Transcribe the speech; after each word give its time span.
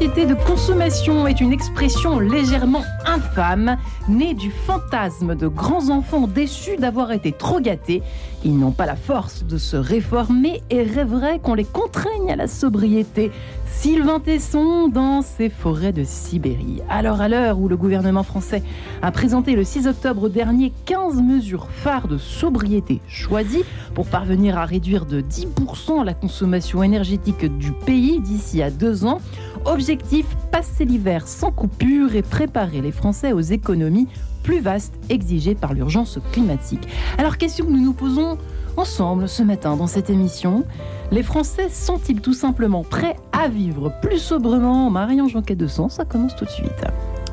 La 0.00 0.06
société 0.06 0.34
de 0.34 0.34
consommation 0.34 1.26
est 1.26 1.42
une 1.42 1.52
expression 1.52 2.18
légèrement 2.20 2.84
infâme, 3.04 3.76
née 4.08 4.32
du 4.32 4.50
fantasme 4.50 5.34
de 5.34 5.46
grands 5.46 5.90
enfants 5.90 6.26
déçus 6.26 6.78
d'avoir 6.78 7.12
été 7.12 7.32
trop 7.32 7.60
gâtés. 7.60 8.02
Ils 8.42 8.58
n'ont 8.58 8.72
pas 8.72 8.86
la 8.86 8.96
force 8.96 9.44
de 9.44 9.58
se 9.58 9.76
réformer 9.76 10.62
et 10.70 10.82
rêveraient 10.84 11.38
qu'on 11.38 11.52
les 11.52 11.66
contraigne 11.66 12.32
à 12.32 12.36
la 12.36 12.48
sobriété. 12.48 13.30
Sylvain 13.66 14.20
Tesson 14.20 14.88
dans 14.88 15.20
ses 15.20 15.50
forêts 15.50 15.92
de 15.92 16.04
Sibérie. 16.04 16.80
Alors 16.88 17.20
à 17.20 17.28
l'heure 17.28 17.58
où 17.60 17.68
le 17.68 17.76
gouvernement 17.76 18.22
français 18.22 18.62
a 19.02 19.12
présenté 19.12 19.54
le 19.54 19.64
6 19.64 19.86
octobre 19.86 20.30
dernier 20.30 20.72
15 20.86 21.20
mesures 21.20 21.68
phares 21.70 22.08
de 22.08 22.16
sobriété 22.16 23.00
choisies 23.06 23.64
pour 23.94 24.06
parvenir 24.06 24.58
à 24.58 24.64
réduire 24.64 25.04
de 25.04 25.20
10% 25.20 26.04
la 26.04 26.14
consommation 26.14 26.82
énergétique 26.82 27.44
du 27.58 27.72
pays 27.72 28.20
d'ici 28.20 28.62
à 28.62 28.70
deux 28.70 29.04
ans, 29.04 29.20
objectif 29.64 30.26
passer 30.50 30.84
l'hiver 30.84 31.26
sans 31.26 31.50
coupure 31.50 32.14
et 32.14 32.22
préparer 32.22 32.80
les 32.80 32.92
Français 32.92 33.32
aux 33.32 33.40
économies 33.40 34.08
plus 34.42 34.60
vastes 34.60 34.94
exigées 35.08 35.54
par 35.54 35.74
l'urgence 35.74 36.18
climatique. 36.32 36.88
Alors 37.18 37.36
question 37.36 37.66
que 37.66 37.70
nous 37.70 37.82
nous 37.82 37.92
posons 37.92 38.38
ensemble 38.76 39.28
ce 39.28 39.42
matin 39.42 39.76
dans 39.76 39.86
cette 39.86 40.10
émission. 40.10 40.64
Les 41.10 41.22
Français 41.22 41.68
sont-ils 41.68 42.20
tout 42.20 42.32
simplement 42.32 42.84
prêts 42.84 43.16
à 43.32 43.48
vivre 43.48 43.92
plus 44.00 44.18
sobrement? 44.18 44.90
Marion 44.90 45.28
Jonquet 45.28 45.56
de 45.56 45.66
Sens, 45.66 45.94
ça 45.94 46.04
commence 46.04 46.36
tout 46.36 46.44
de 46.44 46.50
suite. 46.50 46.84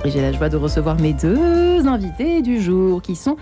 Et 0.03 0.11
j'ai 0.11 0.21
la 0.21 0.31
joie 0.31 0.49
de 0.49 0.57
recevoir 0.57 0.99
mes 0.99 1.13
deux 1.13 1.87
invités 1.87 2.41
du 2.41 2.61
jour 2.61 3.01
qui 3.01 3.15
sont, 3.15 3.37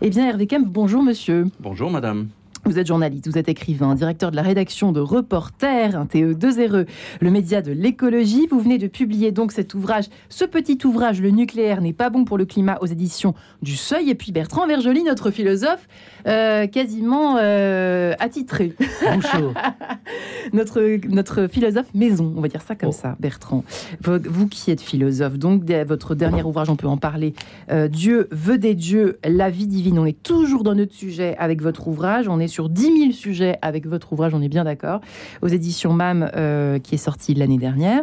eh 0.00 0.10
bien, 0.10 0.28
Hervé 0.28 0.46
Kemp, 0.46 0.66
bonjour 0.66 1.02
monsieur. 1.02 1.46
Bonjour 1.60 1.90
madame. 1.90 2.28
Vous 2.64 2.78
êtes 2.78 2.86
journaliste, 2.86 3.26
vous 3.26 3.38
êtes 3.38 3.48
écrivain, 3.48 3.96
directeur 3.96 4.30
de 4.30 4.36
la 4.36 4.42
rédaction 4.42 4.92
de 4.92 5.00
Reporter, 5.00 5.96
un 5.96 6.04
TE2RE, 6.04 6.86
le 7.20 7.30
média 7.30 7.60
de 7.60 7.72
l'écologie. 7.72 8.46
Vous 8.48 8.60
venez 8.60 8.78
de 8.78 8.86
publier 8.86 9.32
donc 9.32 9.50
cet 9.50 9.74
ouvrage, 9.74 10.04
ce 10.28 10.44
petit 10.44 10.78
ouvrage, 10.84 11.20
Le 11.20 11.30
nucléaire 11.30 11.80
n'est 11.80 11.92
pas 11.92 12.08
bon 12.08 12.24
pour 12.24 12.38
le 12.38 12.44
climat, 12.44 12.78
aux 12.80 12.86
éditions 12.86 13.34
du 13.62 13.74
Seuil. 13.74 14.10
Et 14.10 14.14
puis 14.14 14.30
Bertrand 14.30 14.68
Vergely, 14.68 15.02
notre 15.02 15.32
philosophe, 15.32 15.88
euh, 16.28 16.68
quasiment 16.68 17.36
euh, 17.40 18.14
attitré. 18.20 18.74
Bonjour. 19.02 19.54
notre, 20.52 20.80
notre 21.08 21.48
philosophe 21.48 21.92
maison, 21.94 22.32
on 22.36 22.40
va 22.40 22.48
dire 22.48 22.62
ça 22.62 22.76
comme 22.76 22.90
Oh. 22.90 22.92
ça, 22.92 23.16
Bertrand. 23.18 23.64
Vous, 24.02 24.18
vous 24.24 24.46
qui 24.46 24.70
êtes 24.70 24.80
philosophe, 24.80 25.36
donc 25.36 25.64
votre 25.86 26.14
dernier 26.14 26.44
ouvrage, 26.44 26.70
on 26.70 26.76
peut 26.76 26.86
en 26.86 26.96
parler. 26.96 27.34
Euh, 27.72 27.88
Dieu 27.88 28.28
veut 28.30 28.58
des 28.58 28.76
dieux, 28.76 29.18
la 29.24 29.50
vie 29.50 29.66
divine. 29.66 29.98
On 29.98 30.06
est 30.06 30.22
toujours 30.22 30.62
dans 30.62 30.76
notre 30.76 30.94
sujet 30.94 31.34
avec 31.38 31.60
votre 31.60 31.88
ouvrage. 31.88 32.28
On 32.28 32.38
est 32.38 32.51
sur 32.52 32.68
10 32.68 32.82
000 32.82 33.12
sujets 33.12 33.58
avec 33.62 33.86
votre 33.86 34.12
ouvrage, 34.12 34.34
on 34.34 34.42
est 34.42 34.48
bien 34.48 34.64
d'accord. 34.64 35.00
Aux 35.40 35.48
éditions 35.48 35.92
MAM, 35.92 36.30
euh, 36.36 36.78
qui 36.78 36.94
est 36.94 36.98
sorti 36.98 37.34
l'année 37.34 37.58
dernière. 37.58 38.02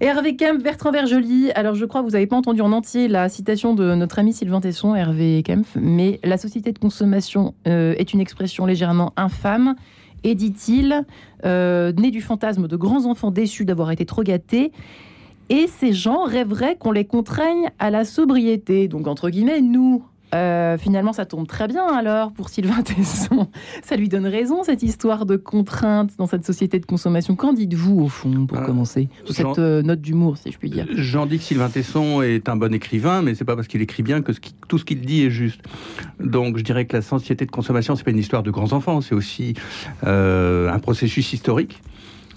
Hervé 0.00 0.34
Kemp, 0.34 0.62
Bertrand 0.62 0.92
Vergely. 0.92 1.50
Alors, 1.54 1.74
je 1.74 1.84
crois 1.84 2.00
que 2.00 2.06
vous 2.06 2.12
n'avez 2.12 2.26
pas 2.26 2.36
entendu 2.36 2.62
en 2.62 2.72
entier 2.72 3.06
la 3.06 3.28
citation 3.28 3.74
de 3.74 3.94
notre 3.94 4.18
ami 4.18 4.32
Sylvain 4.32 4.62
Tesson, 4.62 4.94
Hervé 4.94 5.42
Kemp, 5.44 5.66
mais 5.76 6.18
la 6.24 6.38
société 6.38 6.72
de 6.72 6.78
consommation 6.78 7.52
euh, 7.68 7.94
est 7.98 8.14
une 8.14 8.20
expression 8.20 8.64
légèrement 8.64 9.12
infâme. 9.18 9.74
Et 10.24 10.34
dit-il, 10.34 11.04
euh, 11.44 11.92
né 11.92 12.10
du 12.10 12.22
fantasme 12.22 12.66
de 12.66 12.76
grands 12.76 13.04
enfants 13.04 13.30
déçus 13.30 13.66
d'avoir 13.66 13.90
été 13.90 14.06
trop 14.06 14.22
gâtés. 14.22 14.72
Et 15.50 15.66
ces 15.66 15.92
gens 15.92 16.24
rêveraient 16.24 16.76
qu'on 16.76 16.92
les 16.92 17.04
contraigne 17.04 17.70
à 17.78 17.90
la 17.90 18.06
sobriété. 18.06 18.88
Donc, 18.88 19.06
entre 19.06 19.28
guillemets, 19.28 19.60
nous, 19.60 20.02
euh, 20.34 20.78
finalement, 20.78 21.12
ça 21.12 21.26
tombe 21.26 21.46
très 21.46 21.66
bien 21.68 21.86
alors 21.86 22.32
pour 22.32 22.48
Sylvain 22.48 22.82
Tesson. 22.84 23.48
Ça 23.82 23.96
lui 23.96 24.08
donne 24.08 24.26
raison, 24.26 24.62
cette 24.62 24.82
histoire 24.82 25.26
de 25.26 25.36
contrainte 25.36 26.10
dans 26.18 26.26
cette 26.26 26.44
société 26.46 26.78
de 26.78 26.86
consommation. 26.86 27.34
Qu'en 27.36 27.52
dites-vous, 27.52 28.00
au 28.00 28.08
fond, 28.08 28.46
pour 28.46 28.58
Euh, 28.58 28.64
commencer 28.66 29.08
Jean- 29.26 29.32
cette 29.54 29.58
euh, 29.58 29.82
note 29.82 30.00
d'humour, 30.00 30.36
si 30.36 30.52
je 30.52 30.58
puis 30.58 30.70
dire? 30.70 30.86
J'en 30.94 31.26
dis 31.26 31.38
que 31.38 31.44
Sylvain 31.44 31.68
Tesson 31.68 32.22
est 32.22 32.48
un 32.48 32.56
bon 32.56 32.72
écrivain, 32.72 33.22
mais 33.22 33.34
c'est 33.34 33.44
pas 33.44 33.56
parce 33.56 33.66
qu'il 33.68 33.82
écrit 33.82 34.02
bien 34.02 34.22
que 34.22 34.32
ce 34.32 34.40
qui- 34.40 34.54
tout 34.68 34.78
ce 34.78 34.84
qu'il 34.84 35.00
dit 35.00 35.22
est 35.24 35.30
juste. 35.30 35.60
Donc 36.20 36.56
je 36.58 36.62
dirais 36.62 36.84
que 36.84 36.96
la 36.96 37.02
société 37.02 37.46
de 37.46 37.50
consommation, 37.50 37.96
c'est 37.96 38.04
pas 38.04 38.10
une 38.12 38.18
histoire 38.18 38.42
de 38.42 38.50
grands 38.50 38.72
enfants, 38.72 39.00
c'est 39.00 39.14
aussi 39.14 39.54
un 40.04 40.78
processus 40.80 41.32
historique. 41.32 41.80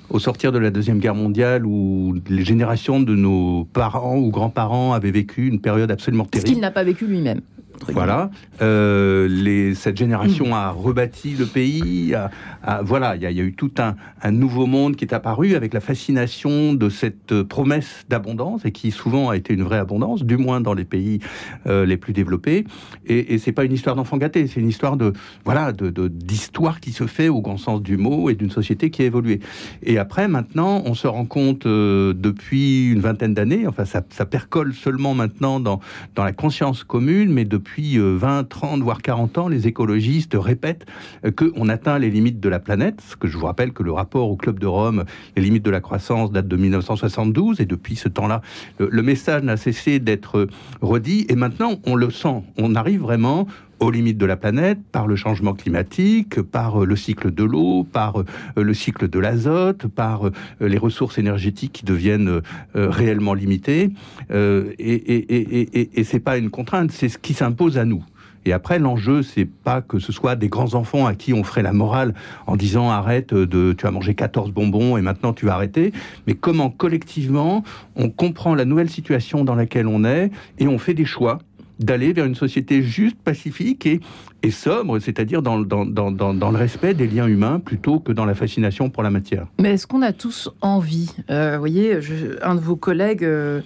Au 0.09 0.20
sortir 0.20 0.52
de 0.52 0.59
la 0.59 0.70
Deuxième 0.70 1.00
Guerre 1.00 1.16
mondiale, 1.16 1.66
où 1.66 2.16
les 2.30 2.44
générations 2.44 3.00
de 3.00 3.16
nos 3.16 3.64
parents 3.74 4.18
ou 4.18 4.30
grands-parents 4.30 4.94
avaient 4.94 5.12
vécu 5.12 5.48
une 5.48 5.59
période 5.59 5.90
absolument 5.90 6.26
Ce 6.26 6.30
terrible. 6.32 6.50
qu'il 6.50 6.59
n'a 6.59 6.72
pas 6.72 6.84
vécu 6.84 7.08
lui-même. 7.08 7.42
Voilà, 7.91 8.29
Euh, 8.61 9.28
les, 9.28 9.73
cette 9.75 9.97
génération 9.97 10.56
a 10.56 10.69
rebâti 10.69 11.31
le 11.38 11.45
pays. 11.45 12.13
a- 12.13 12.29
a- 12.63 12.81
voilà, 12.84 13.16
il 13.16 13.22
y, 13.22 13.25
a- 13.25 13.31
il 13.31 13.38
y 13.38 13.41
a 13.41 13.44
eu 13.44 13.53
tout 13.53 13.72
un, 13.79 13.95
un 14.22 14.31
nouveau 14.31 14.67
monde 14.67 14.95
qui 14.95 15.03
est 15.03 15.13
apparu 15.13 15.56
avec 15.56 15.73
la 15.73 15.79
fascination 15.81 16.73
de 16.73 16.88
cette 16.89 17.31
euh, 17.31 17.44
promesse 17.44 18.06
d'abondance 18.09 18.63
et 18.66 18.72
qui 18.72 18.91
souvent 18.91 19.29
a 19.29 19.35
été 19.38 19.53
une 19.53 19.63
vraie 19.63 19.79
abondance, 19.79 20.23
du 20.23 20.38
moins 20.38 20.61
dans 20.61 20.73
les 20.75 20.85
pays 20.85 21.19
euh, 21.67 21.85
les 21.85 21.97
plus 21.97 22.13
développés. 22.13 22.66
Et, 23.07 23.34
et 23.34 23.38
c'est 23.39 23.51
pas 23.51 23.66
une 23.66 23.73
histoire 23.73 23.95
d'enfant 23.95 24.17
gâté, 24.17 24.45
c'est 24.47 24.59
une 24.61 24.69
histoire 24.69 24.95
de 24.95 25.11
voilà 25.44 25.72
de 25.73 25.90
de- 25.90 26.07
d'histoire 26.07 26.79
qui 26.79 26.91
se 26.91 27.07
fait 27.07 27.28
au 27.28 27.41
grand 27.41 27.57
sens 27.57 27.81
du 27.81 27.97
mot 27.97 28.29
et 28.29 28.35
d'une 28.35 28.51
société 28.51 28.91
qui 28.91 29.01
a 29.01 29.05
évolué. 29.05 29.40
Et 29.81 29.97
après, 29.97 30.28
maintenant, 30.28 30.84
on 30.85 30.94
se 30.94 31.07
rend 31.07 31.25
compte 31.25 31.66
euh, 31.66 32.13
depuis 32.16 32.91
une 32.91 33.00
vingtaine 33.00 33.34
d'années, 33.34 33.66
enfin 33.67 33.85
ça, 33.85 34.03
ça 34.11 34.25
percole 34.25 34.73
seulement 34.73 35.16
maintenant 35.16 35.59
dans 35.59 35.79
dans 36.16 36.23
la 36.23 36.34
conscience 36.34 36.84
commune, 36.84 37.34
mais 37.34 37.45
depuis 37.63 37.97
euh, 37.97 38.18
20, 38.18 38.50
30, 38.50 38.81
voire 38.81 39.01
40 39.01 39.38
ans, 39.38 39.47
les 39.47 39.68
écologistes 39.68 40.35
répètent 40.38 40.85
euh, 41.25 41.31
qu'on 41.31 41.69
atteint 41.69 41.97
les 41.97 42.09
limites 42.09 42.41
de 42.41 42.50
la 42.50 42.59
planète. 42.59 43.00
Ce 43.00 43.16
que 43.16 43.29
je 43.29 43.38
vous 43.38 43.46
rappelle 43.46 43.72
que 43.72 43.84
le 43.84 43.94
rapport 43.94 44.29
au 44.29 44.35
Club 44.35 44.59
de 44.59 44.68
Rome, 44.68 45.06
les 45.38 45.44
limites 45.44 45.63
de 45.63 45.72
la 45.72 45.79
croissance, 45.79 46.34
date 46.34 46.50
de 46.50 46.57
1972, 46.57 47.62
et 47.62 47.66
depuis 47.66 47.96
ce 47.96 48.09
temps-là, 48.09 48.41
le, 48.79 48.90
le 48.91 49.02
message 49.02 49.44
n'a 49.44 49.56
cessé 49.56 50.00
d'être 50.00 50.50
redit, 50.81 51.25
et 51.29 51.35
maintenant 51.38 51.79
on 51.85 51.96
le 51.96 52.12
sent. 52.12 52.44
On 52.57 52.75
arrive 52.75 53.00
vraiment 53.00 53.47
aux 53.84 53.92
limites 53.92 54.18
de 54.18 54.26
la 54.26 54.38
planète 54.38 54.80
par 54.92 55.08
le 55.08 55.16
changement 55.16 55.54
climatique, 55.54 56.42
par 56.42 56.82
euh, 56.84 56.86
le 56.86 56.96
cycle 56.96 57.32
de 57.34 57.44
l'eau, 57.44 57.84
par 57.84 58.20
euh, 58.22 58.26
le 58.56 58.74
cycle 58.74 59.08
de 59.10 59.20
l'azote, 59.20 59.88
par 59.88 60.28
euh, 60.28 60.32
les 60.62 60.78
ressources 60.78 61.18
énergétiques 61.18 61.74
qui 61.74 61.86
deviennent 61.86 62.42
réellement 62.74 63.34
limitées. 63.34 63.92
Et, 64.32 64.34
et, 64.80 65.78
et- 65.80 66.00
et 66.00 66.04
c'est 66.04 66.20
pas 66.20 66.38
une 66.38 66.50
contrainte, 66.50 66.92
c'est 66.92 67.10
ce 67.10 67.18
qui 67.18 67.34
s'impose 67.34 67.78
à 67.78 67.86
nous. 67.86 68.04
Et 68.46 68.52
après, 68.52 68.78
l'enjeu, 68.80 69.24
c'est 69.24 69.46
pas 69.46 69.82
que 69.82 70.00
ce 70.00 70.12
soit 70.12 70.36
des 70.36 70.50
grands 70.50 70.74
enfants 70.74 71.06
à 71.06 71.16
qui 71.16 71.34
on 71.34 71.44
ferait 71.44 71.62
la 71.64 71.72
morale 71.74 72.14
en 72.46 72.56
disant 72.58 72.90
arrête 72.90 73.34
de, 73.34 73.74
tu 73.74 73.86
as 73.88 73.92
mangé 73.92 74.16
14 74.16 74.52
bonbons 74.52 74.98
et 74.98 75.02
maintenant 75.02 75.32
tu 75.34 75.46
vas 75.46 75.54
arrêter, 75.56 75.94
mais 76.28 76.34
comment 76.34 76.70
collectivement 76.70 77.64
on 77.96 78.10
comprend 78.10 78.54
la 78.56 78.66
nouvelle 78.66 78.90
situation 78.90 79.44
dans 79.46 79.56
laquelle 79.56 79.88
on 79.88 80.04
est 80.04 80.30
et 80.60 80.68
on 80.68 80.78
fait 80.78 80.94
des 80.94 81.06
choix 81.06 81.40
d'aller 81.84 82.14
vers 82.14 82.26
une 82.26 82.36
société 82.36 82.82
juste, 82.82 83.18
pacifique 83.18 83.86
et, 83.86 84.00
et 84.46 84.52
sobre, 84.52 85.00
c'est-à-dire 85.00 85.42
dans, 85.42 85.58
dans, 85.59 85.86
dans, 85.86 86.12
dans, 86.12 86.52
le 86.52 86.58
respect 86.58 86.94
des 86.94 87.08
liens 87.08 87.28
humains 87.28 87.62
plutôt 87.62 88.00
que 88.00 88.12
dans 88.12 88.26
la 88.26 88.36
fascination 88.36 88.90
pour 88.90 89.02
la 89.02 89.09
matière. 89.09 89.48
Mais 89.59 89.72
est-ce 89.72 89.88
qu'on 89.88 90.02
a 90.02 90.12
tous 90.12 90.50
envie 90.59 91.09
Euh, 91.31 91.54
Vous 91.54 91.59
voyez, 91.59 91.98
un 92.42 92.56
de 92.56 92.59
vos 92.59 92.76
collègues, 92.76 93.24
euh, 93.24 93.62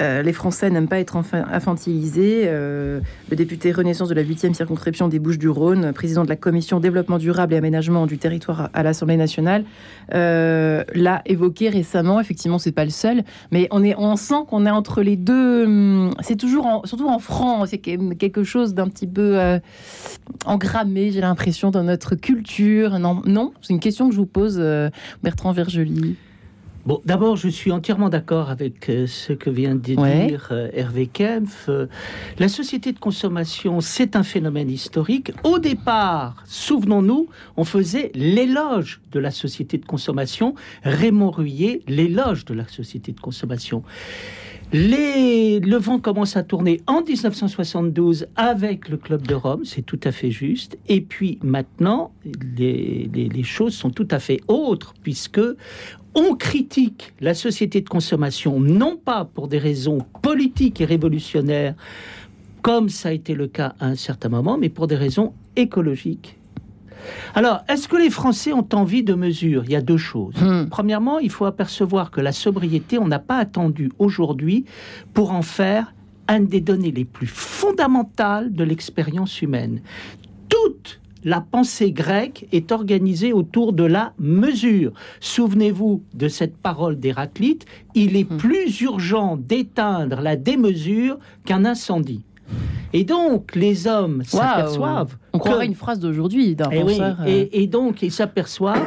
euh, 0.00 0.22
les 0.22 0.32
Français 0.32 0.70
n'aiment 0.70 0.88
pas 0.88 0.98
être 0.98 1.16
infantilisés. 1.16 2.46
le 2.46 3.02
député 3.36 3.70
Renaissance 3.70 4.08
de 4.08 4.14
la 4.14 4.22
8e 4.24 4.54
circonscription 4.54 5.08
des 5.08 5.18
Bouches-du-Rhône, 5.18 5.92
président 5.92 6.24
de 6.24 6.28
la 6.30 6.36
commission 6.36 6.80
développement 6.80 7.18
durable 7.18 7.52
et 7.52 7.58
aménagement 7.58 8.06
du 8.06 8.16
territoire 8.16 8.70
à 8.72 8.82
l'Assemblée 8.82 9.18
nationale, 9.18 9.64
l'a 10.10 11.22
évoqué 11.26 11.68
récemment. 11.68 12.18
Effectivement, 12.18 12.58
c'est 12.58 12.72
pas 12.72 12.84
le 12.84 12.90
seul, 12.90 13.24
mais 13.52 13.68
on 13.70 13.84
est, 13.84 13.94
sent 14.16 14.44
qu'on 14.48 14.64
est 14.64 14.70
entre 14.70 15.02
les 15.02 15.16
deux. 15.16 15.64
hum, 15.66 16.14
C'est 16.20 16.36
toujours, 16.36 16.82
surtout 16.86 17.08
en 17.08 17.18
France, 17.18 17.68
c'est 17.70 17.78
que- 17.78 18.14
quelque 18.14 18.42
chose 18.44 18.72
d'un 18.74 18.88
petit 18.88 19.06
peu 19.06 19.60
engrammé. 20.46 21.10
J'ai 21.12 21.20
l'impression 21.20 21.70
dans 21.70 21.82
notre 21.84 22.14
culture. 22.14 22.98
Non, 22.98 23.22
non, 23.26 23.52
c'est 23.62 23.72
une 23.72 23.80
question 23.80 24.08
que 24.08 24.14
je 24.14 24.20
vous 24.20 24.26
pose, 24.26 24.56
euh, 24.58 24.90
Bertrand 25.22 25.52
Vergely. 25.52 26.16
Bon, 26.86 27.00
d'abord, 27.06 27.36
je 27.36 27.48
suis 27.48 27.72
entièrement 27.72 28.10
d'accord 28.10 28.50
avec 28.50 28.90
euh, 28.90 29.06
ce 29.06 29.32
que 29.32 29.48
vient 29.48 29.74
de 29.74 29.94
Ouais. 29.98 30.26
dire 30.26 30.48
euh, 30.50 30.68
Hervé 30.74 31.06
Kempf. 31.06 31.70
Euh, 31.70 31.86
la 32.38 32.48
société 32.48 32.92
de 32.92 32.98
consommation, 32.98 33.80
c'est 33.80 34.16
un 34.16 34.22
phénomène 34.22 34.68
historique. 34.68 35.32
Au 35.44 35.58
départ, 35.58 36.42
souvenons-nous, 36.44 37.28
on 37.56 37.64
faisait 37.64 38.12
l'éloge 38.14 39.00
de 39.12 39.18
la 39.18 39.30
société 39.30 39.78
de 39.78 39.86
consommation. 39.86 40.56
Raymond 40.82 41.30
Ruyé, 41.30 41.82
l'éloge 41.88 42.44
de 42.44 42.52
la 42.52 42.68
société 42.68 43.12
de 43.12 43.20
consommation. 43.20 43.82
Le 44.76 45.76
vent 45.76 46.00
commence 46.00 46.36
à 46.36 46.42
tourner 46.42 46.80
en 46.88 47.00
1972 47.00 48.26
avec 48.34 48.88
le 48.88 48.96
Club 48.96 49.24
de 49.24 49.36
Rome, 49.36 49.64
c'est 49.64 49.82
tout 49.82 50.00
à 50.02 50.10
fait 50.10 50.32
juste. 50.32 50.76
Et 50.88 51.00
puis 51.00 51.38
maintenant, 51.44 52.12
les 52.56 53.42
choses 53.44 53.74
sont 53.74 53.90
tout 53.90 54.08
à 54.10 54.18
fait 54.18 54.40
autres, 54.48 54.92
puisque 55.00 55.40
on 56.16 56.34
critique 56.34 57.12
la 57.20 57.34
société 57.34 57.82
de 57.82 57.88
consommation, 57.88 58.58
non 58.58 58.96
pas 58.96 59.24
pour 59.24 59.46
des 59.46 59.58
raisons 59.58 59.98
politiques 60.22 60.80
et 60.80 60.86
révolutionnaires, 60.86 61.76
comme 62.60 62.88
ça 62.88 63.10
a 63.10 63.12
été 63.12 63.34
le 63.36 63.46
cas 63.46 63.76
à 63.78 63.86
un 63.86 63.94
certain 63.94 64.28
moment, 64.28 64.58
mais 64.58 64.70
pour 64.70 64.88
des 64.88 64.96
raisons 64.96 65.34
écologiques. 65.54 66.36
Alors, 67.34 67.60
est-ce 67.68 67.88
que 67.88 67.96
les 67.96 68.10
Français 68.10 68.52
ont 68.52 68.66
envie 68.72 69.02
de 69.02 69.14
mesures 69.14 69.64
Il 69.64 69.70
y 69.72 69.76
a 69.76 69.80
deux 69.80 69.96
choses. 69.96 70.34
Hmm. 70.40 70.66
Premièrement, 70.70 71.18
il 71.18 71.30
faut 71.30 71.44
apercevoir 71.46 72.10
que 72.10 72.20
la 72.20 72.32
sobriété, 72.32 72.98
on 72.98 73.08
n'a 73.08 73.18
pas 73.18 73.38
attendu 73.38 73.90
aujourd'hui 73.98 74.64
pour 75.12 75.32
en 75.32 75.42
faire 75.42 75.94
un 76.28 76.40
des 76.40 76.60
données 76.60 76.90
les 76.92 77.04
plus 77.04 77.26
fondamentales 77.26 78.52
de 78.52 78.64
l'expérience 78.64 79.42
humaine. 79.42 79.80
Toute 80.48 81.00
la 81.24 81.40
pensée 81.40 81.90
grecque 81.90 82.46
est 82.52 82.70
organisée 82.70 83.32
autour 83.32 83.72
de 83.72 83.84
la 83.84 84.12
mesure. 84.18 84.92
Souvenez-vous 85.20 86.02
de 86.14 86.28
cette 86.28 86.56
parole 86.56 86.98
d'Héraclite, 86.98 87.64
il 87.94 88.16
est 88.16 88.30
Hmm. 88.30 88.36
plus 88.36 88.80
urgent 88.82 89.36
d'éteindre 89.36 90.20
la 90.20 90.36
démesure 90.36 91.18
qu'un 91.46 91.64
incendie. 91.64 92.24
Et 92.92 93.02
donc, 93.04 93.54
les 93.56 93.86
hommes 93.88 94.22
s'aperçoivent 94.24 95.16
On 95.32 95.38
que- 95.38 95.44
croirait 95.44 95.66
une 95.66 95.74
phrase 95.74 95.98
d'aujourd'hui 95.98 96.54
d'un 96.54 96.70
et, 96.70 96.82
oui, 96.84 96.92
penseur. 96.92 97.16
euh, 97.22 97.26
et, 97.26 97.62
et 97.62 97.66
donc, 97.66 98.02
ils 98.02 98.12
s'aperçoivent 98.12 98.86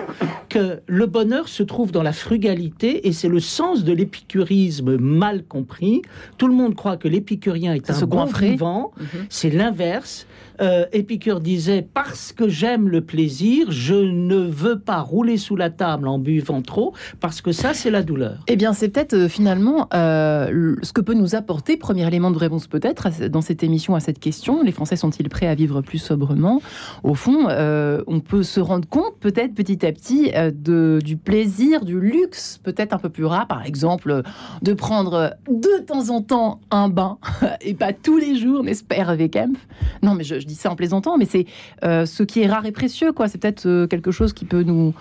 que 0.49 0.79
le 0.87 1.05
bonheur 1.07 1.49
se 1.49 1.61
trouve 1.63 1.91
dans 1.91 2.03
la 2.03 2.13
frugalité 2.13 3.05
et 3.07 3.11
c'est 3.11 3.27
le 3.27 3.41
sens 3.41 3.83
de 3.83 3.91
l'épicurisme 3.91 4.95
mal 4.97 5.43
compris. 5.43 6.01
Tout 6.37 6.47
le 6.47 6.53
monde 6.53 6.73
croit 6.75 6.95
que 6.95 7.09
l'épicurien 7.09 7.73
est 7.73 7.89
un 7.89 8.05
bon 8.05 8.25
vivant. 8.25 8.91
Mhm. 8.97 9.05
C'est 9.29 9.49
l'inverse. 9.49 10.25
Euh, 10.61 10.85
Épicure 10.91 11.39
disait 11.39 11.87
parce 11.93 12.33
que 12.33 12.47
j'aime 12.47 12.89
le 12.89 13.01
plaisir, 13.01 13.71
je 13.71 13.95
ne 13.95 14.37
veux 14.37 14.79
pas 14.79 15.01
rouler 15.01 15.37
sous 15.37 15.55
la 15.55 15.69
table 15.69 16.07
en 16.07 16.19
buvant 16.19 16.61
trop 16.61 16.93
parce 17.19 17.41
que 17.41 17.51
ça, 17.51 17.73
c'est 17.73 17.91
la 17.91 18.03
douleur. 18.03 18.43
Eh 18.47 18.55
bien, 18.55 18.73
c'est 18.73 18.89
peut-être 18.89 19.13
euh, 19.13 19.27
finalement 19.27 19.87
euh, 19.93 20.75
ce 20.81 20.93
que 20.93 21.01
peut 21.01 21.13
nous 21.13 21.35
apporter, 21.35 21.77
premier 21.77 22.07
élément 22.07 22.31
de 22.31 22.37
réponse 22.37 22.67
peut-être, 22.67 23.09
dans 23.29 23.41
cette 23.41 23.63
émission 23.63 23.95
à 23.95 23.99
cette 23.99 24.19
question. 24.19 24.63
Les 24.63 24.71
Français 24.71 24.95
sont-ils 24.95 25.29
prêts 25.29 25.47
à 25.47 25.55
vivre 25.55 25.81
plus 25.81 25.99
sobrement? 25.99 26.61
Au 27.03 27.13
fond, 27.13 27.47
euh, 27.49 28.03
on 28.07 28.19
peut 28.19 28.43
se 28.43 28.59
rendre 28.59 28.87
compte 28.87 29.17
peut-être 29.19 29.53
petit 29.53 29.85
à 29.85 29.91
petit 29.91 30.31
de, 30.53 30.99
du 31.03 31.17
plaisir, 31.17 31.85
du 31.85 31.99
luxe 31.99 32.59
peut-être 32.63 32.93
un 32.93 32.99
peu 32.99 33.09
plus 33.09 33.25
rare, 33.25 33.47
par 33.47 33.65
exemple, 33.65 34.23
de 34.61 34.73
prendre 34.73 35.35
de 35.49 35.83
temps 35.85 36.09
en 36.09 36.21
temps 36.21 36.59
un 36.71 36.89
bain, 36.89 37.17
et 37.61 37.73
pas 37.73 37.93
tous 37.93 38.17
les 38.17 38.35
jours, 38.35 38.63
n'est-ce 38.63 38.83
pas 38.83 38.97
Kempf? 39.27 39.67
Non, 40.01 40.15
mais 40.15 40.23
je, 40.23 40.39
je 40.39 40.46
dis 40.47 40.55
ça 40.55 40.71
en 40.71 40.75
plaisantant, 40.75 41.17
mais 41.17 41.25
c'est 41.25 41.45
euh, 41.83 42.05
ce 42.05 42.23
qui 42.23 42.41
est 42.41 42.47
rare 42.47 42.65
et 42.65 42.71
précieux, 42.71 43.11
quoi. 43.11 43.27
C'est 43.27 43.37
peut-être 43.37 43.65
euh, 43.67 43.87
quelque 43.87 44.11
chose 44.11 44.33
qui 44.33 44.45
peut 44.45 44.63
nous, 44.63 44.93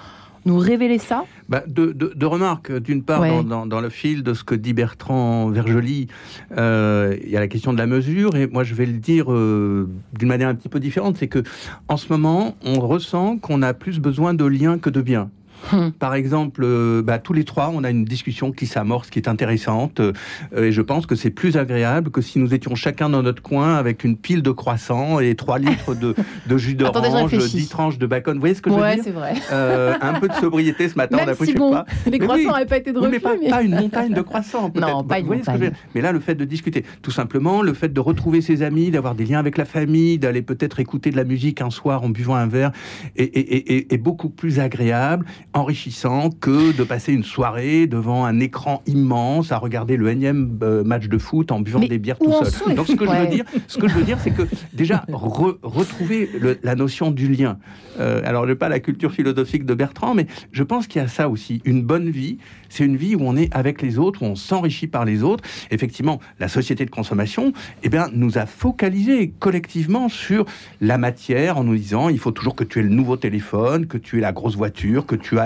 nous 0.45 0.59
révéler 0.59 0.99
ça. 0.99 1.25
Bah, 1.49 1.63
deux, 1.67 1.93
deux- 1.95 2.13
deux 2.15 2.27
remarques. 2.27 2.71
D'une 2.73 3.03
part, 3.03 3.21
Ouais. 3.21 3.31
dans, 3.31 3.43
dans- 3.43 3.67
dans 3.67 3.81
le 3.81 3.89
fil 3.89 4.23
de 4.23 4.35
ce 4.35 4.45
que 4.45 4.55
dit 4.55 4.73
Bertrand 4.75 5.49
Vergely, 5.51 6.09
euh, 6.57 7.17
il 7.25 7.31
y 7.31 7.37
a 7.37 7.41
la 7.41 7.49
question 7.49 7.73
de 7.73 7.79
la 7.79 7.87
mesure, 7.87 8.37
et 8.37 8.47
moi 8.47 8.63
je 8.65 8.75
vais 8.75 8.87
le 8.87 8.93
dire 8.99 9.33
euh, 9.33 9.89
d'une 10.19 10.29
manière 10.29 10.49
un 10.49 10.55
petit 10.55 10.69
peu 10.69 10.81
différente, 10.81 11.17
c'est 11.19 11.29
que 11.29 11.43
en 11.89 11.97
ce 11.97 12.13
moment, 12.13 12.57
on 12.65 12.79
ressent 12.81 13.39
qu'on 13.39 13.63
a 13.63 13.75
plus 13.75 13.99
besoin 14.01 14.35
de 14.35 14.45
liens 14.45 14.79
que 14.79 14.91
de 14.91 15.01
biens. 15.01 15.31
Hum. 15.73 15.93
Par 15.93 16.15
exemple, 16.15 16.63
euh, 16.65 17.03
bah, 17.03 17.19
tous 17.19 17.33
les 17.33 17.45
trois, 17.45 17.71
on 17.75 17.83
a 17.85 17.91
une 17.91 18.05
discussion 18.05 18.53
qui 18.53 18.67
s'amorce, 18.67 19.11
qui 19.11 19.19
est 19.19 19.29
intéressante, 19.29 20.01
euh, 20.01 20.13
et 20.57 20.73
je 20.73 20.83
pense 20.83 21.07
que 21.07 21.15
c'est 21.15 21.31
plus 21.31 21.57
agréable 21.57 22.11
que 22.11 22.21
si 22.21 22.39
nous 22.39 22.55
étions 22.55 22.75
chacun 22.75 23.09
dans 23.11 23.23
notre 23.23 23.43
coin 23.43 23.75
avec 23.75 24.05
une 24.05 24.17
pile 24.17 24.43
de 24.43 24.51
croissants 24.51 25.19
et 25.21 25.35
3 25.35 25.59
litres 25.59 25.95
de, 25.95 26.15
de 26.47 26.57
jus 26.59 26.75
d'orange, 26.77 27.33
réfléchis. 27.33 27.57
10 27.59 27.69
tranches 27.69 27.99
de 27.99 28.07
bacon. 28.07 28.35
Vous 28.35 28.41
voyez 28.41 28.55
ce 28.55 28.63
que 28.63 28.71
je 28.71 28.75
veux 28.77 28.81
Ouais, 28.81 28.95
dire 28.95 29.05
c'est 29.05 29.11
vrai. 29.11 29.35
Euh, 29.53 29.95
Un 30.01 30.15
peu 30.21 30.29
de 30.29 30.35
sobriété 30.35 30.89
ce 30.89 30.95
matin, 30.97 31.17
on 31.17 31.21
Même 31.21 31.29
a 31.31 31.35
si 31.35 31.47
je 31.47 31.51
sais 31.53 31.59
bon, 31.59 31.71
pas. 31.73 31.85
les 32.11 32.19
croissants 32.19 32.43
oui. 32.43 32.53
n'avaient 32.53 32.67
pas 32.67 32.77
été 32.79 32.93
de 32.93 32.99
Oui, 32.99 33.07
refus, 33.07 33.13
mais 33.17 33.21
pas, 33.21 33.35
mais- 33.43 33.51
pas 33.51 33.63
une 33.63 33.75
montagne 33.81 34.13
de 34.13 34.21
croissants. 34.23 34.71
Non, 34.75 35.03
pas 35.05 35.19
une 35.19 35.27
montagne. 35.27 35.73
Mais 35.95 36.01
là, 36.01 36.13
le 36.13 36.21
fait 36.21 36.35
de 36.35 36.45
discuter, 36.45 36.85
tout 37.03 37.11
simplement, 37.11 37.63
le 37.63 37.75
fait 37.75 37.93
de 37.93 38.01
retrouver 38.01 38.41
ses 38.41 38.63
amis, 38.63 38.91
d'avoir 38.91 39.15
des 39.15 39.25
liens 39.25 39.39
avec 39.39 39.57
la 39.59 39.65
famille, 39.65 40.19
d'aller 40.19 40.43
peut-être 40.43 40.81
écouter 40.81 41.11
de 41.11 41.17
la 41.17 41.25
musique 41.25 41.61
un 41.61 41.71
soir 41.71 42.03
en 42.05 42.09
buvant 42.09 42.35
un 42.37 42.47
verre, 42.47 42.73
est, 43.17 43.25
est- 43.37 43.71
est- 43.73 43.93
est 43.93 43.99
beaucoup 43.99 44.29
plus 44.29 44.61
agréable, 44.61 45.25
enrichissant 45.57 46.31
que 46.31 46.77
de 46.77 46.85
passer 46.85 47.13
une 47.13 47.25
soirée 47.25 47.87
devant 47.87 48.25
un 48.25 48.39
écran 48.41 48.83
immense 48.87 49.53
à 49.53 49.59
regarder 49.59 49.97
le 49.97 50.09
énième 50.11 50.59
euh, 50.63 50.85
match 50.85 51.09
de 51.09 51.19
foot 51.19 51.51
en 51.53 51.61
buvant 51.61 51.81
Mais 51.81 51.89
des 51.89 51.99
bières 51.99 52.19
tout 52.19 52.33
seul. 52.45 52.75
Donc, 52.75 52.87
ce 52.87 52.95
que 52.95 53.07
je 53.07 53.11
veux 53.11 53.27
dire, 53.27 53.45
ce 53.67 53.79
que 53.79 53.89
je 53.89 53.95
veux 53.95 54.03
dire, 54.05 54.19
c'est 54.23 54.31
que 54.31 54.43
déjà 54.73 55.05
re- 55.09 55.57
retrouver 55.63 56.29
le- 56.41 56.59
la 56.63 56.75
notion 56.75 57.11
du 57.11 57.29
lien. 57.29 57.59
Euh, 57.99 58.21
alors, 58.25 58.45
je 58.45 58.51
n'ai 58.51 58.55
pas 58.57 58.69
la 58.69 58.81
culture 58.81 59.13
philosophique 59.13 59.65
de 59.65 59.75
Bertrand, 59.75 60.15
mais 60.15 60.27
je 60.53 60.63
pense 60.63 60.87
qu'il 60.87 61.01
y 61.01 61.05
a 61.05 61.09
ça 61.09 61.29
aussi. 61.29 61.63
Une 61.65 61.83
bonne 61.83 62.11
vie, 62.11 62.39
c'est 62.69 62.85
une 62.85 62.97
vie 62.97 63.15
où 63.17 63.21
on 63.23 63.37
est 63.37 63.49
avec 63.55 63.81
les 63.83 63.99
autres, 63.99 64.23
où 64.23 64.27
on 64.27 64.35
s'enrichit 64.37 64.87
par 64.87 65.05
les 65.05 65.23
autres. 65.23 65.43
Effectivement, 65.71 66.21
la 66.39 66.49
société 66.49 66.85
de 66.85 66.91
consommation, 66.91 67.53
eh 67.83 67.89
bien, 67.89 68.09
nous 68.13 68.37
a 68.39 68.45
focalisé 68.47 69.33
collectivement 69.39 70.09
sur 70.09 70.45
la 70.81 70.99
matière 70.99 71.57
en 71.59 71.65
nous 71.65 71.77
disant 71.77 72.09
il 72.11 72.19
faut 72.19 72.31
toujours 72.33 72.55
que 72.55 72.65
tu 72.65 72.81
aies 72.81 72.83
le 72.83 72.89
nouveau 72.91 73.17
téléphone, 73.17 73.87
que 73.87 73.97
tu 73.99 74.19
aies 74.19 74.21
la 74.21 74.33
grosse 74.33 74.57
voiture, 74.57 75.07
que 75.07 75.17
tu 75.17 75.39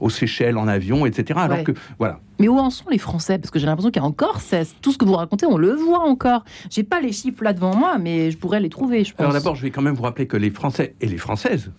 aux 0.00 0.10
Seychelles 0.10 0.56
en 0.56 0.68
avion, 0.68 1.06
etc. 1.06 1.38
Alors 1.42 1.58
Ouais. 1.58 1.64
que, 1.64 1.72
voilà. 1.98 2.20
Mais 2.38 2.48
où 2.48 2.58
en 2.58 2.70
sont 2.70 2.88
les 2.90 2.98
Français? 2.98 3.38
Parce 3.38 3.50
que 3.50 3.58
j'ai 3.58 3.66
l'impression 3.66 3.90
qu'il 3.90 4.02
y 4.02 4.04
a 4.04 4.08
encore, 4.08 4.40
tout 4.80 4.92
ce 4.92 4.98
que 4.98 5.04
vous 5.04 5.12
racontez, 5.14 5.46
on 5.46 5.56
le 5.56 5.72
voit 5.74 6.00
encore. 6.00 6.44
J'ai 6.70 6.82
pas 6.82 7.00
les 7.00 7.12
chiffres 7.12 7.44
là 7.44 7.52
devant 7.52 7.74
moi, 7.76 7.98
mais 7.98 8.30
je 8.30 8.38
pourrais 8.38 8.60
les 8.60 8.68
trouver, 8.68 9.04
je 9.04 9.12
pense. 9.12 9.20
Alors 9.20 9.32
d'abord, 9.32 9.54
je 9.54 9.62
vais 9.62 9.70
quand 9.70 9.82
même 9.82 9.94
vous 9.94 10.02
rappeler 10.02 10.26
que 10.26 10.36
les 10.36 10.50
Français 10.50 10.94
et 11.00 11.06
les 11.06 11.18
Françaises, 11.18 11.70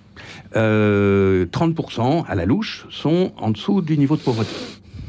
euh, 0.56 1.46
30% 1.48 2.24
à 2.28 2.36
la 2.36 2.46
louche, 2.46 2.86
sont 2.90 3.31
en 3.38 3.52
dessous 3.52 3.81
du 3.81 3.98
niveau 3.98 4.16
de 4.16 4.22
pauvreté. 4.22 4.52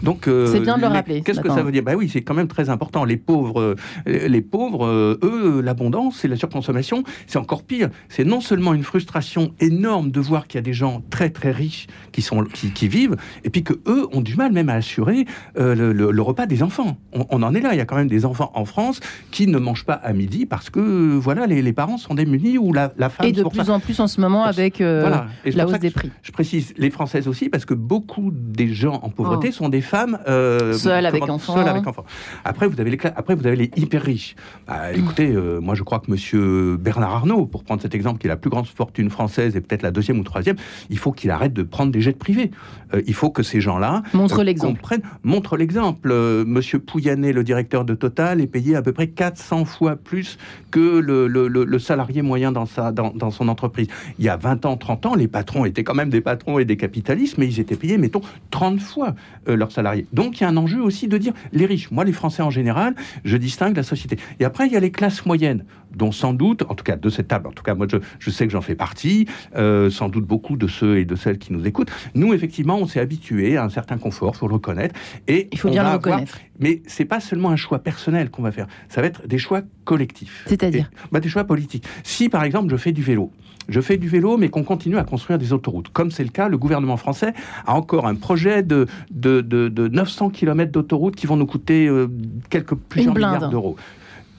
Donc, 0.02 0.29
euh, 0.29 0.46
C'est 0.52 0.61
bien 0.61 0.76
de 0.76 0.82
le 0.82 0.88
rappeler, 0.88 1.23
Qu'est-ce 1.23 1.41
que 1.41 1.49
ça 1.49 1.62
veut 1.62 1.73
dire? 1.73 1.82
Bah 1.82 1.94
oui, 1.96 2.08
c'est 2.12 2.23
quand 2.23 2.35
même 2.35 2.49
très 2.49 2.69
important. 2.69 3.05
Les 3.05 3.17
pauvres, 3.17 3.61
euh, 4.06 4.29
les 4.29 4.43
pauvres, 4.43 4.87
euh, 4.87 5.19
eux, 5.23 5.61
l'abondance 5.62 6.25
et 6.25 6.29
la 6.29 6.37
surconsommation, 6.37 7.05
c'est 7.26 7.38
encore 7.38 7.62
pire. 7.62 7.88
C'est 8.08 8.25
non 8.25 8.41
seulement 8.41 8.75
une 8.75 8.82
frustration 8.82 9.52
énorme 9.61 10.11
de 10.11 10.20
voir 10.20 10.46
qu'il 10.46 10.58
y 10.58 10.61
a 10.61 10.62
des 10.62 10.73
gens 10.75 11.02
très 11.11 11.31
très 11.31 11.50
riches 11.52 11.87
qui 12.12 12.23
sont 12.23 12.44
qui, 12.44 12.70
qui 12.70 12.88
vivent, 12.88 13.17
et 13.44 13.50
puis 13.50 13.62
que 13.62 13.75
eux 13.87 14.06
ont 14.12 14.20
du 14.20 14.37
mal 14.37 14.52
même 14.52 14.69
à 14.69 14.75
assurer 14.75 15.25
euh, 15.58 15.75
le, 15.75 15.93
le- 15.93 16.11
le 16.11 16.23
repas 16.23 16.47
des 16.47 16.62
enfants. 16.62 16.99
On, 17.12 17.26
on 17.31 17.43
en 17.43 17.55
est 17.55 17.61
là. 17.61 17.73
Il 17.75 17.79
y 17.79 17.81
a 17.81 17.87
quand 17.87 17.97
même 17.97 18.08
des 18.08 18.25
enfants 18.26 18.50
en 18.55 18.64
France 18.64 19.00
qui 19.31 19.47
ne 19.47 19.58
mangent 19.58 19.85
pas 19.87 19.94
à 19.94 20.12
midi 20.12 20.44
parce 20.47 20.70
que 20.70 21.17
voilà, 21.17 21.47
les, 21.47 21.62
les 21.62 21.73
parents 21.73 21.99
sont 21.99 22.14
démunis 22.14 22.58
ou 22.58 22.73
la, 22.73 22.93
la 22.99 23.08
femme. 23.08 23.26
Et 23.26 23.32
de 23.32 23.43
plus 23.44 23.64
ça- 23.64 23.73
en 23.73 23.81
plus 23.81 23.99
en 24.00 24.06
ce 24.06 24.21
moment 24.21 24.45
avec 24.45 24.80
euh, 24.80 25.00
voilà. 25.00 25.26
La 25.47 25.66
hausse 25.66 25.78
des 25.78 25.90
prix. 25.90 26.11
Je 26.23 26.33
précise 26.33 26.75
les 26.76 26.90
Françaises 26.90 27.26
aussi 27.28 27.49
parce 27.49 27.64
que 27.64 27.75
beaucoup 27.75 28.30
des 28.33 28.68
gens 28.68 29.00
en 29.02 29.09
pauvreté 29.11 29.49
Oh. 29.49 29.52
sont 29.52 29.68
des 29.68 29.80
femmes 29.85 30.19
euh, 30.26 30.73
Seules 30.73 31.07
avec 31.07 31.23
enfants. 31.29 31.55
seules 31.55 31.69
avec 31.69 31.87
enfants. 31.87 32.05
Après 32.45 32.67
vous 32.67 32.81
avez 32.81 32.91
les 32.91 32.99
après 33.14 33.37
vous 33.37 33.47
avez 33.47 33.55
les 33.57 33.71
hyper 33.76 34.03
riches. 34.03 34.35
Bah, 34.67 34.93
écoutez, 34.93 35.31
euh, 35.31 35.61
moi 35.61 35.76
je 35.76 35.85
crois 35.85 36.00
que 36.00 36.11
Monsieur 36.11 36.76
Bernard 36.76 37.12
Arnault, 37.14 37.47
pour 37.47 37.62
prendre 37.62 37.81
cet 37.81 37.95
exemple, 37.95 38.19
qui 38.19 38.26
est 38.26 38.31
la 38.31 38.37
plus 38.37 38.50
grande 38.50 38.67
fortune 38.67 39.11
française 39.11 39.55
et 39.57 39.61
peut-être 39.61 39.83
la 39.83 39.93
deuxième 39.93 40.19
ou 40.19 40.25
troisième, 40.25 40.57
il 40.91 40.99
faut 40.99 41.12
qu'il 41.12 41.31
arrête 41.31 41.53
de 41.53 41.62
prendre 41.62 41.93
des 41.93 42.00
jets 42.00 42.12
privés. 42.14 42.50
Euh, 42.95 43.03
il 43.07 43.14
faut 43.14 43.31
que 43.31 43.43
ces 43.45 43.61
gens-là 43.61 44.03
Montre 44.12 44.41
euh, 44.41 44.45
l'exemple. 44.45 44.81
montre 45.23 45.57
l'exemple. 45.57 46.12
Monsieur 46.47 46.79
Pouyanné, 46.79 47.33
le 47.33 47.45
directeur 47.45 47.85
de 47.85 47.95
Total, 47.95 48.41
est 48.41 48.47
payé 48.47 48.75
à 48.76 48.83
peu 48.83 48.93
près 48.93 49.07
400 49.09 49.64
fois 49.67 49.97
plus 49.97 50.38
que 50.71 50.99
le, 50.99 51.26
le- 51.29 51.49
le- 51.49 51.64
le 51.64 51.79
salarié 51.79 52.23
moyen 52.23 52.50
dans, 52.53 52.67
sa, 52.67 52.91
dans, 52.93 53.11
dans 53.14 53.31
son 53.31 53.49
entreprise. 53.49 53.88
Il 54.19 54.25
y 54.25 54.29
a 54.29 54.37
20 54.37 54.64
ans, 54.67 54.76
30 54.76 55.07
ans, 55.07 55.14
les 55.14 55.29
patrons 55.29 55.64
étaient 55.64 55.85
quand 55.85 55.95
même 55.95 56.11
des 56.11 56.21
patrons 56.21 56.59
et 56.59 56.64
des 56.64 56.76
capitalistes, 56.76 57.37
mais 57.38 57.47
ils 57.47 57.61
étaient 57.61 57.76
payés, 57.76 57.99
mettons, 57.99 58.21
30 58.50 58.81
fois 58.81 59.14
euh, 59.49 59.57
leurs 59.57 59.73
salariés. 59.75 60.07
Donc 60.12 60.40
il 60.40 60.45
y 60.45 60.47
a 60.47 60.49
un 60.49 60.57
enjeu 60.57 60.81
aussi 60.81 61.09
de 61.09 61.19
dire 61.19 61.33
les 61.52 61.66
riches. 61.66 61.90
Moi, 61.90 62.04
les 62.04 62.12
Français 62.12 62.43
en 62.43 62.50
général, 62.50 62.95
je 63.25 63.37
distingue 63.37 63.76
la 63.76 63.83
société. 63.83 64.19
Et 64.40 64.45
après, 64.45 64.66
il 64.66 64.73
y 64.73 64.76
a 64.76 64.81
les 64.81 64.90
classes 64.90 65.26
moyennes, 65.26 65.64
dont 65.95 66.12
sans 66.12 66.33
doute, 66.33 66.62
en 66.69 66.75
tout 66.75 66.85
cas 66.85 66.97
de 66.97 67.09
cette 67.11 67.28
table, 67.28 67.47
en 67.49 67.52
tout 67.52 67.62
cas 67.62 67.75
moi 67.75 67.87
je, 67.90 67.99
je 68.19 68.31
sais 68.31 68.47
que 68.47 68.52
j'en 68.52 68.61
fais 68.61 68.75
partie, 68.75 69.26
euh, 69.57 69.90
sans 69.90 70.09
doute 70.09 70.25
beaucoup 70.26 70.57
de 70.57 70.66
ceux 70.66 70.99
et 70.99 71.04
de 71.04 71.14
celles 71.16 71.38
qui 71.38 71.52
nous 71.52 71.66
écoutent. 71.66 71.90
Nous, 72.14 72.33
effectivement, 72.35 72.78
on 72.78 72.87
s'est 72.87 73.00
habitué 73.00 73.57
à 73.57 73.64
un 73.64 73.69
certain 73.69 73.99
confort, 73.99 74.37
faut 74.37 74.49
le 74.49 74.54
reconnaître. 74.54 74.95
Et 75.28 75.49
Il 75.52 75.59
faut 75.59 75.69
bien 75.71 75.83
le 75.83 75.88
avoir- 75.88 76.02
reconnaître. 76.14 76.38
mais 76.59 76.83
c'est 76.87 77.04
pas 77.04 77.21
seulement 77.21 77.50
un 77.50 77.57
choix 77.57 77.78
personnel 77.81 78.31
qu'on 78.31 78.43
va 78.43 78.52
faire, 78.52 78.66
ça 78.88 79.00
va 79.00 79.07
être 79.07 79.26
des 79.26 79.38
choix 79.38 79.62
collectifs. 79.85 80.45
C'est-à-dire 80.47 80.90
Et- 80.93 81.09
bah, 81.12 81.21
Des 81.21 81.28
choix 81.28 81.45
politiques. 81.45 81.85
Si 82.02 82.28
par 82.28 82.45
exemple 82.45 82.71
je 82.71 82.76
fais 82.76 82.93
du 82.93 83.02
vélo, 83.02 83.31
je 83.68 83.80
fais 83.80 83.97
du 83.97 84.09
vélo 84.09 84.37
mais 84.37 84.49
qu'on 84.49 84.64
continue 84.64 84.99
à 84.99 85.04
construire 85.04 85.38
des 85.38 85.52
autoroutes, 85.52 85.88
comme 85.90 86.11
c'est 86.11 86.25
le 86.25 86.30
cas, 86.30 86.49
le 86.49 86.59
gouvernement 86.59 86.97
français 86.97 87.33
a 87.66 87.75
encore 87.75 88.06
un 88.06 88.14
projet 88.14 88.62
de, 88.62 88.87
de, 89.11 89.40
de, 89.40 89.68
de 89.68 89.88
900 89.88 90.30
km 90.30 90.73
d'autoroutes 90.73 91.16
qui 91.16 91.26
vont 91.26 91.37
nous 91.37 91.47
coûter 91.47 91.87
euh, 91.87 92.09
quelques 92.50 92.75
plusieurs 92.75 93.14
milliards 93.14 93.50
d'euros. 93.50 93.76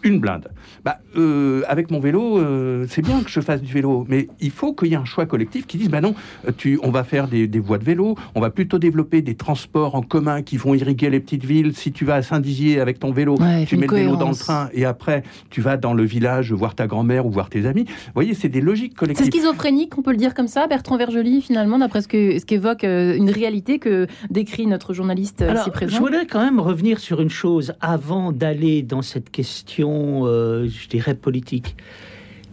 Une 0.06 0.20
blinde. 0.20 0.48
Bah, 0.86 1.00
euh, 1.18 1.64
avec 1.68 1.90
mon 1.92 2.00
vélo, 2.00 2.38
euh, 2.38 2.86
c'est 2.88 3.02
bien 3.02 3.22
que 3.24 3.30
je 3.30 3.40
fasse 3.42 3.62
du 3.62 3.74
vélo, 3.74 4.06
mais 4.08 4.28
il 4.40 4.52
faut 4.52 4.74
qu'il 4.74 4.90
y 4.90 4.94
ait 4.94 4.98
un 4.98 5.04
choix 5.06 5.26
collectif 5.26 5.66
qui 5.66 5.78
dise 5.78 5.90
bah 5.90 6.00
non, 6.00 6.14
euh, 6.48 6.52
tu, 6.56 6.80
on 6.84 6.92
va 6.92 7.04
faire 7.04 7.28
des, 7.28 7.48
des 7.48 7.60
voies 7.60 7.78
de 7.80 7.84
vélo, 7.84 8.16
on 8.36 8.40
va 8.42 8.50
plutôt 8.52 8.78
développer 8.78 9.22
des 9.22 9.36
transports 9.36 9.96
en 9.96 10.02
commun 10.02 10.44
qui 10.44 10.58
vont 10.58 10.74
irriguer 10.76 11.10
les 11.10 11.20
petites 11.20 11.44
villes. 11.44 11.76
Si 11.76 11.92
tu 11.92 12.06
vas 12.06 12.16
à 12.16 12.22
Saint-Dizier 12.22 12.80
avec 12.80 13.00
ton 13.00 13.12
vélo, 13.12 13.36
Ouais, 13.40 13.66
tu 13.66 13.78
mets 13.78 13.88
le 13.88 13.94
vélo 13.96 14.10
dans 14.12 14.12
le 14.12 14.18
cohérence. 14.20 14.40
train 14.40 14.70
et 14.74 14.86
après 14.86 15.24
tu 15.50 15.62
vas 15.62 15.76
dans 15.78 15.94
le 15.94 16.04
village 16.04 16.52
voir 16.54 16.76
ta 16.76 16.86
grand-mère 16.88 17.26
ou 17.26 17.32
voir 17.32 17.50
tes 17.50 17.66
amis. 17.66 17.86
Vous 17.86 18.12
voyez, 18.14 18.34
c'est 18.36 18.50
des 18.50 18.62
logiques 18.62 18.92
C'est 18.94 19.00
collectives. 19.00 19.32
schizophrénique, 19.32 19.98
on 19.98 20.02
peut 20.04 20.12
le 20.12 20.18
dire 20.18 20.34
comme 20.36 20.48
ça, 20.48 20.68
Bertrand 20.68 20.98
Vergely, 20.98 21.42
finalement, 21.42 21.80
d'après 21.80 22.02
ce 22.02 22.08
que- 22.08 22.38
ce 22.38 22.46
qu'évoque 22.46 22.84
euh, 22.84 23.16
une 23.16 23.32
réalité 23.32 23.80
que 23.80 24.06
décrit 24.30 24.68
notre 24.68 24.94
journaliste 24.94 25.42
Alors, 25.42 25.62
ici 25.64 25.72
présent. 25.72 25.96
je 25.96 26.00
voudrais 26.02 26.28
quand 26.28 26.44
même 26.44 26.60
revenir 26.60 27.00
sur 27.00 27.22
une 27.22 27.30
chose 27.30 27.74
avant 27.82 28.32
d'aller 28.32 28.82
dans 28.84 29.02
cette 29.02 29.30
question, 29.32 29.95
euh, 30.26 30.68
je 30.68 30.88
dirais, 30.88 31.16
politique. 31.16 31.76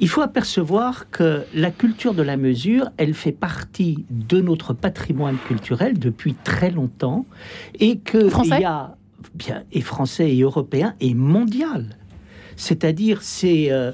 Il 0.00 0.08
faut 0.08 0.22
apercevoir 0.22 1.10
que 1.10 1.42
la 1.54 1.70
culture 1.70 2.14
de 2.14 2.22
la 2.22 2.36
mesure, 2.36 2.90
elle 2.96 3.14
fait 3.14 3.32
partie 3.32 4.04
de 4.10 4.40
notre 4.40 4.72
patrimoine 4.72 5.36
culturel 5.46 5.98
depuis 5.98 6.34
très 6.34 6.70
longtemps 6.70 7.24
et 7.78 7.98
que 7.98 8.28
Français 8.28 8.56
il 8.58 8.62
y 8.62 8.64
a 8.64 8.96
bien 9.34 9.62
et 9.72 9.80
français 9.80 10.34
et 10.34 10.40
européen 10.42 10.94
et 11.00 11.14
mondial. 11.14 11.96
C'est-à-dire, 12.56 13.22
c'est 13.22 13.70
euh, 13.70 13.92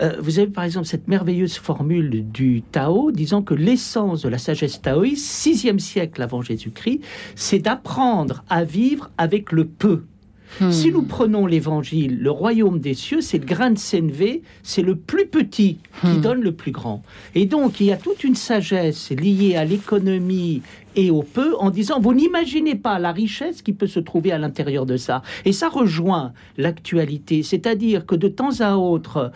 euh, 0.00 0.16
vous 0.20 0.38
avez 0.38 0.48
par 0.48 0.64
exemple 0.64 0.86
cette 0.86 1.08
merveilleuse 1.08 1.56
formule 1.56 2.30
du 2.30 2.62
Tao 2.62 3.10
disant 3.12 3.42
que 3.42 3.54
l'essence 3.54 4.22
de 4.22 4.28
la 4.28 4.38
sagesse 4.38 4.80
taoïste, 4.80 5.24
sixième 5.24 5.78
siècle 5.78 6.22
avant 6.22 6.42
Jésus-Christ, 6.42 7.00
c'est 7.34 7.58
d'apprendre 7.58 8.44
à 8.48 8.64
vivre 8.64 9.10
avec 9.18 9.52
le 9.52 9.66
peu. 9.66 10.04
Hmm. 10.60 10.70
Si 10.70 10.90
nous 10.90 11.02
prenons 11.02 11.46
l'évangile, 11.46 12.18
le 12.20 12.30
royaume 12.30 12.80
des 12.80 12.94
cieux, 12.94 13.20
c'est 13.20 13.38
le 13.38 13.44
grain 13.44 13.70
de 13.70 13.78
sénévé, 13.78 14.42
c'est 14.62 14.82
le 14.82 14.96
plus 14.96 15.26
petit 15.26 15.78
qui 16.02 16.08
Hmm. 16.18 16.20
donne 16.20 16.40
le 16.40 16.52
plus 16.52 16.72
grand. 16.72 17.02
Et 17.34 17.46
donc, 17.46 17.80
il 17.80 17.86
y 17.86 17.92
a 17.92 17.96
toute 17.96 18.24
une 18.24 18.34
sagesse 18.34 19.10
liée 19.10 19.54
à 19.56 19.64
l'économie 19.64 20.62
et 20.96 21.10
au 21.10 21.22
peu 21.22 21.54
en 21.58 21.70
disant, 21.70 22.00
vous 22.00 22.14
n'imaginez 22.14 22.74
pas 22.74 22.98
la 22.98 23.12
richesse 23.12 23.62
qui 23.62 23.72
peut 23.72 23.86
se 23.86 24.00
trouver 24.00 24.32
à 24.32 24.38
l'intérieur 24.38 24.86
de 24.86 24.96
ça. 24.96 25.22
Et 25.44 25.52
ça 25.52 25.68
rejoint 25.68 26.32
l'actualité, 26.58 27.42
c'est-à-dire 27.42 28.06
que 28.06 28.16
de 28.16 28.28
temps 28.28 28.60
à 28.60 28.76
autre, 28.76 29.30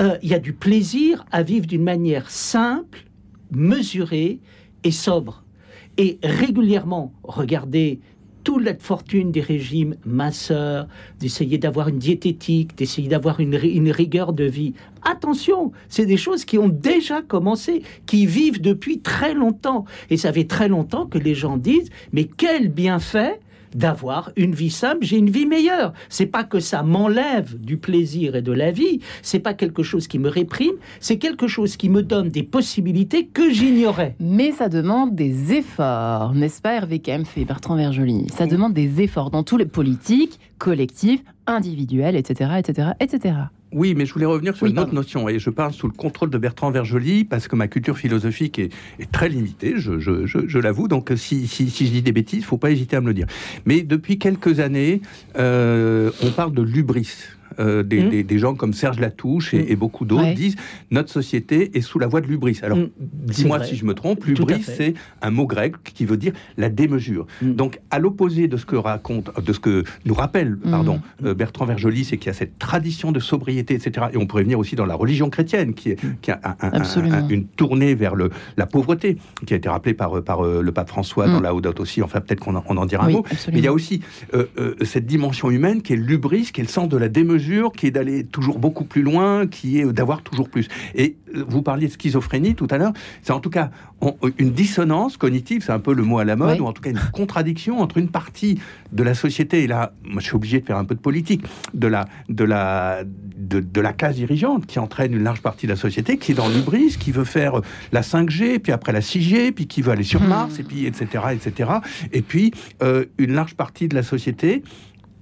euh, 0.00 0.16
il 0.22 0.28
y 0.28 0.34
a 0.34 0.38
du 0.38 0.52
plaisir 0.52 1.24
à 1.32 1.42
vivre 1.42 1.66
d'une 1.66 1.82
manière 1.84 2.30
simple, 2.30 3.04
mesurée 3.50 4.40
et 4.84 4.90
sobre. 4.90 5.44
Et 5.96 6.18
régulièrement, 6.22 7.12
regardez 7.22 8.00
toute 8.48 8.64
la 8.64 8.74
fortune 8.78 9.30
des 9.30 9.42
régimes 9.42 9.96
minceurs, 10.06 10.88
d'essayer 11.20 11.58
d'avoir 11.58 11.88
une 11.88 11.98
diététique, 11.98 12.74
d'essayer 12.78 13.06
d'avoir 13.06 13.40
une, 13.40 13.52
une 13.62 13.90
rigueur 13.90 14.32
de 14.32 14.44
vie. 14.44 14.72
Attention, 15.02 15.72
c'est 15.90 16.06
des 16.06 16.16
choses 16.16 16.46
qui 16.46 16.56
ont 16.56 16.70
déjà 16.70 17.20
commencé, 17.20 17.82
qui 18.06 18.24
vivent 18.24 18.62
depuis 18.62 19.00
très 19.00 19.34
longtemps. 19.34 19.84
Et 20.08 20.16
ça 20.16 20.32
fait 20.32 20.46
très 20.46 20.68
longtemps 20.68 21.04
que 21.04 21.18
les 21.18 21.34
gens 21.34 21.58
disent, 21.58 21.90
mais 22.14 22.24
quel 22.24 22.70
bienfait 22.70 23.38
d'avoir 23.78 24.32
une 24.36 24.54
vie 24.54 24.70
simple, 24.70 25.06
j'ai 25.06 25.16
une 25.16 25.30
vie 25.30 25.46
meilleure. 25.46 25.92
C'est 26.08 26.26
pas 26.26 26.44
que 26.44 26.60
ça 26.60 26.82
m'enlève 26.82 27.58
du 27.58 27.76
plaisir 27.78 28.36
et 28.36 28.42
de 28.42 28.52
la 28.52 28.70
vie, 28.70 29.00
c'est 29.22 29.38
pas 29.38 29.54
quelque 29.54 29.82
chose 29.82 30.08
qui 30.08 30.18
me 30.18 30.28
réprime, 30.28 30.74
c'est 31.00 31.18
quelque 31.18 31.46
chose 31.46 31.76
qui 31.76 31.88
me 31.88 32.02
donne 32.02 32.28
des 32.28 32.42
possibilités 32.42 33.26
que 33.26 33.50
j'ignorais. 33.50 34.16
Mais 34.18 34.52
ça 34.52 34.68
demande 34.68 35.14
des 35.14 35.52
efforts, 35.52 36.34
n'est-ce 36.34 36.60
pas 36.60 36.74
Hervé 36.74 37.00
fait 37.24 37.44
Bertrand 37.44 37.76
Vergely? 37.76 38.26
Ça 38.34 38.46
demande 38.46 38.74
des 38.74 39.00
efforts 39.00 39.30
dans 39.30 39.44
tous 39.44 39.56
les 39.56 39.66
politiques, 39.66 40.38
collectifs, 40.58 41.22
individuels, 41.46 42.16
etc., 42.16 42.50
etc., 42.58 42.88
etc. 43.00 43.34
Oui, 43.70 43.94
mais 43.94 44.06
je 44.06 44.12
voulais 44.14 44.24
revenir 44.26 44.56
sur 44.56 44.64
Oui, 44.64 44.70
une 44.70 44.78
autre 44.78 44.86
pardon. 44.86 44.96
notion, 45.00 45.28
et 45.28 45.38
je 45.38 45.50
parle 45.50 45.72
sous 45.74 45.86
le 45.88 45.92
contrôle 45.92 46.30
de 46.30 46.38
Bertrand 46.38 46.70
Vergely, 46.70 47.24
parce 47.24 47.48
que 47.48 47.56
ma 47.56 47.68
culture 47.68 47.98
philosophique 47.98 48.58
est, 48.58 48.72
est 48.98 49.10
très 49.12 49.28
limitée, 49.28 49.74
je, 49.76 49.98
je- 49.98 50.24
je- 50.26 50.46
je 50.46 50.58
l'avoue, 50.58 50.88
donc 50.88 51.12
si, 51.16 51.46
si, 51.46 51.68
si 51.68 51.86
je 51.86 51.92
dis 51.92 52.02
des 52.02 52.12
bêtises, 52.12 52.38
il 52.40 52.44
faut 52.44 52.56
pas 52.56 52.70
hésiter 52.70 52.96
à 52.96 53.00
me 53.02 53.08
le 53.08 53.14
dire. 53.14 53.26
Mais 53.66 53.82
depuis 53.82 54.18
quelques 54.18 54.60
années, 54.60 55.02
euh, 55.38 56.10
on 56.22 56.30
parle 56.30 56.52
de 56.54 56.62
lubris. 56.62 57.10
Euh, 57.58 57.82
des, 57.82 58.02
Mm. 58.04 58.10
des- 58.10 58.22
des 58.24 58.38
gens 58.38 58.54
comme 58.54 58.72
Serge 58.72 59.00
Latouche 59.00 59.52
et, 59.54 59.58
Mm. 59.62 59.66
et 59.68 59.76
beaucoup 59.76 60.04
d'autres 60.04 60.22
Ouais. 60.22 60.34
disent 60.34 60.56
notre 60.90 61.10
société 61.10 61.76
est 61.76 61.80
sous 61.80 61.98
la 61.98 62.06
voie 62.06 62.20
de 62.20 62.26
l'ubris. 62.26 62.58
Alors, 62.62 62.78
Mm. 62.78 62.88
dis-moi 63.00 63.64
si 63.64 63.74
je 63.76 63.84
me 63.84 63.94
trompe, 63.94 64.24
l'ubris, 64.26 64.62
c'est 64.62 64.94
un 65.22 65.30
mot 65.30 65.46
grec 65.46 65.74
qui 65.82 66.04
veut 66.04 66.16
dire 66.16 66.32
la 66.56 66.68
démesure. 66.68 67.26
Donc, 67.42 67.80
à 67.90 67.98
l'opposé 67.98 68.46
de 68.48 68.56
ce 68.56 68.66
que 68.66 68.76
raconte, 68.76 69.30
de 69.44 69.52
ce 69.52 69.60
que 69.60 69.84
nous 70.04 70.14
rappelle, 70.14 70.56
pardon, 70.58 71.00
euh, 71.24 71.34
Bertrand 71.34 71.64
Vergely, 71.64 72.04
c'est 72.04 72.16
qu'il 72.18 72.26
y 72.28 72.30
a 72.30 72.34
cette 72.34 72.58
tradition 72.58 73.12
de 73.12 73.20
sobriété, 73.20 73.74
etc. 73.74 74.06
Et 74.12 74.16
on 74.16 74.26
pourrait 74.26 74.42
venir 74.44 74.58
aussi 74.58 74.76
dans 74.76 74.86
la 74.86 74.94
religion 74.94 75.30
chrétienne, 75.30 75.74
qui, 75.74 75.90
est, 75.90 75.98
qui 76.22 76.30
a 76.30 76.40
un- 76.44 76.50
un- 76.60 76.68
un- 76.72 76.80
Absolument. 76.80 77.16
un- 77.16 77.28
une 77.28 77.46
tournée 77.46 77.94
vers 77.94 78.14
le, 78.14 78.30
la 78.56 78.66
pauvreté, 78.66 79.16
qui 79.46 79.54
a 79.54 79.56
été 79.56 79.68
rappelée 79.68 79.94
par, 79.94 80.22
par 80.22 80.44
euh, 80.44 80.62
le 80.62 80.72
pape 80.72 80.88
François 80.88 81.26
dans 81.28 81.40
la 81.40 81.50
Laudato 81.50 81.82
aussi. 81.82 82.02
Enfin, 82.02 82.20
peut-être 82.20 82.40
qu'on 82.40 82.54
en, 82.56 82.64
on 82.68 82.76
en 82.76 82.86
dira 82.86 83.04
un 83.04 83.08
Oui, 83.08 83.12
mot. 83.14 83.24
absolument. 83.30 83.54
Mais 83.54 83.58
il 83.60 83.64
y 83.64 83.68
a 83.68 83.72
aussi 83.72 84.00
cette 84.82 85.06
dimension 85.06 85.50
humaine 85.50 85.82
qui 85.82 85.92
est 85.94 85.96
l'ubris, 85.96 86.50
qui 86.52 86.60
est 86.60 86.64
le 86.64 86.68
sens 86.68 86.88
de 86.88 86.96
la 86.96 87.08
démesure, 87.08 87.37
qui 87.74 87.86
est 87.86 87.90
d'aller 87.90 88.24
toujours 88.24 88.58
beaucoup 88.58 88.84
plus 88.84 89.02
loin, 89.02 89.46
qui 89.46 89.78
est 89.78 89.86
d'avoir 89.92 90.22
toujours 90.22 90.48
plus. 90.48 90.68
Et 90.94 91.16
euh, 91.34 91.44
vous 91.48 91.62
parliez 91.62 91.86
de 91.86 91.92
schizophrénie 91.92 92.54
tout 92.54 92.66
à 92.70 92.78
l'heure. 92.78 92.92
C'est 93.22 93.32
en 93.32 93.40
tout 93.40 93.50
cas 93.50 93.70
on- 94.00 94.16
une 94.38 94.50
dissonance 94.52 95.16
cognitive, 95.16 95.62
c'est 95.64 95.72
un 95.72 95.80
peu 95.80 95.92
le 95.92 96.02
mot 96.04 96.18
à 96.18 96.24
la 96.24 96.36
mode, 96.36 96.52
Oui. 96.56 96.60
ou 96.60 96.66
en 96.66 96.72
tout 96.72 96.82
cas 96.82 96.90
une 96.90 97.00
contradiction 97.12 97.80
entre 97.80 97.98
une 97.98 98.08
partie 98.08 98.60
de 98.92 99.02
la 99.02 99.14
société, 99.14 99.64
et 99.64 99.66
là, 99.66 99.92
moi 100.04 100.20
je 100.20 100.26
suis 100.26 100.36
obligé 100.36 100.60
de 100.60 100.66
faire 100.66 100.76
un 100.76 100.84
peu 100.84 100.94
de 100.94 101.00
politique, 101.00 101.42
de 101.74 101.86
la, 101.88 102.06
de 102.28 102.44
la, 102.44 103.02
de, 103.04 103.60
de 103.60 103.80
la 103.80 103.92
classe 103.92 104.16
dirigeante 104.16 104.66
qui 104.66 104.78
entraîne 104.78 105.12
une 105.14 105.22
large 105.24 105.42
partie 105.42 105.66
de 105.66 105.72
la 105.72 105.76
société, 105.76 106.16
qui 106.18 106.32
est 106.32 106.34
dans 106.36 106.48
l'ubris, 106.48 106.96
qui 106.98 107.10
veut 107.12 107.24
faire 107.24 107.60
la 107.92 108.02
5G, 108.02 108.58
puis 108.60 108.70
après 108.72 108.92
la 108.92 109.00
6G, 109.00 109.50
puis 109.52 109.66
qui 109.66 109.82
veut 109.82 109.90
aller 109.92 110.04
sur 110.04 110.20
Hmm. 110.22 110.28
Mars, 110.28 110.58
et 110.58 110.62
puis 110.62 110.86
etc., 110.86 111.24
etc. 111.32 111.70
Et 112.12 112.22
puis 112.22 112.52
euh, 112.82 113.04
une 113.18 113.32
large 113.32 113.54
partie 113.54 113.88
de 113.88 113.94
la 113.94 114.02
société 114.02 114.62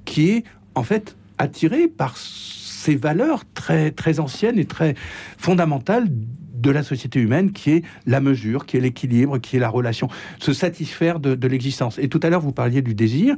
qui 0.04 0.30
est 0.30 0.44
en 0.74 0.82
fait 0.82 1.16
attirée 1.38 1.88
par 1.88 2.16
ces 2.16 2.96
valeurs 2.96 3.42
très, 3.54 3.90
très 3.90 4.20
anciennes 4.20 4.58
et 4.58 4.64
très 4.64 4.94
fondamentales 5.38 6.06
de 6.08 6.70
la 6.70 6.82
société 6.82 7.20
humaine, 7.20 7.52
qui 7.52 7.70
est 7.70 7.82
la 8.06 8.20
mesure, 8.20 8.64
qui 8.66 8.76
est 8.76 8.80
l'équilibre, 8.80 9.38
qui 9.38 9.56
est 9.56 9.60
la 9.60 9.68
relation, 9.68 10.08
se 10.38 10.52
satisfaire 10.52 11.20
de, 11.20 11.34
de 11.34 11.48
l'existence. 11.48 11.98
Et 11.98 12.08
tout 12.08 12.20
à 12.22 12.30
l'heure, 12.30 12.40
vous 12.40 12.52
parliez 12.52 12.80
du 12.82 12.94
désir. 12.94 13.36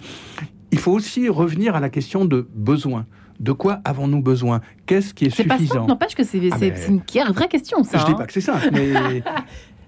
Il 0.71 0.78
faut 0.78 0.93
aussi 0.93 1.28
revenir 1.28 1.75
à 1.75 1.81
la 1.81 1.88
question 1.90 2.25
de 2.25 2.47
besoin. 2.55 3.07
De 3.40 3.52
quoi 3.52 3.81
avons-nous 3.85 4.21
besoin? 4.23 4.61
Qu'est-ce 4.87 5.14
qui 5.14 5.26
est, 5.26 5.31
C'est 5.31 5.45
pas 5.45 5.57
suffisant? 5.59 5.87
n'empêche 5.87 6.14
que 6.14 6.25
c'est 6.25 6.40
Ah, 6.50 6.57
mais- 6.61 6.75
c'est 6.76 6.88
une 6.88 7.33
vraie 7.33 7.49
question, 7.49 7.83
ça. 7.85 7.99
Je 7.99 8.05
dis 8.07 8.12
hein. 8.12 8.14
pas 8.14 8.26
que 8.26 8.33
c'est 8.33 8.40
ça, 8.40 8.59
mais 8.73 8.93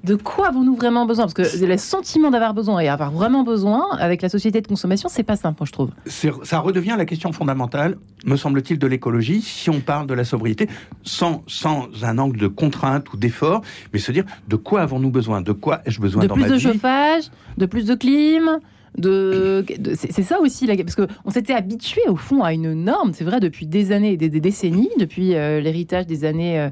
De 0.04 0.14
quoi 0.14 0.48
avons-nous 0.48 0.76
vraiment 0.76 1.04
besoin? 1.04 1.26
Parce 1.26 1.34
que 1.34 1.64
le 1.64 1.76
sentiment 1.76 2.30
d'avoir 2.30 2.54
besoin 2.54 2.80
et 2.80 2.88
avoir 2.88 3.10
vraiment 3.10 3.42
besoin 3.42 3.84
avec 3.98 4.22
la 4.22 4.28
société 4.28 4.60
de 4.60 4.66
consommation, 4.66 5.08
c'est 5.10 5.22
pas 5.22 5.36
simple, 5.36 5.62
je 5.64 5.72
trouve. 5.72 5.90
ça 6.06 6.58
redevient 6.60 6.94
la 6.96 7.04
question 7.04 7.32
fondamentale, 7.32 7.98
me 8.24 8.36
semble-t-il, 8.36 8.78
de 8.78 8.86
l'écologie, 8.86 9.42
si 9.42 9.68
on 9.68 9.80
parle 9.80 10.06
de 10.06 10.14
la 10.14 10.24
sobriété, 10.24 10.68
sans, 11.02 11.42
sans 11.46 11.88
un 12.02 12.18
angle 12.18 12.38
de 12.38 12.48
contrainte 12.48 13.12
ou 13.12 13.16
d'effort, 13.16 13.60
mais 13.92 13.98
se 13.98 14.10
dire 14.12 14.24
de 14.48 14.56
quoi 14.56 14.80
avons-nous 14.80 15.10
besoin? 15.10 15.42
De 15.42 15.52
quoi 15.52 15.80
ai-je 15.84 16.00
besoin 16.00 16.22
de 16.22 16.28
dans 16.28 16.34
plus 16.34 16.42
ma 16.44 16.48
de 16.48 16.54
vie? 16.54 16.60
chauffage, 16.60 17.24
de 17.58 17.66
plus 17.66 17.84
de 17.84 17.94
clim. 17.94 18.58
De, 18.98 19.64
de- 19.78 19.94
c'est 19.94 20.22
ça 20.22 20.40
aussi, 20.40 20.66
la- 20.66 20.76
parce 20.76 20.96
que 20.96 21.06
on 21.24 21.30
s'était 21.30 21.52
habitué 21.54 22.00
au 22.08 22.16
fond 22.16 22.42
à 22.42 22.52
une 22.52 22.72
norme, 22.74 23.12
c'est 23.14 23.24
vrai, 23.24 23.38
depuis 23.40 23.66
des 23.66 23.92
années 23.92 24.12
et 24.12 24.16
des, 24.16 24.28
des 24.28 24.40
décennies, 24.40 24.90
depuis 24.98 25.34
euh, 25.36 25.60
l'héritage 25.60 26.06
des 26.06 26.24
années 26.24 26.58
euh, 26.60 26.68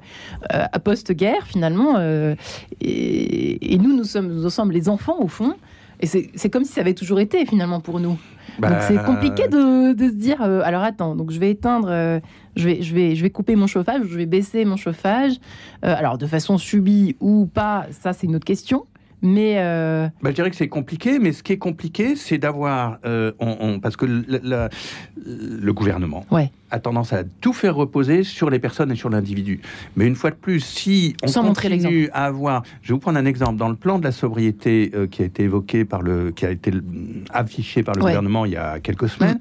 euh, 0.53 0.65
post-guerre 0.83 1.47
finalement. 1.47 1.95
euh, 1.99 2.35
et, 2.81 3.75
et 3.75 3.79
nous, 3.79 3.97
nous 3.97 4.05
sommes, 4.05 4.29
nous 4.33 4.51
sommes 4.51 4.73
les 4.73 4.89
enfants 4.89 5.17
au 5.21 5.29
fond. 5.29 5.55
Et 6.01 6.07
c'est 6.07 6.49
comme 6.51 6.65
si 6.65 6.73
ça 6.73 6.83
avait 6.83 6.95
toujours 6.95 7.19
été 7.19 7.45
finalement 7.45 7.81
pour 7.81 7.99
nous. 7.99 8.17
Bah, 8.61 8.69
Donc 8.71 8.79
c'est 8.83 9.03
compliqué 9.05 9.49
de, 9.49 9.95
de 9.95 10.09
se 10.09 10.15
dire 10.15 10.41
alors 10.43 10.83
attends 10.83 11.15
donc 11.17 11.31
je 11.33 11.39
vais 11.39 11.51
éteindre 11.51 11.89
je 12.57 12.65
vais 12.65 12.83
je 12.83 12.95
vais 12.95 13.15
je 13.15 13.23
vais 13.23 13.31
couper 13.31 13.55
mon 13.57 13.67
chauffage 13.67 14.03
je 14.09 14.17
vais 14.17 14.27
baisser 14.27 14.65
mon 14.65 14.77
chauffage 14.77 15.35
alors 15.83 16.17
de 16.19 16.27
façon 16.27 16.57
subie 16.57 17.15
ou 17.21 17.47
pas 17.47 17.87
ça 17.91 18.13
c'est 18.13 18.27
une 18.27 18.35
autre 18.37 18.45
question 18.47 18.87
mais 19.23 19.55
euh, 19.59 20.09
Bah, 20.23 20.31
je 20.31 20.35
dirais 20.35 20.51
que 20.51 20.57
c'est 20.57 20.69
compliqué, 20.69 21.19
mais 21.19 21.33
ce 21.33 21.43
qui 21.43 21.53
est 21.53 21.59
compliqué, 21.59 22.17
c'est 22.17 22.39
d'avoir, 22.39 22.99
euh, 23.05 23.33
on- 23.41 23.57
on- 23.61 23.81
parce 23.81 23.97
que 23.97 24.07
le, 24.07 24.25
la- 24.43 24.69
le 25.27 25.73
gouvernement 25.73 26.25
Ouais. 26.31 26.51
a 26.71 26.79
tendance 26.79 27.13
à 27.13 27.25
tout 27.41 27.53
faire 27.53 27.75
reposer 27.75 28.23
sur 28.25 28.51
les 28.51 28.59
personnes 28.59 28.93
et 28.93 28.97
sur 28.97 29.11
l'individu. 29.11 29.61
Mais 29.97 30.07
une 30.07 30.15
fois 30.15 30.31
de 30.31 30.37
plus, 30.37 30.61
si 30.61 31.15
on 31.23 31.29
Sans 31.29 31.43
continue 31.45 32.09
à 32.13 32.27
avoir, 32.27 32.63
je 32.83 32.89
vais 32.89 32.95
vous 32.95 33.01
prendre 33.01 33.19
un 33.19 33.27
exemple 33.27 33.57
dans 33.57 33.69
le 33.69 33.77
plan 33.77 33.99
de 33.99 34.05
la 34.05 34.13
sobriété 34.13 34.91
euh, 34.95 35.07
qui 35.07 35.23
a 35.23 35.25
été 35.27 35.45
évoqué 35.45 35.85
par 35.85 36.03
le, 36.03 36.31
qui 36.31 36.47
a 36.47 36.51
été 36.51 36.71
euh, 36.73 36.81
affiché 37.31 37.83
par 37.83 37.95
le 37.95 38.03
Ouais. 38.03 38.11
gouvernement 38.11 38.45
il 38.45 38.53
y 38.53 38.57
a 38.57 38.79
quelques 38.81 39.09
semaines. 39.09 39.39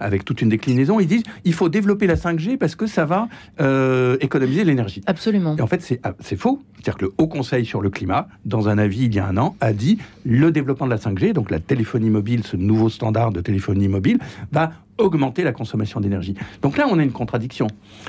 Avec 0.00 0.24
toute 0.24 0.42
une 0.42 0.48
déclinaison, 0.48 0.98
ils 1.00 1.06
disent 1.06 1.22
il 1.44 1.52
faut 1.52 1.68
développer 1.68 2.06
la 2.06 2.16
5G 2.16 2.56
parce 2.56 2.74
que 2.74 2.86
ça 2.86 3.04
va 3.04 3.28
euh, 3.60 4.16
économiser 4.20 4.64
l'énergie. 4.64 5.02
absolument 5.06 5.56
Et 5.56 5.62
en 5.62 5.66
fait, 5.66 5.82
c'est 5.82 6.00
ah, 6.02 6.14
c'est 6.20 6.36
faux. 6.36 6.62
C'est-à-dire 6.74 6.96
que 6.96 7.04
le 7.04 7.12
Haut 7.18 7.28
Conseil 7.28 7.64
sur 7.64 7.82
le 7.82 7.90
climat, 7.90 8.28
dans 8.44 8.68
un 8.68 8.78
avis 8.78 9.04
il 9.04 9.14
y 9.14 9.18
a 9.18 9.26
un 9.26 9.36
an, 9.36 9.54
a 9.60 9.72
dit 9.72 9.98
le 10.24 10.50
développement 10.50 10.86
de 10.86 10.90
la 10.90 10.98
5G, 10.98 11.32
donc 11.32 11.50
la 11.50 11.60
téléphonie 11.60 12.10
mobile, 12.10 12.42
ce 12.44 12.56
nouveau 12.56 12.88
standard 12.88 13.32
de 13.32 13.40
téléphonie 13.40 13.88
mobile, 13.88 14.18
va 14.52 14.72
augmenter 15.00 15.42
la 15.42 15.52
consommation 15.52 16.00
d'énergie. 16.00 16.34
Donc 16.62 16.76
là, 16.76 16.86
on 16.90 16.98
a 16.98 17.02
une 17.02 17.12
contradiction. 17.12 17.66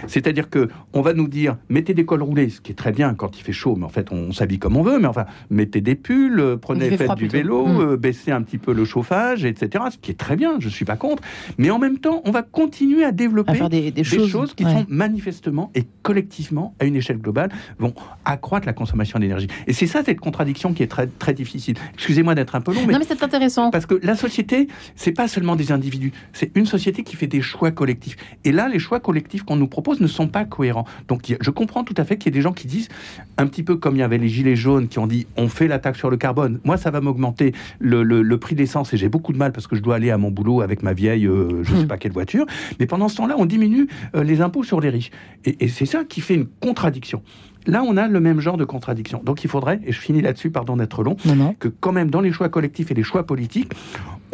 C'est-à-dire 0.08 0.50
que 0.50 0.70
on 0.94 1.02
va 1.02 1.14
nous 1.14 1.28
dire 1.28 1.58
mettez 1.70 1.94
des 1.94 2.06
cols 2.06 2.24
roulés, 2.24 2.50
ce 2.50 2.62
qui 2.62 2.72
est 2.72 2.76
très 2.76 2.92
bien 2.92 3.14
quand 3.14 3.38
il 3.38 3.44
fait 3.44 3.54
chaud, 3.54 3.76
mais 3.78 3.86
en 3.86 3.90
fait 3.90 4.12
on, 4.12 4.32
s'habille 4.32 4.60
comme 4.60 4.78
on 4.78 4.84
veut, 4.84 5.00
mais 5.00 5.08
enfin 5.08 5.26
mettez 5.50 5.82
des 5.82 5.96
pulls, 5.96 6.40
euh, 6.40 6.58
prenez 6.58 6.90
fait 6.90 6.98
faites 6.98 7.06
froid 7.06 7.16
du 7.16 7.28
plutôt. 7.28 7.38
vélo, 7.38 7.68
Mm. 7.68 7.80
euh, 7.82 7.98
baissez 7.98 8.32
un 8.32 8.42
petit 8.42 8.58
peu 8.58 8.74
le 8.74 8.86
chauffage, 8.86 9.46
etc. 9.46 9.86
Ce 9.92 9.98
qui 9.98 10.12
est 10.12 10.16
très 10.16 10.36
bien, 10.36 10.56
je 10.60 10.70
suis 10.70 10.86
pas 10.86 10.96
contre. 10.96 11.24
Mais 11.58 11.70
en 11.70 11.80
même 11.80 12.00
temps, 12.00 12.22
on 12.26 12.32
va 12.32 12.42
continuer 12.42 13.04
à 13.04 13.12
développer 13.12 13.62
à 13.62 13.70
des, 13.70 13.92
des 13.92 13.92
des 13.92 14.04
choses, 14.04 14.30
choses, 14.30 14.54
qui 14.54 14.66
ouais. 14.66 14.72
sont 14.72 14.86
manifestement 14.90 15.72
et 15.76 15.86
collectivement, 16.02 16.76
à 16.80 16.86
une 16.86 16.96
échelle 16.96 17.18
globale, 17.18 17.50
vont 17.80 17.94
accroître 18.26 18.66
la 18.66 18.74
consommation 18.74 19.20
d'énergie. 19.20 19.48
Et 19.68 19.74
c'est 19.74 19.88
ça 19.88 20.04
cette 20.04 20.20
contradiction 20.20 20.74
qui 20.74 20.84
est 20.84 20.88
très, 20.88 21.08
très 21.08 21.34
difficile. 21.34 21.76
Excusez-moi 21.94 22.36
d'être 22.36 22.56
un 22.56 22.62
peu 22.62 22.74
long, 22.74 22.82
mais, 22.86 22.94
non 22.94 23.00
mais 23.00 23.06
c'est 23.08 23.24
intéressant 23.24 23.72
parce 23.72 23.86
que 23.86 24.00
la 24.04 24.16
société, 24.16 24.68
c'est 24.96 25.12
pas 25.12 25.28
seulement 25.28 25.56
des 25.56 25.72
individus, 25.72 26.12
c'est 26.34 26.52
une 26.56 26.66
société 26.66 26.81
société 26.82 27.04
qui 27.04 27.16
fait 27.16 27.28
des 27.28 27.42
choix 27.42 27.70
collectifs. 27.70 28.18
Et 28.44 28.52
là, 28.52 28.68
les 28.68 28.80
choix 28.80 29.00
collectifs 29.00 29.44
qu'on 29.44 29.56
nous 29.56 29.68
propose 29.68 30.02
ne 30.02 30.08
sont 30.08 30.28
pas 30.28 30.46
cohérents. 30.46 30.86
Donc 31.08 31.36
je 31.40 31.52
comprends 31.52 31.84
tout 31.84 31.94
à 31.98 32.04
fait 32.04 32.18
qu'il 32.18 32.34
y 32.34 32.36
ait 32.36 32.40
des 32.40 32.42
gens 32.42 32.54
qui 32.54 32.68
disent, 32.68 32.90
un 33.38 33.46
petit 33.46 33.62
peu 33.62 33.76
comme 33.76 33.96
il 33.96 34.00
y 34.00 34.04
avait 34.04 34.18
les 34.18 34.28
gilets 34.28 34.56
jaunes 34.56 34.88
qui 34.88 34.98
ont 34.98 35.08
dit 35.08 35.28
on 35.38 35.48
fait 35.48 35.68
la 35.68 35.78
taxe 35.78 36.00
sur 36.00 36.10
le 36.10 36.18
carbone, 36.18 36.60
moi 36.64 36.78
ça 36.78 36.90
va 36.90 37.00
m'augmenter 37.02 37.54
le, 37.80 38.04
le, 38.04 38.38
prix 38.38 38.56
de 38.56 38.62
l'essence 38.62 38.94
et 38.94 38.98
j'ai 38.98 39.10
beaucoup 39.10 39.34
de 39.34 39.38
mal 39.38 39.52
parce 39.52 39.68
que 39.68 39.76
je 39.76 39.82
dois 39.82 39.96
aller 39.96 40.10
à 40.10 40.18
mon 40.18 40.32
boulot 40.32 40.62
avec 40.62 40.82
ma 40.82 40.94
vieille, 40.94 41.28
euh, 41.28 41.64
je 41.64 41.72
ne 41.72 41.78
sais 41.78 41.84
hmm. 41.84 41.88
pas 41.88 41.98
quelle 41.98 42.12
voiture. 42.12 42.46
Mais 42.80 42.88
pendant 42.88 43.08
ce 43.08 43.18
temps-là, 43.18 43.36
on 43.38 43.46
diminue 43.46 43.88
euh, 44.16 44.24
les 44.24 44.42
impôts 44.42 44.64
sur 44.64 44.82
les 44.82 44.90
riches. 44.90 45.12
Et, 45.46 45.66
et 45.66 45.68
c'est 45.68 45.86
ça 45.86 46.04
qui 46.04 46.22
fait 46.22 46.34
une 46.34 46.48
contradiction. 46.48 47.22
Là, 47.68 47.84
on 47.84 47.98
a 47.98 48.08
le 48.08 48.20
même 48.20 48.40
genre 48.40 48.58
de 48.58 48.66
contradiction. 48.66 49.22
Donc 49.24 49.44
il 49.44 49.50
faudrait, 49.50 49.80
et 49.86 49.92
je 49.92 50.00
finis 50.00 50.22
là-dessus, 50.22 50.50
pardon 50.50 50.78
d'être 50.78 51.04
long, 51.04 51.16
que 51.60 51.68
quand 51.68 51.92
même 51.92 52.10
dans 52.10 52.22
les 52.22 52.32
choix 52.32 52.50
collectifs 52.50 52.92
et 52.92 52.94
les 52.94 53.04
choix 53.04 53.26
politiques, 53.26 53.72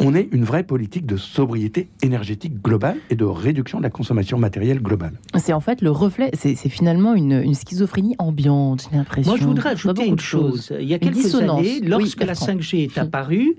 on 0.00 0.14
ait 0.14 0.28
une 0.32 0.44
vraie 0.44 0.62
politique 0.62 1.06
de 1.06 1.16
sobriété 1.16 1.88
énergétique 2.02 2.62
globale 2.62 2.98
et 3.10 3.16
de 3.16 3.24
réduction 3.24 3.78
de 3.78 3.82
la 3.82 3.90
consommation 3.90 4.38
matérielle 4.38 4.80
globale. 4.80 5.14
C'est 5.38 5.52
en 5.52 5.60
fait 5.60 5.82
le 5.82 5.90
reflet, 5.90 6.30
c'est 6.34 6.56
finalement 6.68 7.14
une, 7.14 7.54
schizophrénie 7.54 8.14
ambiante, 8.18 8.88
j'ai 8.90 8.96
l'impression. 8.96 9.32
Moi, 9.32 9.40
je 9.40 9.46
voudrais 9.46 9.70
ajouter 9.70 10.06
une 10.06 10.18
chose. 10.18 10.72
Il 10.78 10.88
y 10.88 10.94
a 10.94 10.98
quelques 10.98 11.34
années, 11.34 11.80
lorsque 11.80 12.22
la 12.22 12.34
5G 12.34 12.84
est 12.84 12.98
apparue, 12.98 13.56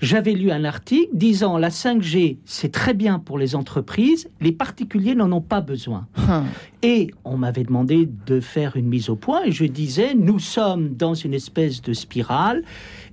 j'avais 0.00 0.32
lu 0.32 0.50
un 0.50 0.64
article 0.64 1.10
disant 1.12 1.58
la 1.58 1.68
5G, 1.68 2.38
c'est 2.44 2.72
très 2.72 2.94
bien 2.94 3.18
pour 3.18 3.38
les 3.38 3.54
entreprises, 3.54 4.28
les 4.40 4.52
particuliers 4.52 5.14
n'en 5.14 5.30
ont 5.32 5.40
pas 5.40 5.60
besoin. 5.60 6.06
Hum. 6.28 6.44
Et 6.82 7.10
on 7.24 7.36
m'avait 7.36 7.62
demandé 7.64 8.08
de 8.26 8.40
faire 8.40 8.76
une 8.76 8.88
mise 8.88 9.08
au 9.08 9.16
point 9.16 9.42
et 9.44 9.52
je 9.52 9.64
disais, 9.64 10.14
nous 10.14 10.38
sommes 10.38 10.94
dans 10.94 11.14
une 11.14 11.34
espèce 11.34 11.80
de 11.82 11.92
spirale 11.92 12.62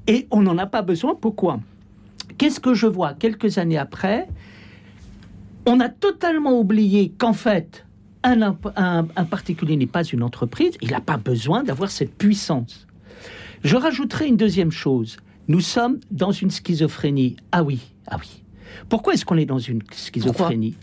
et 0.07 0.27
on 0.31 0.41
n'en 0.41 0.57
a 0.57 0.65
pas 0.65 0.81
besoin. 0.81 1.15
Pourquoi? 1.19 1.59
Qu'est-ce 2.39 2.61
que 2.61 2.73
je 2.73 2.87
vois 2.87 3.13
quelques 3.13 3.57
années 3.57 3.77
après? 3.77 4.29
On 5.65 5.81
a 5.81 5.89
totalement 5.89 6.57
oublié 6.57 7.11
qu'en 7.17 7.33
fait, 7.33 7.85
un, 8.23 8.53
particulier 9.29 9.75
n'est 9.75 9.87
pas 9.87 10.03
une 10.03 10.23
entreprise, 10.23 10.71
il 10.81 10.91
n'a 10.91 11.01
pas 11.01 11.17
besoin 11.17 11.63
d'avoir 11.63 11.91
cette 11.91 12.15
puissance. 12.15 12.87
Je 13.65 13.75
rajouterai 13.75 14.27
une 14.27 14.37
deuxième 14.37 14.71
chose. 14.71 15.17
Nous 15.49 15.59
sommes 15.59 15.99
dans 16.11 16.31
une 16.31 16.49
schizophrénie. 16.49 17.35
Ah 17.51 17.61
oui, 17.61 17.81
ah 18.07 18.15
oui. 18.17 18.41
Pourquoi 18.87 19.15
est-ce 19.15 19.25
qu'on 19.25 19.37
est 19.37 19.45
dans 19.45 19.59
une 19.59 19.81
schizophrénie? 19.91 20.75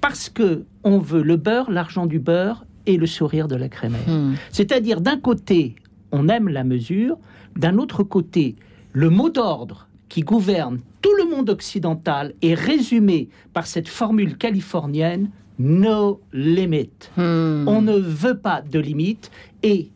Parce 0.00 0.28
que 0.28 0.64
on 0.82 0.98
veut 0.98 1.22
le 1.22 1.36
beurre, 1.36 1.70
l'argent 1.70 2.06
du 2.06 2.18
beurre 2.18 2.64
et 2.86 2.96
le 2.96 3.06
sourire 3.06 3.46
de 3.46 3.54
la 3.54 3.68
crémaire. 3.68 4.08
Hmm. 4.08 4.34
C'est-à-dire 4.50 5.00
d'un 5.00 5.20
côté, 5.20 5.76
on 6.10 6.28
aime 6.28 6.48
la 6.48 6.64
mesure, 6.64 7.16
d'un 7.54 7.78
autre 7.78 8.02
côté, 8.02 8.56
le 8.92 9.08
mot 9.08 9.30
d'ordre 9.30 9.86
qui 10.08 10.22
gouverne 10.22 10.80
tout 11.06 11.14
le 11.14 11.30
monde 11.30 11.50
occidental 11.50 12.34
est 12.42 12.54
résumé 12.54 13.28
par 13.52 13.68
cette 13.68 13.86
formule 13.86 14.36
californienne 14.36 15.30
no 15.60 16.20
limit. 16.32 16.90
Hmm. 17.16 17.68
On 17.68 17.80
ne 17.80 17.96
veut 17.96 18.38
pas 18.38 18.60
de 18.60 18.80
limite 18.80 19.30
et 19.62 19.92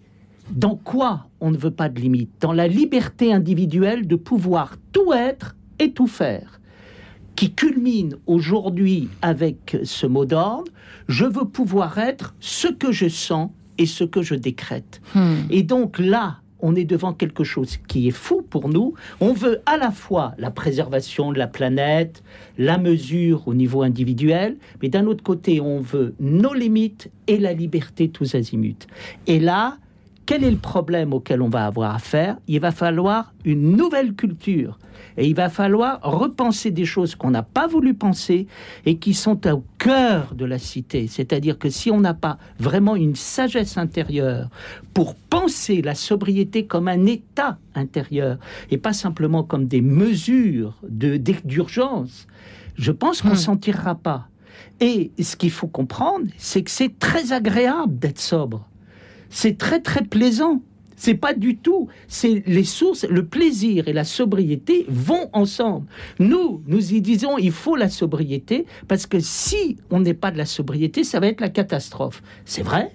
dans 0.53 0.77
quoi 0.77 1.27
on 1.41 1.51
ne 1.51 1.57
veut 1.57 1.73
pas 1.73 1.89
de 1.89 2.01
limite? 2.01 2.31
Dans 2.39 2.53
la 2.53 2.69
liberté 2.69 3.33
individuelle 3.33 4.07
de 4.07 4.15
pouvoir 4.15 4.77
tout 4.93 5.13
être 5.13 5.57
et 5.81 5.91
tout 5.91 6.07
faire, 6.07 6.61
qui 7.35 7.55
culmine 7.55 8.15
aujourd'hui 8.29 9.09
avec 9.21 9.79
ce 9.83 10.07
mot 10.07 10.27
d'ordre, 10.27 10.71
je 11.09 11.25
veux 11.25 11.47
pouvoir 11.47 11.99
être 11.99 12.37
ce 12.39 12.69
que 12.69 12.93
je 12.93 13.09
sens 13.09 13.51
et 13.79 13.87
ce 13.87 14.05
que 14.05 14.23
je 14.23 14.37
décrète. 14.37 15.01
Hmm. 15.17 15.39
Et 15.51 15.65
donc 15.65 15.99
là, 15.99 16.40
on 16.63 16.75
est 16.75 16.85
devant 16.85 17.13
quelque 17.13 17.45
chose 17.45 17.79
qui 17.89 18.09
est 18.09 18.13
fou 18.13 18.43
pour 18.43 18.69
nous. 18.69 18.95
On 19.21 19.33
veut 19.33 19.61
à 19.67 19.77
la 19.77 19.91
fois 19.91 20.35
la 20.39 20.51
préservation 20.51 21.33
de 21.33 21.39
la 21.39 21.47
planète, 21.47 22.23
la 22.59 22.79
mesure 22.79 23.47
au 23.47 23.55
niveau 23.55 23.83
individuel, 23.83 24.57
mais 24.83 24.89
d'un 24.89 25.07
autre 25.07 25.23
côté, 25.23 25.61
on 25.61 25.81
veut 25.81 26.15
nos 26.21 26.55
limites 26.55 27.11
et 27.27 27.39
la 27.39 27.53
liberté 27.53 28.09
tous 28.09 28.35
azimuts. 28.35 28.87
Et 29.27 29.41
là, 29.41 29.79
quel 30.27 30.45
est 30.45 30.51
le 30.51 30.59
problème 30.59 31.13
auquel 31.13 31.43
on 31.43 31.49
va 31.49 31.67
avoir 31.67 31.95
affaire? 31.95 32.37
Il 32.47 32.61
va 32.61 32.71
falloir 32.71 33.33
une 33.45 33.77
nouvelle 33.77 34.15
culture. 34.15 34.79
Et 35.21 35.27
il 35.27 35.35
va 35.35 35.51
falloir 35.51 36.01
repenser 36.03 36.71
des 36.71 36.87
choses 36.87 37.15
qu'on 37.15 37.31
n'a 37.31 37.43
pas 37.43 37.67
voulu 37.67 37.93
penser 37.93 38.47
et 38.87 38.97
qui 38.97 39.13
sont 39.13 39.47
au 39.47 39.63
cœur 39.77 40.35
de 40.35 40.47
la 40.47 40.59
cité. 40.59 41.09
C'est-à-dire 41.09 41.59
que 41.59 41.69
si 41.69 41.91
on 41.91 42.01
n'a 42.01 42.15
pas 42.15 42.39
vraiment 42.59 42.97
une 42.97 43.15
sagesse 43.15 43.77
intérieure 43.77 44.49
pour 44.95 45.15
penser 45.15 45.83
la 45.83 45.95
sobriété 45.95 46.65
comme 46.65 46.89
un 46.89 47.05
état 47.05 47.59
intérieur 47.75 48.39
et 48.71 48.79
pas 48.79 48.95
simplement 48.95 49.45
comme 49.45 49.67
des 49.67 49.83
mesures 49.83 50.81
d'urgence, 50.89 52.27
je 52.77 52.91
pense 52.91 53.21
qu'on 53.21 53.29
ne 53.29 53.35
hmm. 53.35 53.37
s'en 53.37 53.57
tirera 53.59 53.97
pas. 53.97 54.27
Et 54.81 55.11
ce 55.21 55.37
qu'il 55.37 55.51
faut 55.51 55.69
comprendre, 55.69 56.29
c'est 56.39 56.63
que 56.63 56.71
c'est 56.71 56.99
très 56.99 57.33
agréable 57.33 57.99
d'être 57.99 58.21
sobre 58.21 58.67
c'est 59.31 59.57
très 59.57 59.81
très 59.81 60.03
plaisant. 60.03 60.61
C'est 61.01 61.15
pas 61.15 61.33
du 61.33 61.57
tout. 61.57 61.89
C'est 62.09 62.43
les 62.47 62.63
sources, 62.63 63.07
le 63.09 63.25
plaisir 63.25 63.89
et 63.89 63.95
la 63.95 64.05
sobriété 64.05 64.85
vont 64.87 65.31
ensemble. 65.33 65.87
Nous, 66.19 66.63
nous 66.67 66.93
y 66.93 67.01
disons, 67.01 67.39
il 67.39 67.53
faut 67.53 67.75
la 67.75 67.89
sobriété 67.89 68.67
parce 68.87 69.07
que 69.07 69.19
si 69.19 69.79
on 69.89 70.01
n'est 70.01 70.13
pas 70.13 70.31
de 70.31 70.37
la 70.37 70.45
sobriété, 70.45 71.03
ça 71.03 71.19
va 71.19 71.29
être 71.29 71.41
la 71.41 71.49
catastrophe. 71.49 72.23
C'est 72.45 72.61
vrai, 72.61 72.95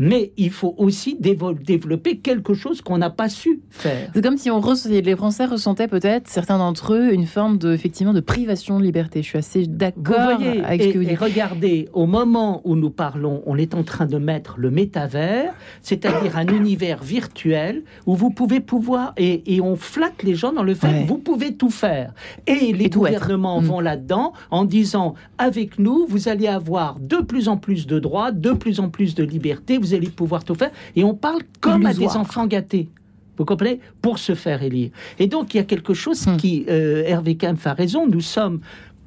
mais 0.00 0.32
il 0.38 0.48
faut 0.48 0.74
aussi 0.78 1.14
développer 1.20 2.16
quelque 2.20 2.54
chose 2.54 2.80
qu'on 2.80 2.96
n'a 2.96 3.10
pas 3.10 3.28
su 3.28 3.60
faire. 3.68 4.10
C'est 4.14 4.22
comme 4.22 4.38
si 4.38 4.50
on 4.50 4.62
les 4.86 5.14
Français 5.14 5.44
ressentaient 5.44 5.88
peut-être, 5.88 6.26
certains 6.26 6.56
d'entre 6.56 6.94
eux, 6.94 7.12
une 7.12 7.26
forme 7.26 7.58
de, 7.58 7.74
effectivement, 7.74 8.14
de 8.14 8.20
privation 8.20 8.78
de 8.78 8.84
liberté. 8.84 9.22
Je 9.22 9.28
suis 9.28 9.38
assez 9.38 9.66
d'accord 9.66 10.40
avec 10.64 10.82
ce 10.82 10.88
que 10.88 10.98
vous 10.98 11.04
dites. 11.04 11.12
Et 11.12 11.16
regardez, 11.16 11.88
au 11.92 12.06
moment 12.06 12.62
où 12.64 12.76
nous 12.76 12.88
parlons, 12.88 13.42
on 13.44 13.58
est 13.58 13.74
en 13.74 13.82
train 13.82 14.06
de 14.06 14.16
mettre 14.16 14.54
le 14.56 14.70
métavers, 14.70 15.52
c'est-à-dire 15.82 16.38
un 16.38 16.46
univers 16.46 17.02
virtuel 17.02 17.82
où 18.06 18.14
vous 18.14 18.30
pouvez 18.30 18.60
pouvoir, 18.60 19.12
et, 19.18 19.60
on 19.60 19.76
flatte 19.76 20.22
les 20.22 20.34
gens 20.34 20.54
dans 20.54 20.62
le 20.62 20.74
fait 20.74 21.02
que 21.02 21.08
vous 21.08 21.18
pouvez 21.18 21.56
tout 21.56 21.68
faire. 21.68 22.14
Et 22.46 22.72
les 22.72 22.88
gouvernements 22.88 23.60
mm. 23.60 23.64
vont 23.64 23.80
là-dedans 23.80 24.32
en 24.50 24.64
disant, 24.64 25.14
avec 25.36 25.78
nous, 25.78 26.06
vous 26.08 26.28
allez 26.30 26.48
avoir 26.48 26.98
de 26.98 27.16
plus 27.16 27.48
en 27.48 27.58
plus 27.58 27.86
de 27.86 27.98
droits, 27.98 28.32
de 28.32 28.52
plus 28.52 28.80
en 28.80 28.88
plus 28.88 29.14
de 29.14 29.24
liberté, 29.24 29.76
vous 29.90 29.96
allez 29.96 30.08
pouvoir 30.08 30.44
tout 30.44 30.54
faire. 30.54 30.70
Et 30.96 31.04
on 31.04 31.14
parle 31.14 31.42
comme 31.60 31.86
à 31.86 31.94
des 31.94 32.08
enfants 32.08 32.46
gâtés. 32.46 32.88
Vous 33.36 33.44
comprenez? 33.44 33.80
Pour 34.02 34.18
se 34.18 34.34
faire 34.34 34.62
élire. 34.62 34.90
Et 35.18 35.26
donc, 35.26 35.54
il 35.54 35.56
y 35.56 35.60
a 35.60 35.64
quelque 35.64 35.94
chose 35.94 36.26
hmm. 36.26 36.36
qui, 36.36 36.66
euh, 36.68 37.04
Hervé 37.06 37.36
Kempf 37.36 37.66
a 37.66 37.72
raison, 37.72 38.06
nous 38.06 38.20
sommes 38.20 38.60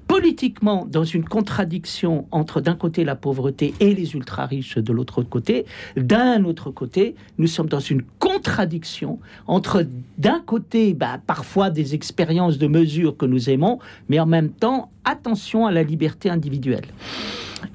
politiquement 0.07 0.85
dans 0.89 1.05
une 1.05 1.23
contradiction 1.23 2.27
entre 2.31 2.59
d'un 2.59 2.75
côté 2.75 3.03
la 3.03 3.15
pauvreté 3.15 3.73
et 3.79 3.93
les 3.93 4.15
ultra-riches 4.15 4.77
de 4.77 4.91
l'autre 4.91 5.23
côté. 5.23 5.65
D'un 5.95 6.43
autre 6.43 6.71
côté, 6.71 7.15
nous 7.37 7.47
sommes 7.47 7.69
dans 7.69 7.79
une 7.79 8.01
contradiction 8.19 9.19
entre 9.47 9.85
d'un 10.17 10.41
côté 10.45 10.93
bah, 10.93 11.19
parfois 11.25 11.69
des 11.69 11.95
expériences 11.95 12.57
de 12.57 12.67
mesure 12.67 13.15
que 13.15 13.25
nous 13.25 13.49
aimons, 13.49 13.79
mais 14.09 14.19
en 14.19 14.25
même 14.25 14.49
temps 14.49 14.91
attention 15.05 15.65
à 15.65 15.71
la 15.71 15.83
liberté 15.83 16.29
individuelle. 16.29 16.85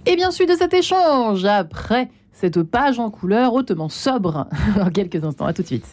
Et 0.06 0.16
bien 0.16 0.30
suite 0.30 0.50
de 0.50 0.54
cet 0.54 0.74
échange, 0.74 1.44
après 1.44 2.08
cette 2.40 2.62
page 2.62 3.00
en 3.00 3.10
couleur 3.10 3.52
hautement 3.54 3.88
sobre 3.88 4.46
dans 4.76 4.90
quelques 4.90 5.22
instants. 5.24 5.46
À 5.46 5.52
tout 5.52 5.62
de 5.62 5.66
suite. 5.66 5.86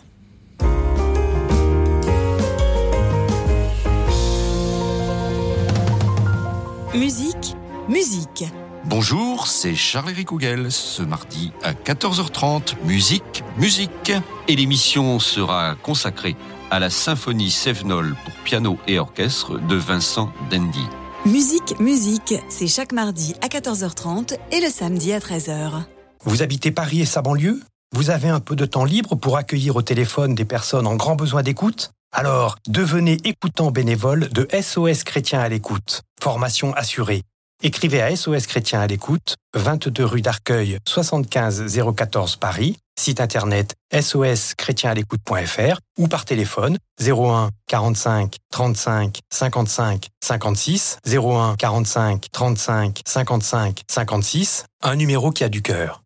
Musique, 6.94 7.56
musique. 7.90 8.46
Bonjour, 8.86 9.48
c'est 9.48 9.76
Charles-Éric 9.76 10.32
Hougel. 10.32 10.72
Ce 10.72 11.02
mardi 11.02 11.52
à 11.64 11.74
14h30, 11.74 12.76
musique, 12.86 13.44
musique. 13.58 14.14
Et 14.48 14.56
l'émission 14.56 15.20
sera 15.20 15.76
consacrée 15.82 16.36
à 16.70 16.80
la 16.80 16.92
symphonie 16.92 17.50
Sevenol 17.50 18.16
pour 18.24 18.34
piano 18.44 18.78
et 18.88 19.00
orchestre 19.00 19.60
de 19.60 19.76
Vincent 19.76 20.32
Dendy. 20.52 20.86
Musique, 21.26 21.80
musique, 21.80 22.36
c'est 22.50 22.68
chaque 22.68 22.92
mardi 22.92 23.34
à 23.42 23.48
14h30 23.48 24.38
et 24.52 24.62
le 24.62 24.70
samedi 24.70 25.12
à 25.12 25.20
13h. 25.20 25.86
Vous 26.26 26.42
habitez 26.42 26.72
Paris 26.72 27.02
et 27.02 27.06
sa 27.06 27.22
banlieue? 27.22 27.62
Vous 27.94 28.10
avez 28.10 28.30
un 28.30 28.40
peu 28.40 28.56
de 28.56 28.66
temps 28.66 28.84
libre 28.84 29.16
pour 29.16 29.38
accueillir 29.38 29.76
au 29.76 29.84
téléphone 29.84 30.34
des 30.34 30.44
personnes 30.44 30.88
en 30.88 30.96
grand 30.96 31.16
besoin 31.16 31.44
d'écoute? 31.44 31.92
Alors, 32.12 32.58
devenez 32.68 33.20
écoutant 33.26 33.70
bénévole 33.70 34.30
de 34.30 34.48
SOS 34.60 35.04
Chrétien 35.04 35.40
à 35.40 35.50
l'écoute. 35.50 36.02
Formation 36.20 36.74
assurée. 36.74 37.22
Écrivez 37.62 38.02
à 38.02 38.16
SOS 38.16 38.48
Chrétien 38.48 38.80
à 38.82 38.88
l'écoute, 38.88 39.36
22 39.54 40.04
rue 40.04 40.22
d'Arcueil, 40.22 40.80
75 40.88 41.64
014 41.96 42.38
Paris, 42.38 42.78
site 42.98 43.20
internet 43.22 43.76
soschrétienalécoute.fr 44.02 45.80
ou 45.98 46.08
par 46.08 46.26
téléphone 46.26 46.78
01 47.02 47.50
45 47.68 48.36
35 48.52 49.20
55 49.30 50.08
56 50.24 50.98
01 51.08 51.56
45 51.56 52.26
35 52.32 53.02
55 53.06 53.82
56, 53.88 54.66
un 54.82 54.96
numéro 54.96 55.32
qui 55.32 55.44
a 55.44 55.50
du 55.50 55.62
cœur. 55.62 56.04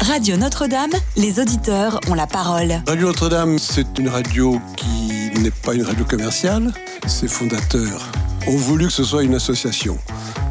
Radio 0.00 0.36
Notre-Dame, 0.36 0.92
les 1.16 1.40
auditeurs 1.40 2.00
ont 2.08 2.14
la 2.14 2.26
parole. 2.26 2.82
Radio 2.86 3.08
Notre-Dame, 3.08 3.58
c'est 3.58 3.98
une 3.98 4.08
radio 4.08 4.60
qui 4.76 5.30
n'est 5.40 5.50
pas 5.50 5.74
une 5.74 5.82
radio 5.82 6.04
commerciale. 6.04 6.72
Ses 7.06 7.28
fondateurs 7.28 8.10
ont 8.46 8.56
voulu 8.56 8.86
que 8.86 8.92
ce 8.92 9.04
soit 9.04 9.22
une 9.22 9.34
association 9.34 9.98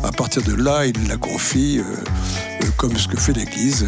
À 0.04 0.12
partir 0.12 0.44
de 0.44 0.54
là, 0.54 0.86
il 0.86 1.08
la 1.08 1.18
confie, 1.18 1.82
comme 2.76 2.96
ce 2.98 3.08
que 3.08 3.18
fait 3.18 3.34
l'Église, 3.34 3.88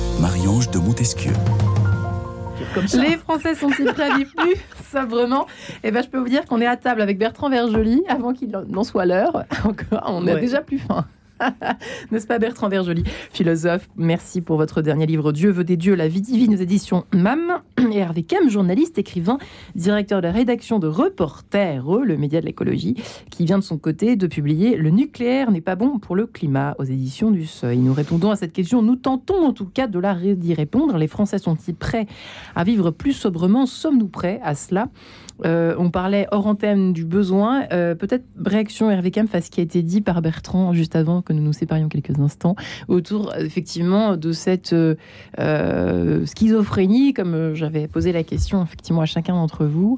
Marie-Ange 0.21 0.69
de 0.69 0.77
Montesquieu. 0.77 1.31
Les 2.93 3.17
Français 3.17 3.55
sont-ils 3.55 3.91
prêts 3.91 4.11
à 4.11 4.17
vivre 4.17 4.31
plus? 4.37 4.53
Sobrement 4.91 5.47
Eh 5.83 5.89
ben, 5.89 6.03
je 6.03 6.09
peux 6.09 6.19
vous 6.19 6.29
dire 6.29 6.45
qu'on 6.45 6.61
est 6.61 6.67
à 6.67 6.77
table 6.77 7.01
avec 7.01 7.17
Bertrand 7.17 7.49
Vergely 7.49 8.03
avant 8.07 8.31
qu'il 8.31 8.51
n'en 8.51 8.83
soit 8.83 9.07
l'heure. 9.07 9.45
Encore, 9.65 10.03
on 10.05 10.27
a 10.27 10.35
déjà 10.35 10.61
plus 10.61 10.77
faim. 10.77 11.05
N'est-ce 12.11 12.27
pas 12.27 12.39
Bertrand 12.39 12.69
Vergely, 12.69 13.03
philosophe? 13.31 13.89
Merci 13.95 14.41
pour 14.41 14.57
votre 14.57 14.81
dernier 14.81 15.05
livre 15.05 15.31
Dieu 15.31 15.51
veut 15.51 15.63
des 15.63 15.77
dieux, 15.77 15.95
la 15.95 16.07
vie 16.07 16.21
divine 16.21 16.53
aux 16.53 16.57
éditions 16.57 17.05
MAM. 17.13 17.61
Et 17.91 17.97
Hervé 17.97 18.23
Kem, 18.23 18.49
journaliste, 18.49 18.97
écrivain, 18.97 19.37
directeur 19.75 20.21
de 20.21 20.27
la 20.27 20.33
rédaction 20.33 20.79
de 20.79 20.87
Reporter, 20.87 21.83
le 22.03 22.17
média 22.17 22.39
de 22.39 22.45
l'écologie, 22.45 22.95
qui 23.29 23.45
vient 23.45 23.57
de 23.57 23.63
son 23.63 23.77
côté 23.77 24.15
de 24.15 24.27
publier 24.27 24.75
Le 24.75 24.89
nucléaire 24.89 25.51
n'est 25.51 25.61
pas 25.61 25.75
bon 25.75 25.99
pour 25.99 26.15
le 26.15 26.25
climat 26.25 26.75
aux 26.79 26.83
éditions 26.83 27.31
du 27.31 27.45
Seuil. 27.45 27.79
Nous 27.79 27.93
répondons 27.93 28.31
à 28.31 28.35
cette 28.35 28.53
question, 28.53 28.81
nous 28.81 28.95
tentons 28.95 29.45
en 29.45 29.53
tout 29.53 29.65
cas 29.65 29.87
de 29.87 29.99
la 29.99 30.11
d'y 30.13 30.53
répondre. 30.53 30.97
Les 30.97 31.07
Français 31.07 31.39
sont-ils 31.39 31.73
prêts 31.73 32.05
à 32.55 32.63
vivre 32.63 32.91
plus 32.91 33.13
sobrement? 33.13 33.65
Sommes-nous 33.65 34.07
prêts 34.07 34.39
à 34.43 34.55
cela? 34.55 34.89
Euh, 35.45 35.75
on 35.77 35.89
parlait 35.89 36.27
hors 36.31 36.47
antenne 36.47 36.93
du 36.93 37.05
besoin. 37.05 37.63
Euh, 37.71 37.95
peut-être 37.95 38.25
réaction 38.43 38.89
Hervé 38.91 39.11
Kem 39.11 39.27
face 39.27 39.43
à 39.43 39.45
ce 39.45 39.51
qui 39.51 39.59
a 39.59 39.63
été 39.63 39.81
dit 39.81 40.01
par 40.01 40.21
Bertrand 40.21 40.73
juste 40.73 40.95
avant 40.95 41.21
que 41.21 41.33
nous 41.33 41.41
nous 41.41 41.53
séparions 41.53 41.89
quelques 41.89 42.19
instants 42.19 42.55
autour 42.87 43.33
effectivement 43.35 44.17
de 44.17 44.31
cette 44.33 44.73
euh, 44.73 46.25
schizophrénie, 46.25 47.13
comme 47.13 47.53
j'avais 47.55 47.87
posé 47.87 48.11
la 48.11 48.23
question 48.23 48.63
effectivement 48.63 49.01
à 49.01 49.05
chacun 49.05 49.33
d'entre 49.33 49.65
vous. 49.65 49.97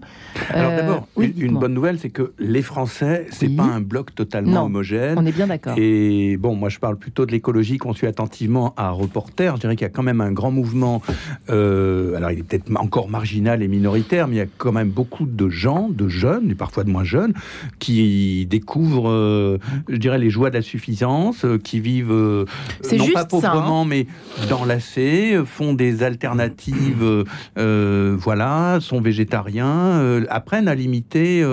Alors 0.50 0.72
d'abord, 0.72 1.08
une, 1.18 1.58
bonne 1.58 1.74
nouvelle, 1.74 2.00
c'est 2.00 2.10
que 2.10 2.34
les 2.40 2.62
Français, 2.62 3.28
c'est 3.32 3.50
pas 3.50 3.64
un 3.64 3.82
bloc 3.82 4.16
totalement 4.16 4.64
homogène. 4.64 5.18
On 5.18 5.26
est 5.26 5.32
bien 5.32 5.48
d'accord. 5.48 5.76
Et 5.78 6.38
bon, 6.38 6.56
moi 6.56 6.70
je 6.70 6.80
parle 6.80 6.98
plutôt 6.98 7.26
de 7.26 7.32
l'écologie 7.32 7.78
qu'on 7.78 7.94
suit 7.94 8.08
attentivement 8.08 8.74
à 8.78 8.92
Reporter. 8.92 9.56
Je 9.56 9.62
dirais 9.62 9.76
qu'il 9.76 9.86
y 9.86 9.90
a 9.90 9.94
quand 9.94 10.04
même 10.04 10.22
un 10.22 10.32
grand 10.32 10.52
mouvement. 10.52 11.02
alors 11.50 12.32
il 12.32 12.40
est 12.40 12.44
peut-être 12.44 12.72
encore 12.76 13.10
marginal 13.10 13.62
et 13.62 13.68
minoritaire, 13.68 14.28
mais 14.28 14.36
il 14.36 14.40
y 14.40 14.42
a 14.42 14.48
quand 14.58 14.72
même 14.72 14.90
beaucoup 14.90 15.26
de 15.26 15.33
gens, 15.50 15.90
de 15.90 16.08
jeunes, 16.08 16.52
et 16.52 16.56
parfois 16.56 16.84
de 16.84 16.90
moins 16.90 17.04
jeunes, 17.04 17.34
qui 17.80 18.46
découvrent, 18.46 19.10
euh, 19.10 19.58
je 19.90 19.98
dirais, 19.98 20.18
les 20.18 20.30
joies 20.30 20.50
de 20.50 20.56
la 20.56 20.62
suffisance, 20.62 21.46
euh, 21.46 21.58
qui 21.58 21.80
vivent 21.80 22.12
euh, 22.12 22.46
non 22.92 23.08
pas 23.14 23.22
hein. 23.22 23.26
pauvrement, 23.26 23.86
mais 23.86 24.08
dans 24.50 24.66
l'AC, 24.66 25.44
font 25.46 25.74
des 25.74 26.04
alternatives, 26.04 27.24
voilà, 27.56 28.80
sont 28.82 29.02
végétariens, 29.02 30.24
apprennent 30.30 30.68
à 30.68 30.76
limiter 30.76 31.44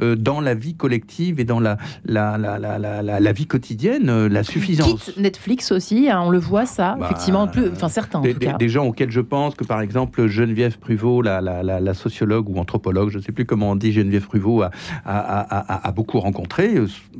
dans 0.00 0.40
la 0.40 0.54
vie 0.54 0.74
collective 0.74 1.40
et 1.40 1.44
dans 1.44 1.60
la, 1.60 1.76
la, 2.04 2.38
la, 2.38 2.58
la, 2.58 3.02
la 3.20 3.32
vie 3.32 3.46
quotidienne 3.46 4.26
la 4.26 4.42
suffisance. 4.42 5.16
Netflix 5.16 5.72
aussi, 5.72 6.10
hein, 6.10 6.20
on 6.24 6.30
le 6.30 6.38
voit 6.38 6.66
ça, 6.66 6.96
bah, 6.98 7.06
effectivement, 7.06 7.46
plus, 7.46 7.68
enfin 7.70 7.88
certains 7.88 8.18
en 8.18 8.22
des, 8.22 8.34
tout 8.34 8.40
cas. 8.40 8.54
Des 8.54 8.68
gens 8.68 8.86
auxquels 8.86 9.10
je 9.10 9.20
pense 9.20 9.54
que 9.54 9.64
par 9.64 9.80
exemple 9.80 10.26
Geneviève 10.26 10.78
Pruvot, 10.78 11.22
la, 11.22 11.40
la, 11.40 11.62
la 11.62 11.94
sociologue 11.94 12.48
ou 12.48 12.58
anthropologue, 12.58 13.10
je 13.12 13.18
ne 13.18 13.22
sais 13.22 13.32
plus 13.32 13.44
comment 13.44 13.70
on 13.70 13.76
dit, 13.76 13.92
Geneviève 13.92 14.26
Pruvot 14.26 14.64
a, 15.04 15.92
beaucoup 15.94 16.18
rencontré. 16.18 16.74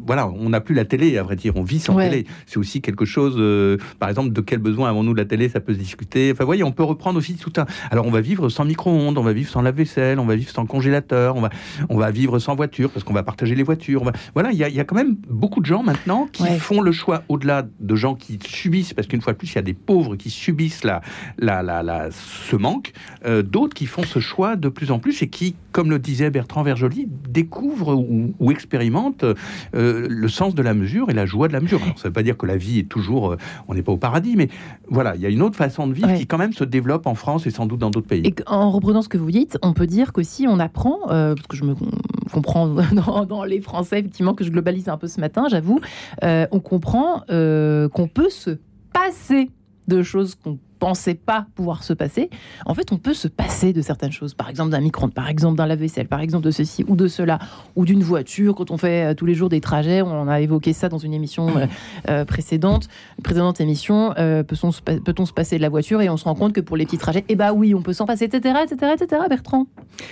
Voilà, 0.06 0.28
on 0.28 0.48
n'a 0.48 0.60
plus 0.60 0.74
la 0.74 0.84
télé, 0.84 1.18
à 1.18 1.22
vrai 1.22 1.36
dire, 1.36 1.52
on 1.56 1.62
vit 1.62 1.78
sans 1.80 1.96
télé. 1.96 2.26
C'est 2.46 2.58
aussi 2.58 2.80
quelque 2.80 3.04
chose, 3.04 3.34
euh, 3.38 3.76
par 3.98 4.08
exemple, 4.08 4.32
de 4.32 4.40
quel 4.40 4.58
besoin 4.58 4.88
avons-nous 4.88 5.12
de 5.12 5.18
la 5.18 5.24
télé, 5.24 5.48
ça 5.48 5.60
peut 5.60 5.74
se 5.74 5.78
discuter. 5.78 6.32
Enfin, 6.32 6.44
voyez, 6.44 6.64
on 6.64 6.72
peut 6.72 6.82
reprendre 6.82 7.18
aussi 7.18 7.34
tout 7.36 7.52
un. 7.58 7.66
Alors, 7.90 8.06
on 8.06 8.10
va 8.10 8.20
vivre 8.20 8.48
sans 8.48 8.64
micro-ondes, 8.64 9.18
on 9.18 9.22
va 9.22 9.32
vivre 9.32 9.50
sans 9.50 9.62
lave-vaisselle, 9.62 10.18
on 10.18 10.24
va 10.24 10.36
vivre 10.36 10.50
sans 10.50 10.66
congélateur, 10.66 11.36
on 11.36 11.42
va, 11.42 11.50
on 11.88 11.98
va 11.98 12.10
vivre 12.10 12.38
sans 12.38 12.54
voiture 12.54 12.90
parce 12.90 13.04
qu'on 13.04 13.14
va 13.14 13.22
partager 13.22 13.54
les 13.54 13.62
voitures. 13.62 14.10
Voilà, 14.34 14.52
il 14.52 14.58
y, 14.58 14.64
a, 14.64 14.84
quand 14.84 14.96
même 14.96 15.16
beaucoup 15.28 15.60
de 15.60 15.66
gens 15.66 15.82
maintenant 15.82 16.26
qui 16.32 16.46
font 16.58 16.80
le 16.80 16.92
choix, 16.92 17.22
au-delà 17.28 17.66
de 17.80 17.94
gens 17.94 18.14
qui 18.14 18.38
subissent, 18.46 18.94
parce 18.94 19.06
qu'une 19.06 19.20
fois 19.20 19.34
de 19.34 19.38
plus, 19.38 19.52
il 19.52 19.56
y 19.56 19.58
a 19.58 19.62
des 19.62 19.74
pauvres 19.74 20.16
qui 20.16 20.30
subissent 20.30 20.84
la, 20.84 21.02
la, 21.38 21.62
la, 21.62 22.08
ce 22.10 22.56
manque, 22.56 22.92
euh, 23.26 23.42
d'autres 23.42 23.74
qui 23.74 23.86
font 23.86 24.02
ce 24.02 24.18
choix 24.18 24.56
de 24.56 24.68
plus 24.68 24.90
en 24.90 24.98
plus 24.98 25.22
et 25.22 25.28
qui, 25.28 25.54
comme 25.72 25.81
le 25.90 25.98
disait 25.98 26.30
Bertrand 26.30 26.62
Verjoli, 26.62 27.08
découvre 27.28 27.94
ou, 27.94 28.50
expérimente 28.50 29.24
euh, 29.24 30.06
le 30.08 30.28
sens 30.28 30.54
de 30.54 30.62
la 30.62 30.74
mesure 30.74 31.10
et 31.10 31.14
la 31.14 31.26
joie 31.26 31.48
de 31.48 31.52
la 31.52 31.60
mesure. 31.60 31.80
ça 31.80 31.86
ne 31.86 32.02
veut 32.04 32.12
pas 32.12 32.22
dire 32.22 32.36
que 32.36 32.46
la 32.46 32.56
vie 32.56 32.80
est 32.80 32.88
toujours, 32.88 33.32
euh, 33.32 33.36
on 33.68 33.74
n'est 33.74 33.82
pas 33.82 33.92
au 33.92 33.96
paradis, 33.96 34.36
mais 34.36 34.48
voilà, 34.88 35.14
il 35.16 35.22
y 35.22 35.26
a 35.26 35.28
une 35.28 35.42
autre 35.42 35.56
façon 35.56 35.86
de 35.86 35.94
vivre 35.94 36.14
qui 36.14 36.26
quand 36.26 36.38
même 36.38 36.52
se 36.52 36.64
développe 36.64 37.06
en 37.06 37.14
France 37.14 37.46
et 37.46 37.50
sans 37.50 37.66
doute 37.66 37.80
dans 37.80 37.90
d'autres 37.90 38.06
pays. 38.06 38.22
Et 38.24 38.34
en 38.46 38.70
reprenant 38.70 39.02
ce 39.02 39.08
que 39.08 39.18
vous 39.18 39.30
dites, 39.30 39.58
on 39.62 39.72
peut 39.72 39.86
dire 39.86 40.12
qu'aussi 40.12 40.46
on 40.48 40.58
apprend, 40.58 41.10
euh, 41.10 41.34
parce 41.34 41.46
que 41.46 41.56
je 41.56 41.64
me 41.64 41.74
comprends 42.32 42.68
dans, 43.28 43.44
les 43.44 43.60
Français, 43.60 44.00
effectivement, 44.00 44.34
que 44.34 44.44
je 44.44 44.50
globalise 44.50 44.88
un 44.88 44.98
peu 44.98 45.06
ce 45.06 45.20
matin, 45.20 45.46
j'avoue, 45.50 45.80
on 46.22 46.60
comprend 46.60 47.22
qu'on 47.28 48.08
peut 48.12 48.30
se 48.30 48.58
passer 48.92 49.50
de 49.88 50.02
choses 50.02 50.34
qu'on 50.34 50.58
pensait 50.82 51.14
pas 51.14 51.46
pouvoir 51.54 51.84
se 51.84 51.92
passer, 51.92 52.28
en 52.66 52.74
fait, 52.74 52.90
on 52.90 52.96
peut 52.96 53.14
se 53.14 53.28
passer 53.28 53.72
de 53.72 53.80
certaines 53.82 54.10
choses. 54.10 54.34
Par 54.34 54.48
exemple, 54.48 54.70
d'un 54.70 54.80
micro-ondes, 54.80 55.14
par 55.14 55.28
exemple, 55.28 55.56
d'un 55.56 55.66
lave-vaisselle, 55.66 56.08
par 56.08 56.18
exemple, 56.18 56.44
de 56.44 56.50
ceci 56.50 56.84
ou 56.88 56.96
de 56.96 57.06
cela, 57.06 57.38
ou 57.76 57.84
d'une 57.84 58.02
voiture. 58.02 58.56
Quand 58.56 58.72
on 58.72 58.78
fait 58.78 59.12
euh, 59.12 59.14
tous 59.14 59.24
les 59.24 59.34
jours 59.34 59.48
des 59.48 59.60
trajets, 59.60 60.02
on 60.02 60.26
a 60.26 60.40
évoqué 60.40 60.72
ça 60.72 60.88
dans 60.88 60.98
une 60.98 61.14
émission 61.14 61.56
euh, 61.56 61.66
euh, 62.08 62.24
précédente, 62.24 62.88
précédente 63.22 63.60
émission. 63.60 64.12
peut-on, 64.16 64.72
se 64.72 65.32
passer 65.32 65.56
de 65.56 65.62
la 65.62 65.68
voiture 65.68 66.02
et 66.02 66.10
on 66.10 66.16
se 66.16 66.24
rend 66.24 66.34
compte 66.34 66.52
que 66.52 66.60
pour 66.60 66.76
les 66.76 66.84
petits 66.84 66.98
trajets, 66.98 67.24
eh 67.28 67.36
bah 67.36 67.52
oui, 67.52 67.76
on 67.76 67.82
peut 67.82 67.92
s'en 67.92 68.06
passer, 68.06 68.24
etc., 68.24 68.56
etc., 68.64 68.94
etc. 69.00 69.22
Bertrand. 69.28 69.68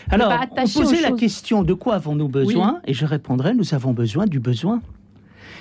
Alors, 0.09 0.33
on 0.57 0.83
posait 0.83 1.01
la 1.01 1.11
question 1.11 1.65
de 1.65 1.75
quoi 1.75 1.97
avons-nous 1.97 2.29
besoin 2.29 2.81
Et 2.87 2.95
je 2.95 3.07
répondrai 3.07 3.55
nous 3.55 3.75
avons 3.75 3.93
besoin 3.93 4.27
du 4.27 4.39
besoin. 4.39 4.81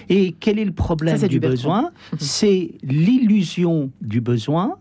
Et 0.08 0.36
quel 0.40 0.60
est 0.60 0.66
le 0.66 0.72
problème 0.72 1.18
du 1.28 1.40
besoin? 1.40 1.90
C'est 2.20 2.74
l'illusion 2.84 3.90
du 4.02 4.22
besoin 4.22 4.78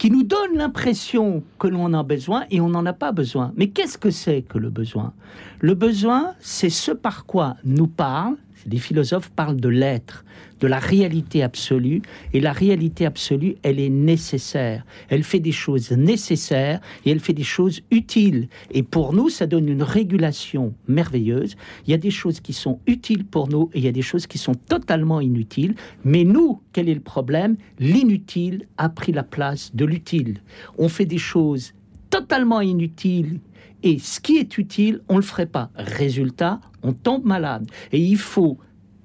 qui 0.00 0.10
nous 0.10 0.22
donne 0.22 0.56
l'impression 0.56 1.44
que 1.58 1.68
l'on 1.68 1.84
en 1.84 1.92
a 1.92 2.02
besoin 2.02 2.46
et 2.50 2.62
on 2.62 2.70
n'en 2.70 2.86
a 2.86 2.94
pas 2.94 3.12
besoin. 3.12 3.52
Mais 3.56 3.68
qu'est-ce 3.68 3.98
que 3.98 4.10
c'est 4.10 4.40
que 4.40 4.56
le 4.56 4.70
besoin? 4.70 5.12
Le 5.60 5.74
besoin, 5.74 6.32
c'est 6.40 6.70
ce 6.70 6.90
par 6.90 7.26
quoi 7.26 7.58
nous 7.64 7.86
parlent 7.86 8.38
les 8.66 8.78
philosophes 8.78 9.30
parlent 9.30 9.60
de 9.60 9.68
l'être, 9.68 10.24
de 10.60 10.66
la 10.66 10.78
réalité 10.78 11.42
absolue, 11.42 12.02
et 12.32 12.40
la 12.40 12.52
réalité 12.52 13.06
absolue, 13.06 13.56
elle 13.62 13.80
est 13.80 13.88
nécessaire. 13.88 14.84
Elle 15.08 15.24
fait 15.24 15.40
des 15.40 15.52
choses 15.52 15.90
nécessaires 15.92 16.80
et 17.04 17.10
elle 17.10 17.20
fait 17.20 17.32
des 17.32 17.42
choses 17.42 17.80
utiles. 17.90 18.48
Et 18.70 18.82
pour 18.82 19.12
nous, 19.12 19.28
ça 19.28 19.46
donne 19.46 19.68
une 19.68 19.82
régulation 19.82 20.74
merveilleuse. 20.88 21.56
Il 21.86 21.90
y 21.90 21.94
a 21.94 21.98
des 21.98 22.10
choses 22.10 22.40
qui 22.40 22.52
sont 22.52 22.78
utiles 22.86 23.24
pour 23.24 23.48
nous 23.48 23.70
et 23.72 23.78
il 23.78 23.84
y 23.84 23.88
a 23.88 23.92
des 23.92 24.02
choses 24.02 24.26
qui 24.26 24.38
sont 24.38 24.54
totalement 24.54 25.20
inutiles. 25.20 25.74
Mais 26.04 26.24
nous, 26.24 26.60
quel 26.72 26.88
est 26.88 26.94
le 26.94 27.00
problème? 27.00 27.56
L'inutile 27.78 28.66
a 28.76 28.88
pris 28.88 29.12
la 29.12 29.22
place 29.22 29.74
de 29.74 29.84
l'utile. 29.84 30.38
On 30.78 30.88
fait 30.88 31.06
des 31.06 31.18
choses 31.18 31.72
totalement 32.10 32.60
inutiles 32.60 33.40
et 33.82 33.98
ce 33.98 34.20
qui 34.20 34.36
est 34.36 34.58
utile, 34.58 35.00
on 35.08 35.14
ne 35.14 35.20
le 35.20 35.24
ferait 35.24 35.46
pas. 35.46 35.70
Résultat, 35.74 36.60
on 36.82 36.92
tombe 36.92 37.24
malade. 37.24 37.66
Et 37.92 38.00
il 38.00 38.18
faut 38.18 38.58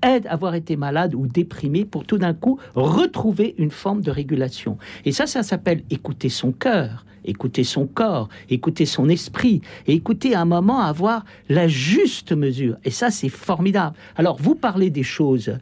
être, 0.05 0.27
avoir 0.27 0.55
été 0.55 0.75
malade 0.75 1.15
ou 1.15 1.27
déprimé 1.27 1.85
pour 1.85 2.05
tout 2.05 2.17
d'un 2.17 2.33
coup 2.33 2.59
retrouver 2.75 3.55
une 3.57 3.71
forme 3.71 4.01
de 4.01 4.11
régulation. 4.11 4.77
Et 5.03 5.11
ça, 5.11 5.25
ça 5.27 5.43
s'appelle 5.43 5.83
écouter 5.89 6.29
son 6.29 6.51
cœur 6.51 7.05
écouter 7.25 7.63
son 7.63 7.87
corps, 7.87 8.29
écouter 8.49 8.85
son 8.85 9.09
esprit, 9.09 9.61
et 9.87 9.93
écouter 9.93 10.35
un 10.35 10.45
moment 10.45 10.79
avoir 10.79 11.25
la 11.49 11.67
juste 11.67 12.31
mesure. 12.31 12.77
Et 12.83 12.91
ça, 12.91 13.09
c'est 13.09 13.29
formidable. 13.29 13.95
Alors, 14.15 14.37
vous 14.39 14.55
parlez 14.55 14.89
des 14.89 15.03
choses, 15.03 15.57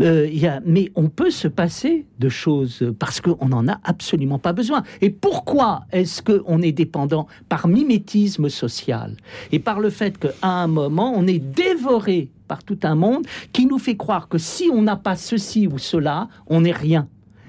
euh, 0.00 0.28
mais 0.64 0.90
on 0.94 1.08
peut 1.08 1.30
se 1.30 1.48
passer 1.48 2.06
de 2.18 2.28
choses 2.28 2.92
parce 2.98 3.20
qu'on 3.20 3.48
n'en 3.48 3.68
a 3.68 3.80
absolument 3.84 4.38
pas 4.38 4.52
besoin. 4.52 4.82
Et 5.00 5.10
pourquoi 5.10 5.82
est-ce 5.92 6.22
qu'on 6.22 6.62
est 6.62 6.72
dépendant 6.72 7.26
par 7.48 7.68
mimétisme 7.68 8.48
social? 8.48 9.16
Et 9.52 9.58
par 9.58 9.80
le 9.80 9.90
fait 9.90 10.18
qu'à 10.18 10.32
un 10.42 10.68
moment, 10.68 11.12
on 11.14 11.26
est 11.26 11.38
dévoré 11.38 12.28
par 12.48 12.64
tout 12.64 12.78
un 12.82 12.94
monde 12.94 13.24
qui 13.52 13.66
nous 13.66 13.78
fait 13.78 13.96
croire 13.96 14.28
que 14.28 14.38
si 14.38 14.68
on 14.72 14.82
n'a 14.82 14.96
pas 14.96 15.14
ceci 15.14 15.66
ou 15.66 15.78
cela, 15.78 16.28
on 16.46 16.62
n'est 16.62 16.72
rien. 16.72 17.06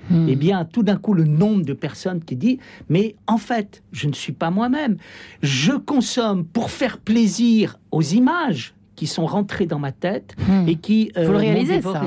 Hmm. 0.10 0.28
eh 0.28 0.36
bien, 0.36 0.66
tout 0.66 0.82
d'un 0.82 0.98
coup, 0.98 1.14
le 1.14 1.24
nombre 1.24 1.64
de 1.64 1.74
personnes 1.74 2.24
qui 2.24 2.36
dit 2.36 2.60
Mais 2.90 3.16
en 3.28 3.38
fait, 3.38 3.84
je 3.92 4.08
ne 4.08 4.14
suis 4.14 4.34
pas 4.34 4.50
moi-même. 4.50 4.98
Je 5.42 5.74
consomme 5.74 6.46
pour 6.46 6.72
faire 6.72 6.98
plaisir 6.98 7.80
aux 7.92 8.02
images 8.02 8.74
qui 8.96 9.08
sont 9.08 9.26
rentrées 9.26 9.68
dans 9.68 9.80
ma 9.80 9.92
tête 9.92 10.36
hmm. 10.48 10.68
et 10.68 10.76
qui 10.76 11.12
euh, 11.16 11.26
Faut 11.26 11.32
le 11.32 11.38
réaliser, 11.38 11.82
ça. 11.82 12.04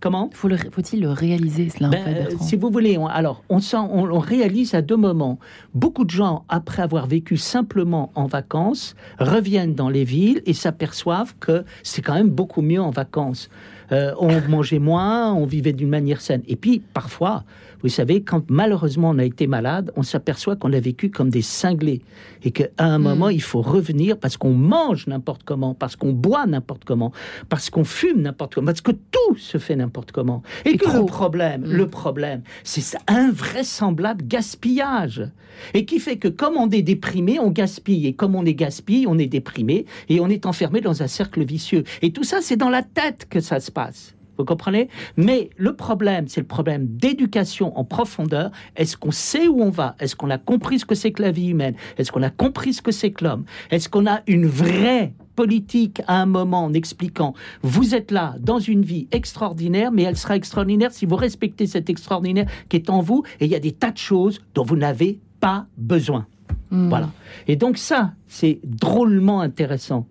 Comment 0.00 0.30
le- 0.44 0.56
Faut-il 0.56 1.00
le 1.02 1.10
réaliser, 1.10 1.68
cela, 1.68 1.88
en 1.88 1.90
Ben, 1.90 2.02
fait, 2.04 2.14
Bertrand 2.14 2.44
si 2.44 2.56
vous 2.56 2.70
voulez, 2.70 2.96
on- 2.96 3.06
alors 3.06 3.42
on, 3.50 3.60
sent, 3.60 3.76
on, 3.76 4.04
on 4.10 4.18
réalise 4.18 4.74
à 4.74 4.80
deux 4.82 4.96
moments. 4.96 5.38
Beaucoup 5.74 6.04
de 6.04 6.10
gens, 6.10 6.44
après 6.48 6.80
avoir 6.82 7.06
vécu 7.06 7.36
simplement 7.36 8.10
en 8.14 8.26
vacances, 8.26 8.94
reviennent 9.18 9.74
dans 9.74 9.90
les 9.90 10.04
villes 10.04 10.40
et 10.46 10.54
s'aperçoivent 10.54 11.34
que 11.38 11.64
c'est 11.82 12.00
quand 12.02 12.14
même 12.14 12.30
beaucoup 12.30 12.62
mieux 12.62 12.80
en 12.80 12.90
vacances. 12.90 13.50
Euh, 13.92 14.14
on 14.18 14.40
mangeait 14.48 14.78
moins, 14.78 15.34
on 15.34 15.44
vivait 15.44 15.72
d'une 15.72 15.88
manière 15.90 16.20
saine. 16.20 16.42
Et 16.48 16.56
puis 16.56 16.80
parfois, 16.94 17.44
vous 17.82 17.88
savez, 17.88 18.22
quand 18.22 18.50
malheureusement 18.50 19.10
on 19.10 19.18
a 19.18 19.24
été 19.24 19.46
malade, 19.46 19.92
on 19.96 20.02
s'aperçoit 20.02 20.56
qu'on 20.56 20.72
a 20.72 20.80
vécu 20.80 21.10
comme 21.10 21.30
des 21.30 21.42
cinglés 21.42 22.02
et 22.42 22.50
qu'à 22.50 22.68
un 22.78 22.98
moment 22.98 23.28
il 23.28 23.42
faut 23.42 23.62
revenir 23.62 24.18
parce 24.18 24.36
qu'on 24.36 24.52
mange 24.52 25.06
n'importe 25.06 25.42
comment, 25.44 25.74
parce 25.74 25.96
qu'on 25.96 26.12
boit 26.12 26.46
n'importe 26.46 26.84
comment, 26.84 27.12
parce 27.48 27.70
qu'on 27.70 27.84
fume 27.84 28.22
n'importe 28.22 28.54
comment, 28.54 28.66
parce 28.66 28.80
que 28.80 28.92
tout 28.92 29.36
se 29.36 29.58
fait 29.58 29.76
n'importe 29.76 30.12
comment. 30.12 30.42
Et, 30.64 30.70
Et 30.70 30.76
que 30.76 30.90
le 30.90 31.04
problème, 31.04 31.64
le 31.64 31.86
problème, 31.88 32.42
c'est 32.64 32.80
cet 32.80 33.00
invraisemblable 33.06 34.26
gaspillage. 34.26 35.30
Et 35.74 35.84
qui 35.84 35.98
fait 35.98 36.16
que 36.16 36.28
comme 36.28 36.56
on 36.56 36.70
est 36.70 36.82
déprimé, 36.82 37.38
on 37.38 37.50
gaspille. 37.50 38.06
Et 38.06 38.14
comme 38.14 38.34
on 38.34 38.44
est 38.44 38.54
gaspille, 38.54 39.06
on 39.06 39.18
est 39.18 39.26
déprimé. 39.26 39.86
Et 40.08 40.20
on 40.20 40.28
est 40.28 40.46
enfermé 40.46 40.80
dans 40.80 41.02
un 41.02 41.06
cercle 41.06 41.44
vicieux. 41.44 41.84
Et 42.02 42.12
tout 42.12 42.24
ça, 42.24 42.38
c'est 42.40 42.56
dans 42.56 42.70
la 42.70 42.82
tête 42.82 43.26
que 43.28 43.40
ça 43.40 43.60
se 43.60 43.70
passe. 43.70 44.14
Vous 44.38 44.44
comprenez? 44.44 44.88
Mais 45.16 45.50
le 45.56 45.74
problème, 45.74 46.28
c'est 46.28 46.40
le 46.40 46.46
problème 46.46 46.86
d'éducation 46.86 47.76
en 47.78 47.84
profondeur. 47.84 48.50
Est-ce 48.76 48.96
qu'on 48.96 49.10
sait 49.10 49.48
où 49.48 49.60
on 49.60 49.70
va? 49.70 49.96
Est-ce 50.00 50.16
qu'on 50.16 50.30
a 50.30 50.38
compris 50.38 50.78
ce 50.78 50.84
que 50.84 50.94
c'est 50.94 51.12
que 51.12 51.22
la 51.22 51.30
vie 51.30 51.48
humaine? 51.48 51.74
Est-ce 51.98 52.12
qu'on 52.12 52.22
a 52.22 52.30
compris 52.30 52.74
ce 52.74 52.82
que 52.82 52.92
c'est 52.92 53.10
que 53.10 53.24
l'homme? 53.24 53.44
Est-ce 53.70 53.88
qu'on 53.88 54.06
a 54.06 54.20
une 54.26 54.46
vraie 54.46 55.12
politique 55.36 56.02
à 56.06 56.20
un 56.20 56.26
moment 56.26 56.64
en 56.64 56.74
expliquant 56.74 57.32
vous 57.62 57.94
êtes 57.94 58.10
là 58.10 58.34
dans 58.40 58.58
une 58.58 58.82
vie 58.82 59.08
extraordinaire, 59.10 59.90
mais 59.90 60.02
elle 60.02 60.16
sera 60.16 60.36
extraordinaire 60.36 60.92
si 60.92 61.06
vous 61.06 61.16
respectez 61.16 61.66
cet 61.66 61.88
extraordinaire 61.88 62.46
qui 62.68 62.76
est 62.76 62.90
en 62.90 63.00
vous 63.00 63.22
et 63.40 63.46
il 63.46 63.50
y 63.50 63.54
a 63.54 63.60
des 63.60 63.72
tas 63.72 63.90
de 63.90 63.96
choses 63.96 64.40
dont 64.54 64.64
vous 64.64 64.76
n'avez 64.76 65.18
pas 65.40 65.66
besoin. 65.78 66.26
Hmm. 66.70 66.88
Voilà. 66.88 67.10
Et 67.48 67.56
donc 67.56 67.78
ça, 67.78 68.12
c'est 68.28 68.60
drôlement 68.64 69.40
intéressant. 69.40 70.06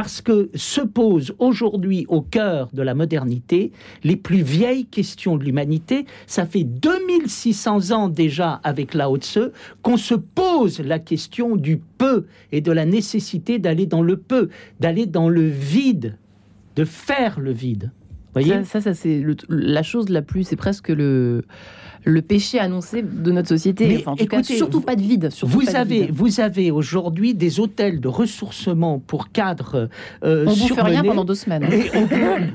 Parce 0.00 0.22
que 0.22 0.48
se 0.54 0.80
posent 0.80 1.34
aujourd'hui 1.38 2.06
au 2.08 2.22
cœur 2.22 2.70
de 2.72 2.80
la 2.80 2.94
modernité 2.94 3.70
les 4.02 4.16
plus 4.16 4.40
vieilles 4.40 4.86
questions 4.86 5.36
de 5.36 5.44
l'humanité. 5.44 6.06
Ça 6.26 6.46
fait 6.46 6.64
2600 6.64 7.90
ans 7.90 8.08
déjà 8.08 8.62
avec 8.64 8.94
Lao 8.94 9.18
Tse 9.18 9.50
qu'on 9.82 9.98
se 9.98 10.14
pose 10.14 10.80
la 10.80 11.00
question 11.00 11.54
du 11.54 11.82
peu 11.98 12.24
et 12.50 12.62
de 12.62 12.72
la 12.72 12.86
nécessité 12.86 13.58
d'aller 13.58 13.84
dans 13.84 14.00
le 14.00 14.16
peu, 14.16 14.48
d'aller 14.80 15.04
dans 15.04 15.28
le 15.28 15.46
vide, 15.46 16.16
de 16.76 16.86
faire 16.86 17.38
le 17.38 17.52
vide. 17.52 17.92
Voyez? 18.32 18.64
Ça, 18.64 18.80
ça, 18.80 18.94
c'est 18.94 19.22
la 19.50 19.82
chose 19.82 20.08
la 20.08 20.22
plus, 20.22 20.44
c'est 20.44 20.56
presque 20.56 20.88
le, 20.88 21.44
le 22.04 22.22
péché 22.22 22.58
annoncé 22.58 23.02
de 23.02 23.30
notre 23.30 23.48
société. 23.48 23.86
Mais 23.88 23.96
Enfin, 23.98 24.12
en 24.12 24.16
tout 24.16 24.26
cas, 24.26 24.38
écoutez, 24.38 24.56
surtout 24.56 24.78
vous- 24.78 24.84
pas 24.84 24.96
de 24.96 25.02
vide. 25.02 25.28
Vous 25.42 25.60
pas 25.64 25.72
de 25.72 25.76
avez, 25.76 26.00
vide. 26.02 26.10
vous 26.12 26.40
avez 26.40 26.70
aujourd'hui 26.70 27.34
des 27.34 27.60
hôtels 27.60 28.00
de 28.00 28.08
ressourcement 28.08 28.98
pour 28.98 29.30
cadres 29.32 29.88
euh, 30.24 30.44
On 30.46 30.50
bouffe 30.50 30.58
rien 30.72 30.74
surmenés. 30.74 31.08
pendant 31.08 31.24
deux 31.24 31.34
semaines. 31.34 31.64
Et 31.72 31.90
on- 31.94 32.08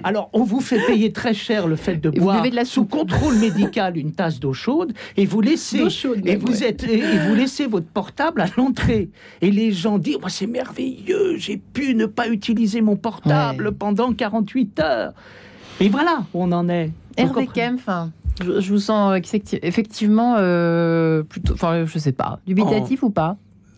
alors, 0.04 0.30
on 0.34 0.44
vous 0.44 0.62
fait 0.62 0.80
payer 0.88 1.12
très 1.12 1.34
cher 1.34 1.68
le 1.68 1.76
fait 1.76 1.98
de 1.98 2.10
Et 2.14 2.20
vous 2.20 2.26
boire 2.26 2.42
de 2.42 2.56
la 2.56 2.66
sous 2.66 2.86
contrôle 2.86 3.36
médical 3.38 3.98
une 3.98 4.12
tasse 4.14 4.40
d'eau 4.40 4.54
chaude 4.54 4.94
et 5.18 5.26
vous 5.26 5.42
laissez 5.42 5.90
chaude, 5.90 6.22
et 6.26 6.36
vous 6.36 6.48
ouais. 6.62 6.64
êtes 6.70 6.84
et 6.84 7.00
et 7.00 7.20
vous 7.28 7.36
laissez 7.36 7.66
votre 7.68 7.88
portable 7.88 8.42
à 8.42 8.48
l'entrée 8.58 9.10
et 9.42 9.52
les 9.52 9.72
gens 9.72 9.98
disent 9.98 10.18
moi 10.20 10.30
c'est 10.30 10.48
merveilleux 10.48 11.38
j'ai 11.38 11.58
pu 11.58 11.94
ne 11.96 12.06
pas 12.06 12.28
utiliser 12.28 12.82
mon 12.82 12.96
portable 12.96 13.68
Ouais. 13.68 13.74
pendant 13.78 14.14
48 14.14 14.80
heures 14.80 15.14
et 15.80 15.90
voilà 15.90 16.24
où 16.34 16.44
on 16.44 16.52
en 16.52 16.68
est. 16.70 16.92
Hervé 17.18 17.48
Kempf, 17.48 17.82
enfin, 17.82 18.12
je, 18.44 18.60
je 18.60 18.72
vous 18.74 18.80
sens 18.80 19.18
effecti- 19.18 19.60
effectivement 19.64 20.36
euh, 20.38 21.24
plutôt, 21.24 21.54
enfin, 21.54 21.86
je 21.86 21.98
sais 22.00 22.12
pas, 22.12 22.40
dubitatif 22.46 23.04
ou 23.04 23.10
pas? 23.10 23.38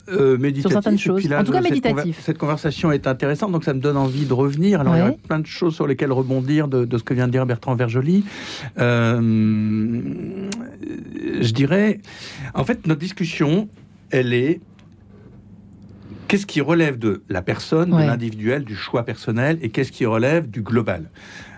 Euh, 0.09 0.37
méditatif, 0.37 0.71
certaines 0.71 0.93
et 0.93 0.97
choses. 0.97 1.25
En 1.33 1.43
tout 1.43 1.51
cas, 1.51 1.61
cette 1.61 1.69
méditatif. 1.69 2.17
conver- 2.17 2.23
Cette 2.23 2.37
conversation 2.37 2.93
est 2.93 3.07
intéressante, 3.07 3.51
donc 3.51 3.65
ça 3.65 3.73
me 3.73 3.81
donne 3.81 3.97
envie 3.97 4.25
de 4.25 4.31
revenir. 4.31 4.79
Alors, 4.79 4.95
il 4.95 4.99
y 4.99 5.01
a 5.01 5.11
plein 5.11 5.39
de 5.39 5.45
choses 5.45 5.75
sur 5.75 5.85
lesquelles 5.85 6.13
rebondir 6.13 6.69
de, 6.69 6.85
de 6.85 6.97
ce 6.97 7.03
que 7.03 7.13
vient 7.13 7.27
de 7.27 7.33
dire 7.33 7.45
Bertrand 7.45 7.75
Vergely. 7.75 8.23
Euh, 8.79 9.19
je 11.41 11.51
dirais, 11.51 11.99
en 12.53 12.63
fait, 12.63 12.87
notre 12.87 13.01
discussion, 13.01 13.67
elle 14.11 14.33
est 14.33 14.61
qu'est-ce 16.29 16.45
qui 16.45 16.61
relève 16.61 16.97
de 16.97 17.21
la 17.29 17.41
personne, 17.41 17.93
Ouais. 17.93 18.03
de 18.03 18.07
l'individuel, 18.07 18.63
du 18.63 18.75
choix 18.75 19.03
personnel, 19.03 19.57
et 19.61 19.69
qu'est-ce 19.69 19.91
qui 19.91 20.05
relève 20.05 20.49
du 20.49 20.61
global? 20.61 21.09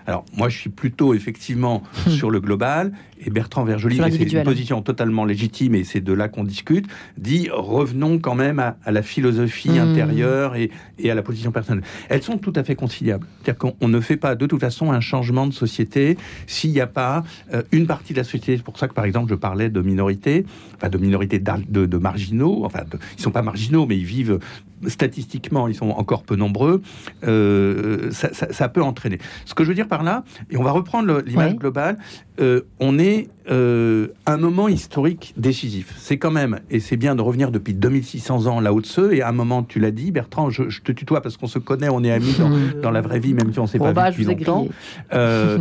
Alors, 0.06 0.24
moi, 0.36 0.48
je 0.48 0.58
suis 0.58 0.70
plutôt 0.70 1.14
effectivement 1.14 1.82
sur 2.08 2.30
le 2.30 2.40
global, 2.40 2.92
et 3.24 3.30
Bertrand 3.30 3.64
Vergely, 3.64 3.96
c'est 4.10 4.32
une 4.32 4.42
position 4.44 4.80
totalement 4.82 5.24
légitime, 5.24 5.74
et 5.74 5.84
c'est 5.84 6.00
de 6.00 6.12
là 6.12 6.28
qu'on 6.28 6.44
discute, 6.44 6.86
dit 7.18 7.48
revenons 7.52 8.18
quand 8.18 8.34
même 8.34 8.58
à, 8.58 8.76
à 8.84 8.90
la 8.92 9.02
philosophie 9.02 9.70
Hmm. 9.70 9.78
intérieure 9.78 10.56
et, 10.56 10.70
et 10.98 11.10
à 11.10 11.14
la 11.14 11.22
position 11.22 11.52
personnelle. 11.52 11.84
Elles 12.08 12.22
sont 12.22 12.38
tout 12.38 12.52
à 12.56 12.64
fait 12.64 12.74
conciliables. 12.74 13.26
C'est-à-dire 13.42 13.58
qu'on 13.58 13.74
on 13.80 13.88
ne 13.88 14.00
fait 14.00 14.16
pas 14.16 14.34
de 14.34 14.46
toute 14.46 14.60
façon 14.60 14.90
un 14.90 15.00
changement 15.00 15.46
de 15.46 15.52
société 15.52 16.16
s'il 16.46 16.70
n'y 16.72 16.80
a 16.80 16.86
pas 16.86 17.24
euh, 17.52 17.62
une 17.72 17.86
partie 17.86 18.12
de 18.14 18.18
la 18.18 18.24
société. 18.24 18.56
C'est 18.56 18.62
pour 18.62 18.78
ça 18.78 18.88
que, 18.88 18.94
par 18.94 19.04
exemple, 19.04 19.28
je 19.30 19.34
parlais 19.34 19.68
de 19.68 19.80
minorités, 19.82 20.46
enfin 20.76 20.88
de 20.88 20.98
minorités 20.98 21.38
de 21.38 21.96
marginaux, 21.98 22.62
enfin, 22.64 22.80
de- 22.90 22.98
ils 23.18 23.22
sont 23.22 23.30
pas 23.30 23.42
marginaux, 23.42 23.86
mais 23.86 23.96
ils 23.98 24.04
vivent 24.04 24.38
statistiquement, 24.86 25.68
ils 25.68 25.74
sont 25.74 25.90
encore 25.90 26.22
peu 26.22 26.36
nombreux. 26.36 26.82
Euh, 27.26 28.10
ça, 28.10 28.32
ça- 28.32 28.52
ça 28.52 28.68
peut 28.68 28.82
entraîner. 28.82 29.18
Ce 29.44 29.54
que 29.54 29.64
je 29.64 29.68
veux 29.68 29.74
dire 29.74 29.88
par 29.88 30.02
là, 30.02 30.24
et 30.50 30.56
on 30.56 30.62
va 30.62 30.70
reprendre 30.72 31.20
l'image 31.26 31.56
globale, 31.56 31.98
euh, 32.40 32.62
on 32.78 32.98
est 32.98 33.28
euh, 33.50 34.08
à 34.26 34.34
un 34.34 34.36
moment 34.36 34.68
historique 34.68 35.34
décisif. 35.36 35.94
C'est 35.98 36.16
quand 36.18 36.30
même, 36.30 36.60
et 36.70 36.78
c'est 36.80 36.96
bien 36.96 37.14
de 37.14 37.20
revenir 37.22 37.50
depuis 37.50 37.74
2600 37.74 38.46
ans 38.46 38.60
là-haut 38.60 38.80
de 38.80 38.86
ceux, 38.86 39.12
et 39.14 39.22
à 39.22 39.28
un 39.28 39.32
moment, 39.32 39.62
tu 39.62 39.80
l'as 39.80 39.90
dit, 39.90 40.12
Bertrand, 40.12 40.50
je, 40.50 40.68
je 40.68 40.80
te 40.82 40.92
tutoie 40.92 41.20
parce 41.20 41.36
qu'on 41.36 41.46
se 41.48 41.58
connaît, 41.58 41.88
on 41.90 42.02
est 42.04 42.12
amis 42.12 42.34
dans, 42.38 42.50
dans 42.82 42.90
la 42.90 43.00
vraie 43.00 43.18
vie, 43.18 43.34
même 43.34 43.52
si 43.52 43.58
on 43.58 43.64
ne 43.64 43.68
s'est 43.68 43.78
Bon, 43.78 43.86
pas 43.86 43.92
bah, 43.92 44.10
vu 44.10 44.24
depuis 44.24 44.44
longtemps. 44.44 44.68
Euh, 45.12 45.58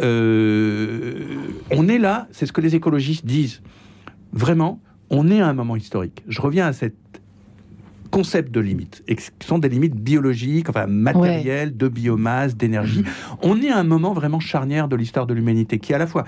euh, 0.00 1.14
on 1.70 1.88
est 1.88 1.98
là, 1.98 2.26
c'est 2.32 2.46
ce 2.46 2.52
que 2.52 2.60
les 2.60 2.74
écologistes 2.74 3.24
disent. 3.26 3.62
Vraiment, 4.32 4.80
on 5.10 5.30
est 5.30 5.40
à 5.40 5.46
un 5.48 5.54
moment 5.54 5.76
historique. 5.76 6.22
Je 6.28 6.40
reviens 6.40 6.66
à 6.66 6.72
cet 6.72 6.94
concept 8.10 8.50
de 8.52 8.60
limites, 8.60 9.02
et 9.08 9.16
qui 9.16 9.30
sont 9.40 9.58
des 9.58 9.68
limites 9.68 9.94
biologiques, 9.94 10.68
enfin 10.68 10.86
matérielles, 10.86 11.76
de 11.76 11.88
biomasse, 11.88 12.56
d'énergie. 12.56 13.04
On 13.42 13.60
est 13.60 13.70
à 13.70 13.78
un 13.78 13.84
moment 13.84 14.12
vraiment 14.12 14.40
charnière 14.40 14.88
de 14.88 14.96
l'histoire 14.96 15.26
de 15.26 15.34
l'humanité, 15.34 15.78
qui 15.78 15.94
à 15.94 15.98
la 15.98 16.06
fois 16.06 16.24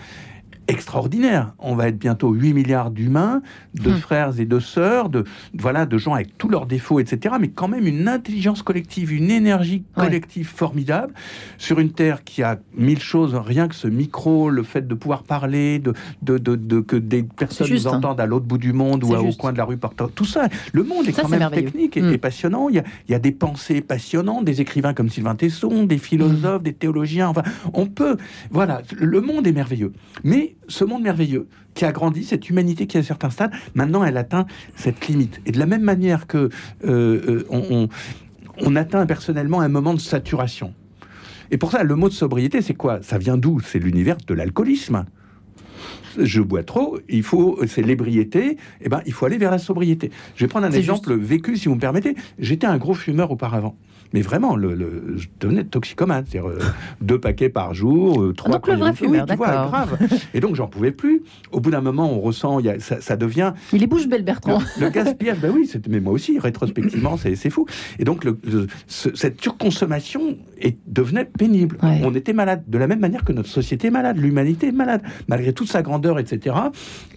extraordinaire. 0.70 1.54
On 1.58 1.74
va 1.74 1.88
être 1.88 1.98
bientôt 1.98 2.32
8 2.32 2.54
milliards 2.54 2.90
d'humains, 2.90 3.42
de 3.74 3.90
Hmm. 3.90 3.96
frères 3.96 4.40
et 4.40 4.44
de 4.46 4.58
sœurs, 4.58 5.08
de 5.08 5.24
voilà, 5.58 5.86
de 5.86 5.98
gens 5.98 6.14
avec 6.14 6.36
tous 6.38 6.48
leurs 6.48 6.66
défauts, 6.66 7.00
etc. 7.00 7.34
Mais 7.40 7.48
quand 7.48 7.68
même 7.68 7.86
une 7.86 8.08
intelligence 8.08 8.62
collective, 8.62 9.12
une 9.12 9.30
énergie 9.30 9.84
Ouais. 9.96 10.04
collective 10.06 10.46
formidable 10.48 11.12
sur 11.58 11.78
une 11.80 11.90
terre 11.92 12.24
qui 12.24 12.42
a 12.42 12.58
mille 12.76 13.00
choses, 13.00 13.34
rien 13.34 13.68
que 13.68 13.74
ce 13.74 13.88
micro, 13.88 14.50
le 14.50 14.62
fait 14.62 14.86
de 14.86 14.94
pouvoir 14.94 15.22
parler, 15.22 15.78
de, 15.78 15.92
de, 16.22 16.38
de, 16.38 16.56
de- 16.56 16.80
que 16.80 16.96
des 16.96 17.22
personnes 17.22 17.66
juste, 17.66 17.86
nous 17.86 17.92
hein. 17.92 17.98
entendent 17.98 18.20
à 18.20 18.26
l'autre 18.26 18.46
bout 18.46 18.58
du 18.58 18.72
monde 18.72 19.04
ou 19.04 19.14
à- 19.14 19.20
au 19.22 19.32
coin 19.32 19.52
de 19.52 19.58
la 19.58 19.64
rue, 19.64 19.76
partout. 19.76 20.08
tout 20.14 20.24
ça. 20.24 20.48
Le 20.72 20.82
monde 20.82 21.06
est 21.06 21.12
Ça, 21.12 21.22
quand 21.22 21.28
même 21.28 21.48
technique 21.50 21.96
et, 21.96 22.02
Hmm. 22.02 22.12
et 22.12 22.18
passionnant. 22.18 22.68
Il 22.68 22.76
y, 22.76 22.78
a, 22.78 22.84
il 23.08 23.12
y 23.12 23.14
a 23.14 23.18
des 23.18 23.32
pensées 23.32 23.80
passionnantes, 23.80 24.44
des 24.44 24.60
écrivains 24.60 24.94
comme 24.94 25.08
Sylvain 25.08 25.34
Tesson, 25.34 25.84
des 25.84 25.98
philosophes, 25.98 26.62
des 26.62 26.72
théologiens. 26.72 27.28
Enfin, 27.28 27.42
on 27.74 27.86
peut. 27.86 28.16
Voilà, 28.50 28.82
le 28.98 29.20
monde 29.20 29.46
est 29.46 29.52
merveilleux. 29.52 29.92
Mais 30.24 30.56
ce 30.70 30.84
monde 30.84 31.02
merveilleux 31.02 31.46
qui 31.74 31.84
a 31.84 31.92
grandi, 31.92 32.24
cette 32.24 32.48
humanité 32.48 32.86
qui 32.86 32.96
à 32.98 33.02
certains 33.02 33.30
stades, 33.30 33.52
maintenant 33.74 34.02
elle 34.04 34.16
atteint 34.16 34.46
cette 34.76 35.06
limite. 35.08 35.40
Et 35.46 35.52
de 35.52 35.58
la 35.58 35.66
même 35.66 35.82
manière 35.82 36.26
que 36.26 36.38
euh, 36.38 36.48
euh, 36.84 37.46
on, 37.50 37.62
on- 37.70 37.88
on 38.62 38.76
atteint 38.76 39.06
personnellement 39.06 39.60
un 39.60 39.68
moment 39.68 39.94
de 39.94 40.00
saturation. 40.00 40.74
Et 41.50 41.56
pour 41.56 41.70
ça, 41.72 41.82
le 41.82 41.96
mot 41.96 42.08
de 42.08 42.14
sobriété, 42.14 42.60
c'est 42.62 42.74
quoi? 42.74 43.00
Ça 43.02 43.16
vient 43.18 43.36
d'où? 43.38 43.58
C'est 43.60 43.78
l'univers 43.78 44.16
de 44.26 44.34
l'alcoolisme. 44.34 45.04
Je 46.18 46.42
bois 46.42 46.62
trop, 46.62 46.98
il 47.08 47.22
faut, 47.22 47.58
c'est 47.66 47.82
l'ébriété, 47.82 48.56
et 48.80 48.88
ben, 48.88 49.00
il 49.06 49.12
faut 49.12 49.24
aller 49.26 49.38
vers 49.38 49.50
la 49.52 49.58
sobriété. 49.58 50.10
Je 50.36 50.44
vais 50.44 50.48
prendre 50.48 50.66
un 50.66 50.72
exemple 50.72 51.14
vécu, 51.14 51.56
si 51.56 51.68
vous 51.68 51.76
me 51.76 51.80
permettez. 51.80 52.16
J'étais 52.38 52.66
un 52.66 52.76
gros 52.78 52.94
fumeur 52.94 53.30
auparavant. 53.30 53.76
Mais 54.12 54.22
vraiment, 54.22 54.56
le, 54.56 54.74
le- 54.74 55.14
je 55.16 55.28
devenais 55.40 55.64
toxicomane. 55.64 56.24
C'est-à-dire 56.28 56.50
euh, 56.50 56.58
deux 57.00 57.18
paquets 57.20 57.48
par 57.48 57.74
jour, 57.74 58.20
euh, 58.22 58.32
trois 58.32 58.52
donc 58.52 58.66
le 58.68 58.74
vrai 58.74 58.92
fumeur, 58.94 59.24
oui, 59.28 59.30
tu 59.30 59.36
vois, 59.36 59.66
grave. 59.68 59.98
Et 60.34 60.40
donc, 60.40 60.56
j'en 60.56 60.66
pouvais 60.66 60.92
plus. 60.92 61.22
Au 61.52 61.60
bout 61.60 61.70
d'un 61.70 61.80
moment, 61.80 62.12
on 62.12 62.20
ressent, 62.20 62.58
il 62.60 62.66
y 62.66 62.70
a- 62.70 62.80
ça, 62.80 63.00
ça 63.00 63.16
devient 63.16 63.52
Il 63.72 63.82
est 63.82 63.86
bouche 63.86 64.06
belle, 64.08 64.24
Bertrand. 64.24 64.58
le, 64.78 64.84
le 64.86 64.90
gaspillage, 64.90 65.38
ben 65.40 65.52
oui, 65.54 65.70
mais 65.88 66.00
moi 66.00 66.12
aussi, 66.12 66.38
rétrospectivement, 66.38 67.16
c'est 67.16 67.34
c'est 67.36 67.50
fou. 67.50 67.66
Et 67.98 68.04
donc, 68.04 68.24
le- 68.24 68.38
le- 68.44 68.66
ce- 68.86 69.14
cette 69.14 69.40
surconsommation 69.40 70.36
est, 70.60 70.78
devenait 70.86 71.24
pénible. 71.24 71.78
Ouais. 71.82 72.00
On 72.04 72.14
était 72.14 72.32
malade, 72.32 72.64
de 72.66 72.78
la 72.78 72.86
même 72.86 73.00
manière 73.00 73.24
que 73.24 73.32
notre 73.32 73.48
société 73.48 73.88
est 73.88 73.90
malade, 73.92 74.16
l'humanité 74.18 74.68
est 74.68 74.72
malade. 74.72 75.02
Malgré 75.28 75.52
toute 75.52 75.68
sa 75.68 75.82
grandeur, 75.82 76.18
etc., 76.18 76.56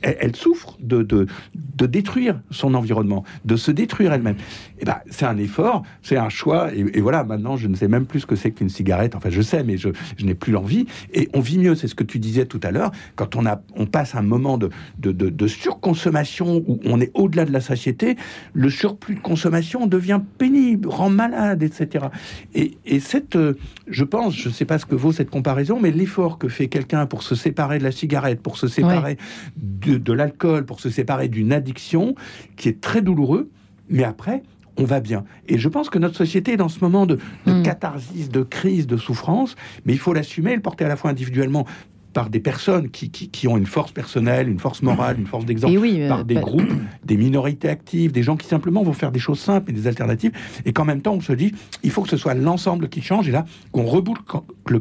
elle, 0.01 0.17
elle 0.19 0.35
souffre 0.35 0.77
de, 0.79 1.01
de, 1.03 1.25
de 1.55 1.85
détruire 1.85 2.39
son 2.51 2.73
environnement, 2.75 3.23
de 3.45 3.55
se 3.55 3.71
détruire 3.71 4.13
elle-même. 4.13 4.35
Et 4.83 4.85
ben, 4.85 4.97
c'est 5.09 5.23
un 5.25 5.37
effort, 5.37 5.83
c'est 6.01 6.17
un 6.17 6.27
choix 6.27 6.73
Et, 6.73 6.99
voilà, 6.99 7.23
maintenant, 7.23 7.55
je 7.55 7.69
ne 7.69 7.75
sais 7.75 7.87
même 7.87 8.05
plus 8.05 8.19
ce 8.19 8.25
que 8.25 8.35
c'est 8.35 8.51
qu'une 8.51 8.67
cigarette. 8.67 9.15
Enfin, 9.15 9.29
je 9.29 9.41
sais, 9.41 9.63
mais 9.63 9.77
je, 9.77 9.87
n'ai 10.21 10.35
plus 10.35 10.51
l'envie. 10.51 10.87
Et 11.13 11.29
on 11.33 11.39
vit 11.39 11.57
mieux, 11.57 11.73
c'est 11.73 11.87
ce 11.87 11.95
que 11.95 12.03
tu 12.03 12.19
disais 12.19 12.45
tout 12.45 12.59
à 12.63 12.71
l'heure, 12.71 12.91
quand 13.15 13.37
on, 13.37 13.45
a, 13.45 13.61
on 13.77 13.85
passe 13.85 14.13
un 14.13 14.23
moment 14.23 14.57
de, 14.57 14.69
de, 14.99 15.47
surconsommation 15.47 16.65
où 16.67 16.81
on 16.83 16.99
est 16.99 17.11
au-delà 17.13 17.45
de 17.45 17.53
la 17.53 17.61
satiété, 17.61 18.17
le 18.51 18.69
surplus 18.69 19.15
de 19.15 19.21
consommation 19.21 19.87
devient 19.87 20.19
pénible, 20.37 20.89
rend 20.89 21.09
malade, 21.09 21.63
etc. 21.63 22.07
Et, 22.53 22.77
et 22.85 22.99
cette, 22.99 23.37
euh, 23.37 23.53
je 23.87 24.03
pense, 24.03 24.35
je 24.35 24.49
ne 24.49 24.53
sais 24.53 24.65
pas 24.65 24.79
ce 24.79 24.85
que 24.85 24.95
vaut 24.95 25.13
cette 25.13 25.29
comparaison, 25.29 25.79
mais 25.79 25.91
l'effort 25.91 26.37
que 26.37 26.49
fait 26.49 26.67
quelqu'un 26.67 27.05
pour 27.05 27.23
se 27.23 27.35
séparer 27.35 27.79
de 27.79 27.85
la 27.85 27.93
cigarette, 27.93 28.41
pour 28.41 28.57
se 28.57 28.67
séparer 28.67 29.15
de, 29.55 29.97
de 29.97 30.11
l'alcool, 30.11 30.65
pour 30.65 30.81
se 30.81 30.89
séparer 30.89 31.29
d'une 31.29 31.53
addiction, 31.53 32.15
qui 32.57 32.67
est 32.67 32.81
très 32.81 33.01
douloureux, 33.01 33.49
mais 33.89 34.03
après, 34.03 34.43
on 34.77 34.85
va 34.85 34.99
bien. 34.99 35.23
Et 35.47 35.57
je 35.57 35.69
pense 35.69 35.89
que 35.89 35.99
notre 35.99 36.15
société 36.15 36.53
est 36.53 36.57
dans 36.57 36.69
ce 36.69 36.79
moment 36.79 37.05
de, 37.05 37.19
hmm. 37.45 37.63
catharsis, 37.63 38.29
de 38.29 38.43
crise, 38.43 38.87
de 38.87 38.97
souffrance, 38.97 39.55
mais 39.85 39.93
il 39.93 39.99
faut 39.99 40.13
l'assumer 40.13 40.53
et 40.53 40.55
le 40.55 40.61
porter 40.61 40.85
à 40.85 40.87
la 40.87 40.95
fois 40.95 41.11
individuellement 41.11 41.65
par 42.13 42.29
des 42.29 42.39
personnes 42.39 42.89
qui, 42.89 43.09
qui, 43.09 43.47
ont 43.47 43.57
une 43.57 43.65
force 43.65 43.91
personnelle, 43.91 44.47
une 44.47 44.59
force 44.59 44.83
morale, 44.83 45.19
une 45.19 45.25
force 45.25 45.45
d'exemple, 45.45 45.79
euh, 45.83 46.07
par 46.07 46.23
des 46.23 46.35
groupes, 46.35 46.71
des 47.03 47.17
minorités 47.17 47.69
actives, 47.69 48.11
des 48.11 48.21
gens 48.21 48.37
qui 48.37 48.47
simplement 48.47 48.83
vont 48.83 48.93
faire 48.93 49.11
des 49.11 49.19
choses 49.19 49.39
simples 49.39 49.71
et 49.71 49.73
des 49.73 49.87
alternatives, 49.87 50.31
et 50.63 50.73
qu'en 50.73 50.85
même 50.85 51.01
temps 51.01 51.15
on 51.15 51.21
se 51.21 51.33
dit, 51.33 51.53
il 51.81 51.89
faut 51.89 52.03
que 52.03 52.09
ce 52.09 52.17
soit 52.17 52.35
l'ensemble 52.35 52.87
qui 52.87 53.01
change, 53.01 53.27
et 53.27 53.31
là 53.31 53.45
qu'on 53.71 53.83
reboucle 53.83 54.21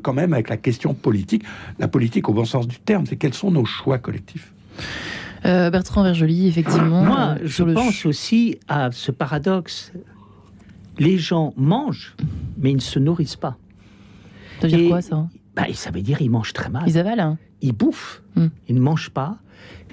quand 0.02 0.12
même 0.12 0.35
avec 0.35 0.50
la 0.50 0.59
question 0.59 0.92
politique, 0.92 1.44
la 1.78 1.88
politique 1.88 2.28
au 2.28 2.35
bon 2.35 2.44
sens 2.44 2.68
du 2.68 2.78
terme, 2.78 3.07
c'est 3.07 3.16
quels 3.16 3.35
sont 3.35 3.50
nos 3.50 3.64
choix 3.64 3.96
collectifs? 3.98 4.52
Euh, 5.44 5.70
Bertrand 5.70 6.02
Vergely, 6.02 6.46
effectivement. 6.46 7.02
Moi, 7.02 7.37
euh, 7.37 7.38
je 7.44 7.64
pense 7.64 8.07
aussi 8.07 8.59
à 8.68 8.92
ce 8.92 9.11
paradoxe. 9.11 9.92
Les 10.98 11.18
gens 11.18 11.52
mangent, 11.57 12.14
mais 12.59 12.70
ils 12.70 12.76
ne 12.76 12.81
se 12.81 12.98
nourrissent 12.98 13.37
pas. 13.37 13.57
Ça 14.61 14.68
veut 14.68 14.76
dire 14.76 14.88
quoi, 14.88 15.02
ça 15.02 15.26
bah, 15.57 15.64
Ça 15.72 15.90
veut 15.90 16.02
dire 16.02 16.18
qu'ils 16.18 16.31
mangent 16.31 16.52
très 16.52 16.68
mal. 16.68 16.85
Ils 16.87 16.98
avalent 16.98 17.20
hein. 17.20 17.38
Ils 17.61 17.72
bouffent, 17.72 18.22
hmm. 18.37 18.48
ils 18.68 18.74
ne 18.74 18.81
mangent 18.81 19.11
pas. 19.11 19.38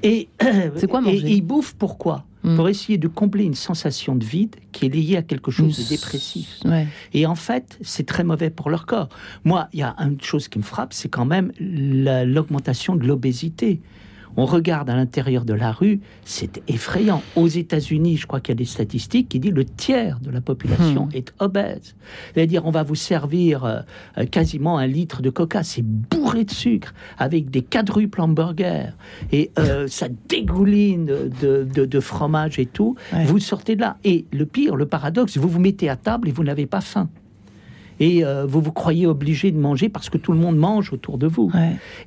Et, 0.03 0.27
C'est 0.75 0.87
quoi 0.87 1.01
manger 1.01 1.17
et, 1.17 1.33
ils 1.33 1.41
bouffent 1.41 1.75
pourquoi 1.75 2.25
hmm. 2.43 2.55
Pour 2.55 2.67
essayer 2.69 2.97
de 2.97 3.07
combler 3.07 3.45
une 3.45 3.55
sensation 3.55 4.15
de 4.15 4.23
vide 4.23 4.55
qui 4.71 4.85
est 4.85 4.89
liée 4.89 5.17
à 5.17 5.23
quelque 5.23 5.51
chose 5.51 5.77
de 5.77 5.89
dépressif. 5.89 6.59
Et 7.13 7.25
en 7.25 7.35
fait, 7.35 7.77
c'est 7.81 8.05
très 8.05 8.23
mauvais 8.23 8.49
pour 8.49 8.69
leur 8.69 8.85
corps. 8.85 9.09
Moi, 9.45 9.67
il 9.73 9.79
y 9.79 9.83
a 9.83 9.95
une 9.99 10.21
chose 10.21 10.47
qui 10.47 10.59
me 10.59 10.63
frappe, 10.63 10.93
c'est 10.93 11.09
quand 11.09 11.25
même 11.25 11.51
l'augmentation 11.59 12.95
de 12.95 13.07
l'obésité 13.07 13.81
on 14.37 14.45
regarde 14.45 14.89
à 14.89 14.95
l'intérieur 14.95 15.45
de 15.45 15.53
la 15.53 15.71
rue, 15.71 15.99
c'est 16.23 16.61
effrayant. 16.67 17.21
Aux 17.35 17.47
États-Unis, 17.47 18.17
je 18.17 18.27
crois 18.27 18.39
qu'il 18.39 18.53
y 18.53 18.57
a 18.57 18.59
des 18.59 18.65
statistiques 18.65 19.29
qui 19.29 19.39
disent 19.39 19.53
le 19.53 19.65
tiers 19.65 20.19
de 20.19 20.31
la 20.31 20.41
population 20.41 21.07
hmm. 21.07 21.15
est 21.15 21.33
obèse. 21.39 21.95
C'est-à-dire, 22.33 22.65
on 22.65 22.71
va 22.71 22.83
vous 22.83 22.95
servir 22.95 23.65
euh, 23.65 24.25
quasiment 24.31 24.77
un 24.77 24.87
litre 24.87 25.21
de 25.21 25.29
coca, 25.29 25.63
c'est 25.63 25.83
bourré 25.83 26.45
de 26.45 26.51
sucre, 26.51 26.93
avec 27.17 27.49
des 27.49 27.61
quadruples 27.61 28.21
hamburgers, 28.21 28.91
et 29.31 29.51
euh, 29.59 29.87
ça 29.89 30.07
dégouline 30.27 31.05
de, 31.05 31.99
fromage 31.99 32.59
et 32.59 32.65
tout. 32.65 32.95
Vous 33.25 33.39
sortez 33.39 33.75
de 33.75 33.81
là. 33.81 33.97
Et 34.03 34.25
le 34.31 34.45
pire, 34.45 34.75
le 34.75 34.85
paradoxe, 34.85 35.37
vous 35.37 35.49
vous 35.49 35.59
mettez 35.59 35.89
à 35.89 35.95
table 35.95 36.29
et 36.29 36.31
vous 36.31 36.43
n'avez 36.43 36.65
pas 36.65 36.81
faim 36.81 37.09
et 37.99 38.23
euh, 38.23 38.45
vous 38.45 38.61
vous 38.61 38.71
croyez 38.71 39.05
obligé 39.05 39.51
de 39.51 39.57
manger 39.57 39.89
parce 39.89 40.09
que 40.09 40.17
tout 40.17 40.31
le 40.31 40.37
monde 40.37 40.57
mange 40.57 40.93
autour 40.93 41.17
de 41.17 41.27
vous. 41.27 41.51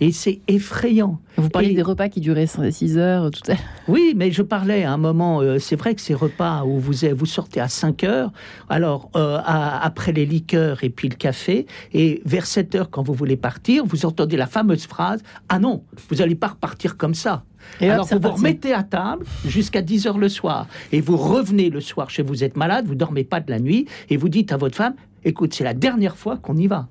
Et 0.01 0.13
c'est 0.13 0.41
effrayant. 0.49 1.21
Vous 1.37 1.49
parliez 1.49 1.75
des 1.75 1.83
repas 1.83 2.09
qui 2.09 2.21
duraient 2.21 2.47
6 2.47 2.99
heures 2.99 3.31
tout 3.31 3.51
à 3.51 3.55
Oui, 3.89 4.15
mais 4.17 4.31
je 4.31 4.43
parlais 4.43 4.85
à 4.85 4.93
un 4.93 4.97
moment, 4.97 5.41
euh, 5.41 5.59
c'est 5.59 5.77
vrai 5.77 5.95
que 5.95 6.01
ces 6.01 6.15
repas 6.15 6.65
où 6.65 6.79
vous, 6.79 6.93
vous 7.15 7.27
sortez 7.27 7.61
à 7.61 7.69
5 7.69 8.05
heures, 8.05 8.33
alors 8.69 9.11
euh, 9.17 9.39
après 9.45 10.13
les 10.13 10.27
liqueurs 10.27 10.85
et 10.85 10.91
puis 10.91 11.09
le 11.09 11.17
café, 11.17 11.67
et 11.93 12.23
vers 12.25 12.47
7 12.47 12.75
heures 12.75 12.91
quand 12.91 13.03
vous 13.03 13.15
voulez 13.15 13.37
partir, 13.37 13.85
vous 13.85 14.07
entendez 14.07 14.37
la 14.37 14.47
fameuse 14.47 14.87
phrase 14.87 15.23
Ah 15.49 15.59
non, 15.59 15.85
vous 16.09 16.17
n'allez 16.17 16.35
pas 16.35 16.49
repartir 16.49 16.97
comme 16.97 17.15
ça. 17.15 17.45
Et 17.81 17.89
Alors 17.89 18.07
vous 18.07 18.19
vous 18.19 18.33
remettez 18.33 18.73
à 18.73 18.83
table 18.83 19.25
jusqu'à 19.47 19.83
10 19.83 20.07
heures 20.07 20.19
le 20.19 20.29
soir 20.29 20.67
et 20.91 21.01
vous 21.01 21.17
revenez 21.17 21.71
le 21.71 21.81
soir 21.81 22.11
chez 22.11 22.23
vous, 22.23 22.29
vous 22.29 22.45
êtes 22.45 22.57
malade, 22.57 22.87
vous 22.87 22.95
dormez 22.95 23.25
pas 23.25 23.41
de 23.41 23.51
la 23.51 23.61
nuit 23.61 23.87
et 24.11 24.17
vous 24.17 24.29
dites 24.29 24.53
à 24.53 24.57
votre 24.57 24.77
femme 24.77 24.95
écoute, 25.25 25.55
c'est 25.55 25.65
la 25.65 25.75
dernière 25.75 26.17
fois 26.17 26.37
qu'on 26.37 26.57
y 26.57 26.67
va. 26.67 26.89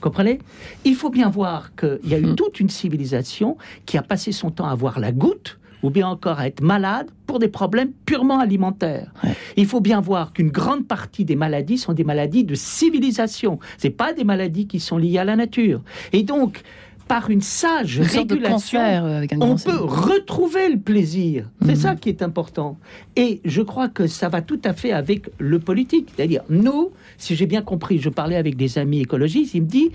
Comprenez? 0.00 0.38
Il 0.84 0.94
faut 0.94 1.10
bien 1.10 1.28
voir 1.30 1.74
qu'il 1.74 2.00
y 2.04 2.14
a 2.14 2.18
eu 2.18 2.26
hmm. 2.26 2.34
toute 2.36 2.60
une 2.60 2.68
civilisation 2.68 3.56
qui 3.86 3.96
a 3.96 4.02
passé 4.02 4.32
son 4.32 4.50
temps 4.50 4.68
à 4.68 4.74
voir 4.74 5.00
la 5.00 5.12
goutte 5.12 5.58
ou 5.82 5.90
bien 5.90 6.08
encore 6.08 6.38
à 6.38 6.46
être 6.46 6.62
malade 6.62 7.08
pour 7.26 7.38
des 7.38 7.48
problèmes 7.48 7.92
purement 8.04 8.38
alimentaires. 8.38 9.12
Il 9.56 9.66
faut 9.66 9.80
bien 9.80 10.00
voir 10.00 10.32
qu'une 10.32 10.50
grande 10.50 10.86
partie 10.86 11.24
des 11.24 11.36
maladies 11.36 11.78
sont 11.78 11.92
des 11.92 12.04
maladies 12.04 12.44
de 12.44 12.54
civilisation. 12.54 13.58
C'est 13.78 13.90
pas 13.90 14.12
des 14.12 14.24
maladies 14.24 14.66
qui 14.66 14.80
sont 14.80 14.98
liées 14.98 15.18
à 15.18 15.24
la 15.24 15.36
nature. 15.36 15.82
Et 16.12 16.22
donc, 16.22 16.62
par 17.08 17.30
une 17.30 17.40
sage 17.40 18.00
régulation, 18.00 18.80
euh, 18.80 19.26
on 19.40 19.56
peut 19.56 19.78
retrouver 19.78 20.68
le 20.68 20.78
plaisir. 20.78 21.48
C'est 21.62 21.68
mhm. 21.68 21.76
ça 21.76 21.94
qui 21.94 22.08
est 22.08 22.22
important. 22.22 22.78
Et 23.14 23.40
je 23.44 23.62
crois 23.62 23.88
que 23.88 24.06
ça 24.08 24.28
va 24.28 24.42
tout 24.42 24.60
à 24.64 24.72
fait 24.72 24.92
avec 24.92 25.30
le 25.38 25.58
politique. 25.60 26.12
C'est-à-dire, 26.16 26.42
nous, 26.48 26.90
si 27.18 27.34
j'ai 27.34 27.46
bien 27.46 27.62
compris, 27.62 27.98
je 27.98 28.08
parlais 28.08 28.36
avec 28.36 28.56
des 28.56 28.78
amis 28.78 29.00
écologistes, 29.00 29.54
ils 29.54 29.62
me 29.62 29.66
disent, 29.66 29.90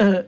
euh, 0.00 0.22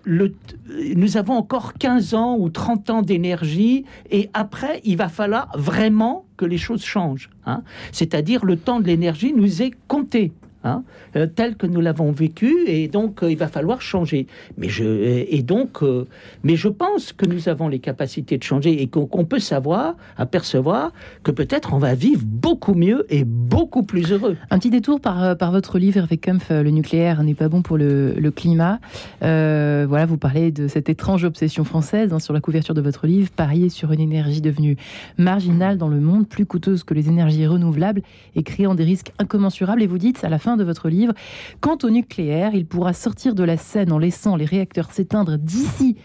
nous 0.96 1.16
avons 1.16 1.34
encore 1.34 1.74
15 1.74 2.14
ans 2.14 2.36
ou 2.38 2.50
30 2.50 2.90
ans 2.90 3.02
d'énergie, 3.02 3.84
et 4.10 4.30
après, 4.34 4.80
il 4.84 4.96
va 4.96 5.08
falloir 5.08 5.50
vraiment 5.56 6.24
que 6.36 6.44
les 6.44 6.58
choses 6.58 6.84
changent. 6.84 7.30
Hein. 7.46 7.62
C'est-à-dire, 7.92 8.44
le 8.44 8.56
temps 8.56 8.80
de 8.80 8.86
l'énergie 8.86 9.32
nous 9.32 9.62
est 9.62 9.72
compté. 9.88 10.32
Hein, 10.66 10.82
euh, 11.14 11.26
tel 11.26 11.56
que 11.56 11.66
nous 11.66 11.82
l'avons 11.82 12.10
vécu, 12.10 12.64
et 12.66 12.88
donc 12.88 13.22
euh, 13.22 13.30
il 13.30 13.36
va 13.36 13.48
falloir 13.48 13.82
changer. 13.82 14.26
Mais 14.56 14.70
je, 14.70 14.84
et 15.28 15.42
donc, 15.42 15.82
euh, 15.82 16.06
mais 16.42 16.56
je 16.56 16.68
pense 16.68 17.12
que 17.12 17.26
nous 17.26 17.50
avons 17.50 17.68
les 17.68 17.80
capacités 17.80 18.38
de 18.38 18.42
changer 18.42 18.80
et 18.80 18.86
qu'on 18.86 19.26
peut 19.26 19.40
savoir, 19.40 19.94
apercevoir 20.16 20.92
que 21.22 21.30
peut-être 21.30 21.74
on 21.74 21.78
va 21.78 21.94
vivre 21.94 22.22
beaucoup 22.24 22.72
mieux 22.72 23.04
et 23.10 23.24
beaucoup 23.24 23.82
plus 23.82 24.10
heureux. 24.10 24.38
Un 24.50 24.58
petit 24.58 24.70
détour 24.70 25.02
par, 25.02 25.36
par 25.36 25.52
votre 25.52 25.78
livre 25.78 26.02
avec 26.02 26.22
Kempf, 26.22 26.48
le 26.48 26.70
nucléaire 26.70 27.22
n'est 27.22 27.34
pas 27.34 27.50
bon 27.50 27.60
pour 27.60 27.76
le, 27.76 28.14
climat. 28.34 28.80
voilà, 29.20 30.06
vous 30.06 30.16
parlez 30.16 30.50
de 30.50 30.66
cette 30.66 30.88
étrange 30.88 31.24
obsession 31.24 31.64
française 31.64 32.14
hein, 32.14 32.20
sur 32.20 32.32
la 32.32 32.40
couverture 32.40 32.74
de 32.74 32.80
votre 32.80 33.06
livre, 33.06 33.30
parier 33.30 33.68
sur 33.68 33.92
une 33.92 34.00
énergie 34.00 34.40
devenue 34.40 34.78
marginale 35.18 35.76
dans 35.76 35.88
le 35.88 36.00
monde, 36.00 36.26
plus 36.26 36.46
coûteuse 36.46 36.84
que 36.84 36.94
les 36.94 37.08
énergies 37.08 37.46
renouvelables 37.46 38.00
et 38.34 38.42
créant 38.42 38.74
des 38.74 38.84
risques 38.84 39.12
incommensurables. 39.18 39.82
Et 39.82 39.86
vous 39.86 39.98
dites 39.98 40.24
à 40.24 40.30
la 40.30 40.38
fin 40.38 40.53
de 40.56 40.64
votre 40.64 40.88
livre. 40.88 41.12
Quant 41.60 41.78
au 41.82 41.90
nucléaire, 41.90 42.54
il 42.54 42.66
pourra 42.66 42.92
sortir 42.92 43.34
de 43.34 43.44
la 43.44 43.56
scène 43.56 43.92
en 43.92 43.98
laissant 43.98 44.36
les 44.36 44.44
réacteurs 44.44 44.92
s'éteindre 44.92 45.38
d'ici 45.38 45.96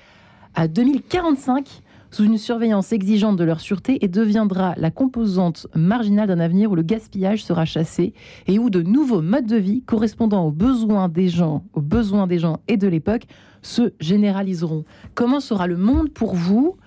à 0.56 0.68
2045 0.68 1.82
sous 2.12 2.24
une 2.24 2.38
surveillance 2.38 2.92
exigeante 2.92 3.38
de 3.38 3.44
leur 3.44 3.60
sûreté 3.60 4.04
et 4.04 4.08
deviendra 4.08 4.74
la 4.78 4.92
composante 4.92 5.68
marginale 5.76 6.28
d'un 6.28 6.40
avenir 6.40 6.72
où 6.72 6.76
le 6.76 6.82
gaspillage 6.82 7.44
sera 7.44 7.66
chassé 7.66 8.14
et 8.48 8.60
où 8.60 8.70
de 8.70 8.82
nouveaux 8.82 9.22
modes 9.22 9.46
de 9.46 9.58
vie 9.58 9.84
correspondant 9.84 10.46
aux 10.46 10.52
besoins 10.52 11.08
des 11.08 11.30
gens, 11.30 11.64
aux 11.74 11.82
besoins 11.82 12.28
des 12.28 12.40
gens 12.40 12.62
et 12.68 12.78
de 12.78 12.88
l'époque 12.88 13.24
se 13.62 13.94
généraliseront. 14.00 14.86
Comment 15.14 15.40
sera 15.40 15.68
le 15.68 15.78
monde 15.78 16.10
pour 16.10 16.36
vous 16.36 16.78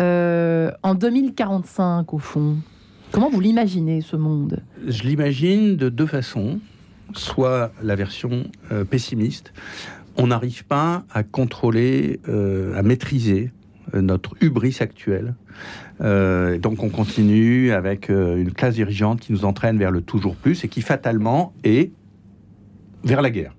euh, 0.00 0.70
en 0.82 0.94
2045 0.94 2.12
au 2.12 2.18
fond? 2.18 2.56
Comment 3.12 3.28
vous 3.28 3.40
l'imaginez 3.40 4.00
ce 4.00 4.16
monde? 4.16 4.62
Je 4.86 5.02
l'imagine 5.02 5.76
de 5.76 5.90
deux 5.90 6.06
façons 6.06 6.58
soit 7.14 7.72
la 7.82 7.94
version 7.94 8.44
euh, 8.70 8.84
pessimiste. 8.84 9.52
On 10.16 10.28
n'arrive 10.28 10.64
pas 10.64 11.04
à 11.12 11.22
contrôler, 11.22 12.20
euh, 12.28 12.76
à 12.76 12.82
maîtriser 12.82 13.52
euh, 13.94 14.02
notre 14.02 14.34
hubris 14.40 14.78
actuel. 14.80 15.34
donc 16.00 16.82
on 16.82 16.88
continue 16.88 17.72
avec 17.72 18.08
une 18.08 18.52
classe 18.52 18.74
dirigeante 18.74 19.20
qui 19.20 19.32
nous 19.32 19.44
entraîne 19.44 19.78
vers 19.78 19.92
le 19.92 20.00
toujours 20.00 20.34
plus 20.34 20.64
et 20.64 20.68
qui 20.68 20.82
fatalement 20.82 21.52
est 21.62 21.92
vers 23.04 23.22
la 23.22 23.30
guerre. 23.30 23.54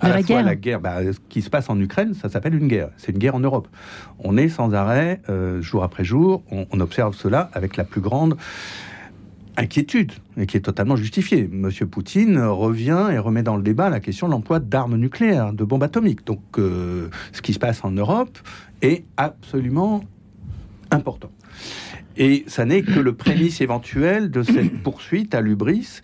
À 0.00 0.08
la, 0.08 0.22
guerre. 0.22 0.42
la 0.42 0.56
guerre, 0.56 0.80
bah, 0.80 1.12
ce 1.12 1.18
qui 1.28 1.42
se 1.42 1.50
passe 1.50 1.68
en 1.68 1.78
Ukraine, 1.78 2.14
ça 2.14 2.30
s'appelle 2.30 2.54
une 2.54 2.68
guerre. 2.68 2.88
C'est 2.96 3.12
une 3.12 3.18
guerre 3.18 3.34
en 3.34 3.40
Europe. 3.40 3.68
On 4.18 4.38
est 4.38 4.48
sans 4.48 4.72
arrêt, 4.72 5.20
jour 5.60 5.84
après 5.84 6.04
jour, 6.04 6.42
on, 6.50 6.80
observe 6.80 7.14
cela 7.14 7.50
avec 7.52 7.76
la 7.76 7.84
plus 7.84 8.00
grande 8.00 8.36
inquiétude, 9.60 10.12
et 10.38 10.46
qui 10.46 10.56
est 10.56 10.60
totalement 10.60 10.96
justifiée. 10.96 11.48
Monsieur 11.52 11.86
Poutine 11.86 12.38
revient 12.38 13.08
et 13.12 13.18
remet 13.18 13.42
dans 13.42 13.56
le 13.56 13.62
débat 13.62 13.90
la 13.90 14.00
question 14.00 14.26
de 14.26 14.32
l'emploi 14.32 14.58
d'armes 14.58 14.96
nucléaires, 14.96 15.52
de 15.52 15.64
bombes 15.64 15.82
atomiques. 15.82 16.26
Donc, 16.26 16.40
euh, 16.58 17.10
ce 17.32 17.42
qui 17.42 17.52
se 17.52 17.58
passe 17.58 17.84
en 17.84 17.90
Europe 17.90 18.38
est 18.80 19.04
absolument 19.18 20.02
important. 20.90 21.30
Et 22.20 22.44
ça 22.46 22.66
n'est 22.66 22.82
que 22.82 23.00
le 23.00 23.14
prémisse 23.14 23.62
éventuel 23.62 24.30
de 24.30 24.42
cette 24.42 24.82
poursuite 24.82 25.34
à 25.34 25.40
l'ubris, 25.40 26.02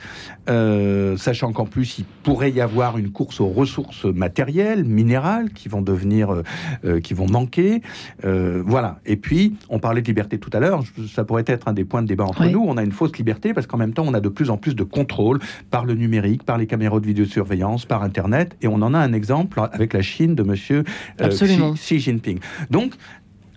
euh, 0.49 1.19
sachant 1.19 1.53
qu'en 1.53 1.67
plus 1.67 1.99
il 1.99 2.07
pourrait 2.23 2.51
y 2.51 2.63
avoir 2.63 2.97
une 2.97 3.11
course 3.11 3.39
aux 3.39 3.49
ressources 3.49 4.07
matérielles, 4.07 4.85
minérales, 4.85 5.51
qui 5.51 5.69
vont 5.69 5.83
devenir, 5.83 6.33
euh, 6.33 6.43
euh, 6.87 7.01
qui 7.01 7.13
vont 7.13 7.29
manquer. 7.29 7.83
Euh, 8.25 8.63
voilà. 8.65 8.99
Et 9.05 9.17
puis, 9.17 9.57
on 9.69 9.79
parlait 9.79 10.01
de 10.01 10.07
liberté 10.07 10.39
tout 10.39 10.49
à 10.55 10.59
l'heure. 10.59 10.83
Ça 11.15 11.25
pourrait 11.25 11.45
être 11.47 11.69
un 11.69 11.75
des 11.75 11.85
points 11.85 12.01
de 12.01 12.09
débat 12.09 12.25
entre 12.25 12.47
Oui. 12.47 12.53
nous. 12.53 12.65
On 12.67 12.79
a 12.79 12.83
une 12.83 12.93
fausse 12.93 13.15
liberté 13.19 13.53
parce 13.53 13.67
qu'en 13.67 13.77
même 13.77 13.93
temps, 13.93 14.05
on 14.07 14.15
a 14.15 14.21
de 14.21 14.31
plus 14.31 14.49
en 14.49 14.57
plus 14.57 14.75
de 14.75 14.85
contrôle 14.85 15.39
par 15.71 15.85
le 15.85 15.93
numérique, 15.93 16.45
par 16.45 16.57
les 16.57 16.67
caméras 16.67 16.99
de 16.99 17.07
vidéosurveillance, 17.07 17.85
par 17.85 18.03
Internet. 18.03 18.57
Et 18.63 18.69
on 18.69 18.81
en 18.81 18.95
a 18.95 18.99
un 18.99 19.13
exemple 19.13 19.61
avec 19.71 19.93
la 19.93 20.01
Chine 20.01 20.35
de 20.35 20.43
Monsieur 20.43 20.85
euh. 21.21 21.29
Xi, 21.29 21.59
Xi 21.75 22.01
Jinping. 22.01 22.39
Donc, 22.71 22.95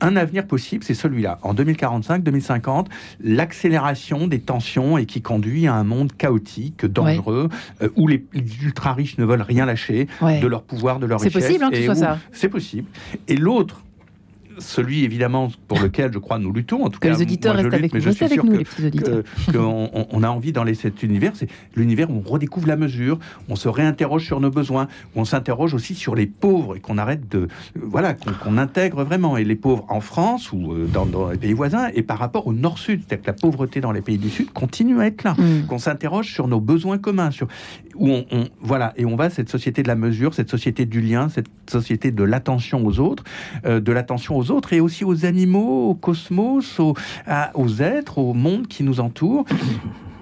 un 0.01 0.15
avenir 0.15 0.45
possible, 0.47 0.83
c'est 0.83 0.93
celui-là. 0.93 1.39
En 1.43 1.53
2045-2050, 1.53 2.85
l'accélération 3.21 4.27
des 4.27 4.39
tensions 4.39 4.97
et 4.97 5.05
qui 5.05 5.21
conduit 5.21 5.67
à 5.67 5.73
un 5.75 5.83
monde 5.83 6.11
chaotique, 6.17 6.85
dangereux, 6.85 7.49
euh, 7.81 7.89
où 7.95 8.07
les, 8.07 8.25
les 8.33 8.63
ultra-riches 8.63 9.17
ne 9.17 9.25
veulent 9.25 9.41
rien 9.41 9.65
lâcher 9.65 10.07
Ouais. 10.21 10.39
de 10.39 10.47
leur 10.47 10.63
pouvoir, 10.63 10.99
de 10.99 11.05
leur 11.05 11.19
C'est 11.19 11.27
richesse. 11.27 11.45
possible, 11.45 11.63
hein, 11.63 11.69
que 11.71 11.77
ce 11.77 11.91
et 11.91 11.95
ça. 11.95 12.19
C'est 12.31 12.49
possible. 12.49 12.87
Et 13.27 13.35
l'autre, 13.37 13.81
celui 14.59 15.03
évidemment 15.03 15.49
pour 15.67 15.79
lequel 15.79 16.11
je 16.13 16.19
crois 16.19 16.39
nous 16.39 16.51
luttons, 16.53 16.83
en 16.85 16.89
tout 16.89 16.99
Que 16.99 17.07
cas, 17.07 17.13
les 17.15 17.21
auditeurs 17.21 17.53
moi, 17.53 17.61
restent 17.63 17.65
lutte, 17.73 17.79
avec 17.79 17.93
mais 17.93 17.99
nous. 17.99 18.05
je 18.05 18.09
suis 18.11 18.23
avec 18.25 18.33
sûr 18.35 18.45
nous, 18.45 18.51
que- 18.53 18.57
les 18.57 18.63
petits 18.65 18.85
auditeurs. 18.85 19.23
qu'on- 19.51 19.89
on, 19.93 20.07
on 20.11 20.23
a 20.23 20.29
envie 20.29 20.51
dans 20.51 20.63
les, 20.63 20.73
cet 20.75 21.01
univers, 21.03 21.31
c'est 21.35 21.47
l'univers 21.75 22.09
où 22.09 22.21
on 22.25 22.29
redécouvre 22.29 22.67
la 22.67 22.75
mesure, 22.77 23.19
on 23.49 23.55
se 23.55 23.67
réinterroge 23.69 24.25
sur 24.25 24.39
nos 24.39 24.51
besoins, 24.51 24.87
où 25.15 25.21
on 25.21 25.25
s'interroge 25.25 25.73
aussi 25.73 25.95
sur 25.95 26.15
les 26.15 26.27
pauvres 26.27 26.75
et 26.75 26.79
qu'on 26.79 26.97
arrête 26.97 27.29
de, 27.29 27.39
euh, 27.39 27.47
voilà, 27.81 28.13
qu'on 28.13 28.57
intègre 28.57 29.03
vraiment 29.03 29.37
et 29.37 29.43
les 29.43 29.55
pauvres 29.55 29.85
en 29.89 30.01
France 30.01 30.51
ou 30.51 30.73
euh, 30.73 30.87
dans, 30.93 31.05
dans 31.05 31.29
les 31.29 31.37
pays 31.37 31.53
voisins 31.53 31.87
et 31.93 32.03
par 32.03 32.17
rapport 32.19 32.47
au 32.47 32.53
Nord-Sud, 32.53 33.01
c'est-à-dire 33.07 33.21
que 33.23 33.27
la 33.27 33.33
pauvreté 33.33 33.81
dans 33.81 33.91
les 33.91 34.01
pays 34.01 34.17
du 34.17 34.29
Sud 34.29 34.51
continue 34.51 34.99
à 34.99 35.05
être 35.07 35.23
là, 35.23 35.35
Mm. 35.39 35.67
qu'on 35.67 35.77
s'interroge 35.79 36.31
sur 36.31 36.47
nos 36.47 36.59
besoins 36.59 36.97
communs, 36.97 37.31
sur 37.31 37.47
où 37.99 38.09
on, 38.09 38.25
on- 38.31 38.47
voilà 38.61 38.93
et 38.97 39.05
on 39.05 39.15
va 39.15 39.29
cette 39.29 39.49
société 39.49 39.83
de 39.83 39.87
la 39.87 39.95
mesure, 39.95 40.33
cette 40.33 40.49
société 40.49 40.85
du 40.85 41.01
lien, 41.01 41.29
cette 41.29 41.47
société 41.69 42.11
de 42.11 42.23
l'attention 42.23 42.85
aux 42.85 42.99
autres, 42.99 43.23
euh, 43.65 43.79
de 43.79 43.91
l'attention 43.91 44.37
aux 44.37 44.49
autres 44.51 44.73
et 44.73 44.79
aussi 44.79 45.03
aux 45.05 45.25
animaux, 45.25 45.89
au 45.89 45.95
cosmos, 45.95 46.79
aux, 46.79 46.95
à- 47.27 47.51
aux 47.55 47.81
êtres, 47.81 48.17
au 48.17 48.33
monde 48.33 48.67
qui 48.67 48.83
nous 48.83 48.99
entoure. 48.99 49.45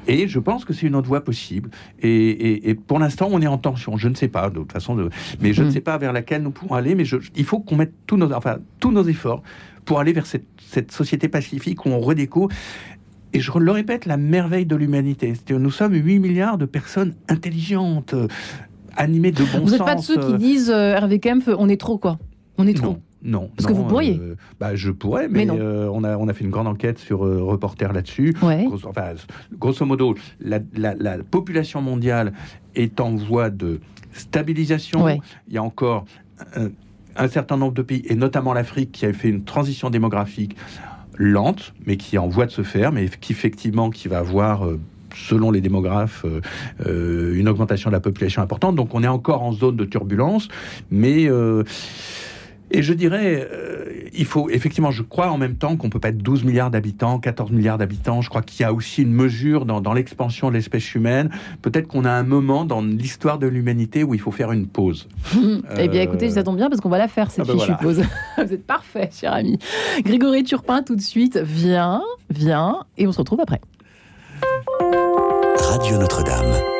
Et 0.09 0.27
je 0.29 0.39
pense 0.39 0.63
que 0.63 0.71
c'est 0.73 0.87
une 0.87 0.95
autre 0.95 1.07
voie 1.09 1.23
possible. 1.23 1.69
Et, 2.01 2.09
et- 2.09 2.69
et 2.69 2.75
pour 2.75 2.97
l'instant, 2.97 3.27
on 3.29 3.41
est 3.41 3.47
en 3.47 3.57
tension. 3.57 3.97
Je 3.97 4.07
ne 4.07 4.15
sais 4.15 4.29
pas, 4.29 4.49
de 4.49 4.55
toute 4.59 4.71
façon, 4.71 4.95
de- 4.95 5.09
mais 5.41 5.51
je 5.53 5.63
ne 5.63 5.67
Mm. 5.67 5.71
sais 5.71 5.81
pas 5.81 5.97
vers 5.97 6.13
laquelle 6.13 6.43
nous 6.43 6.51
pourrons 6.51 6.75
aller. 6.75 6.95
Mais 6.95 7.03
je- 7.05 7.17
il 7.35 7.43
faut 7.43 7.59
qu'on 7.59 7.75
mette 7.75 7.93
tous 8.07 8.15
nos, 8.15 8.31
enfin, 8.31 8.57
tous 8.79 8.91
nos 8.91 9.03
efforts 9.03 9.43
pour 9.83 9.99
aller 9.99 10.13
vers 10.13 10.25
cette, 10.25 10.45
cette 10.65 10.91
société 10.93 11.27
pacifique 11.27 11.85
où 11.85 11.89
on 11.89 11.99
redécouvre. 11.99 12.47
Et 13.33 13.39
je 13.39 13.51
le 13.57 13.71
répète, 13.71 14.05
la 14.05 14.17
merveille 14.17 14.65
de 14.65 14.75
l'humanité. 14.75 15.33
Nous 15.49 15.71
sommes 15.71 15.93
8 15.93 16.19
milliards 16.19 16.57
de 16.57 16.65
personnes 16.65 17.13
intelligentes, 17.27 18.13
euh, 18.13 18.27
animées 18.95 19.31
de 19.31 19.43
bon 19.43 19.59
Vous 19.65 19.69
n'êtes 19.71 19.77
sens. 19.79 19.85
pas 19.87 19.95
de 19.95 20.01
ceux 20.01 20.15
qui 20.17 20.33
euh, 20.33 20.37
disent 20.37 20.69
euh, 20.71 20.93
Hervé 20.95 21.19
Kempf, 21.19 21.49
on 21.57 21.67
est 21.69 21.79
trop 21.79 21.97
quoi 21.97 22.17
On 22.57 22.65
est 22.65 22.73
trop. 22.73 22.91
non, 22.91 23.01
non. 23.41 23.51
Parce 23.55 23.67
que 23.67 23.73
vous 23.73 23.83
pourriez. 23.83 24.17
euh, 24.19 24.35
bah, 24.59 24.75
je 24.75 24.89
pourrais, 24.91 25.27
Mais 25.27 25.39
mais, 25.39 25.45
non. 25.45 25.57
euh, 25.59 25.89
on, 25.91 26.03
a, 26.03 26.17
on 26.17 26.27
a 26.29 26.33
fait 26.33 26.45
une 26.45 26.51
grande 26.51 26.67
enquête 26.67 26.99
sur 26.99 27.25
euh, 27.25 27.43
Reporter 27.43 27.91
là-dessus. 27.93 28.33
Ouais. 28.41 28.65
Grosso, 28.65 28.87
enfin, 28.89 29.09
grosso 29.59 29.85
modo, 29.85 30.15
la, 30.39 30.59
la- 30.75 30.95
la 30.95 31.17
population 31.19 31.81
mondiale 31.81 32.31
est 32.75 32.99
en 33.01 33.13
voie 33.15 33.49
de 33.49 33.81
stabilisation. 34.13 35.03
Ouais. 35.03 35.19
Il 35.47 35.53
y 35.53 35.57
a 35.57 35.63
encore 35.63 36.05
un, 36.55 36.69
un 37.17 37.27
certain 37.27 37.57
nombre 37.57 37.73
de 37.73 37.81
pays, 37.81 38.03
et 38.07 38.15
notamment 38.15 38.53
l'Afrique, 38.53 38.91
qui 38.93 39.05
a 39.05 39.13
fait 39.13 39.29
une 39.29 39.43
transition 39.43 39.89
démographique 39.89 40.55
lente, 41.17 41.73
mais 41.85 41.97
qui 41.97 42.15
est 42.15 42.19
en 42.19 42.27
voie 42.27 42.45
de 42.45 42.51
se 42.51 42.63
faire, 42.63 42.91
mais 42.91 43.09
qui 43.09 43.33
effectivement 43.33 43.89
qui 43.89 44.07
va 44.07 44.19
avoir 44.19 44.65
euh, 44.65 44.79
selon 45.17 45.51
les 45.51 45.61
démographes, 45.61 46.25
euh, 46.25 46.41
euh, 46.85 47.35
une 47.35 47.49
augmentation 47.49 47.89
de 47.89 47.95
la 47.95 47.99
population 47.99 48.41
importante. 48.41 48.75
Donc 48.75 48.93
on 48.93 49.03
est 49.03 49.07
encore 49.07 49.43
en 49.43 49.51
zone 49.51 49.75
de 49.75 49.85
turbulence, 49.85 50.47
mais 50.91 51.29
euh, 51.29 51.63
et 52.69 52.81
je 52.83 52.93
dirais, 52.93 53.47
euh, 53.51 53.85
il 54.13 54.25
faut 54.25 54.49
effectivement, 54.49 54.91
je 54.91 55.03
crois 55.03 55.31
en 55.31 55.37
même 55.37 55.55
temps 55.55 55.77
qu'on 55.77 55.89
peut 55.89 55.99
pas 55.99 56.09
être 56.09 56.17
12 56.17 56.43
milliards 56.43 56.71
d'habitants, 56.71 57.19
14 57.19 57.51
milliards 57.51 57.77
d'habitants. 57.77 58.21
Je 58.21 58.29
crois 58.29 58.41
qu'il 58.41 58.61
y 58.61 58.63
a 58.63 58.73
aussi 58.73 59.03
une 59.03 59.13
mesure 59.13 59.65
dans, 59.65 59.79
dans 59.79 59.93
l'expansion 59.93 60.49
de 60.49 60.55
l'espèce 60.55 60.93
humaine. 60.95 61.29
Peut-être 61.61 61.87
qu'on 61.87 62.03
a 62.03 62.11
un 62.11 62.23
moment 62.23 62.65
dans 62.65 62.81
l'histoire 62.81 63.39
de 63.39 63.47
l'humanité 63.47 64.03
où 64.03 64.13
il 64.13 64.19
faut 64.19 64.31
faire 64.31 64.51
une 64.51 64.67
pause. 64.67 65.07
Eh 65.79 65.87
bien, 65.87 66.01
écoutez, 66.01 66.29
ça 66.29 66.43
tombe 66.43 66.57
bien 66.57 66.69
parce 66.69 66.81
qu'on 66.81 66.89
va 66.89 66.97
la 66.97 67.07
faire, 67.07 67.29
cette 67.29 67.41
ah 67.41 67.53
ben 67.53 67.59
fichue 67.59 67.71
voilà. 67.71 67.77
pause. 67.77 68.03
Vous 68.37 68.53
êtes 68.53 68.65
parfait, 68.65 69.09
cher 69.11 69.33
ami. 69.33 69.59
Grégory 70.01 70.43
Turpin, 70.43 70.81
tout 70.81 70.95
de 70.95 71.01
suite, 71.01 71.37
viens, 71.37 72.01
viens, 72.29 72.83
et 72.97 73.07
on 73.07 73.11
se 73.11 73.19
retrouve 73.19 73.41
après. 73.41 73.61
Radio 75.57 75.97
Notre-Dame. 75.97 76.76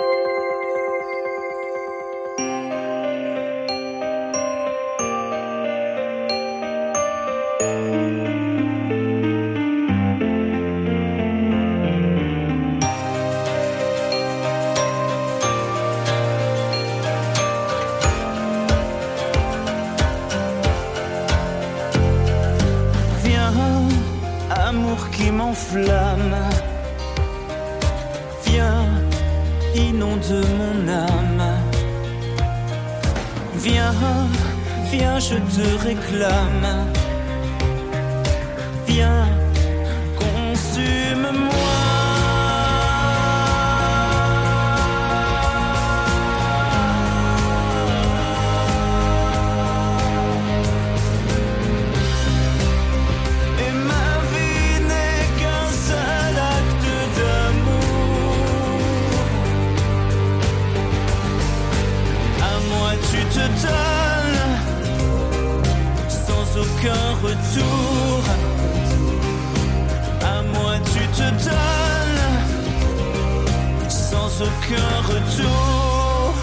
Aucun 74.41 75.01
retour. 75.07 76.33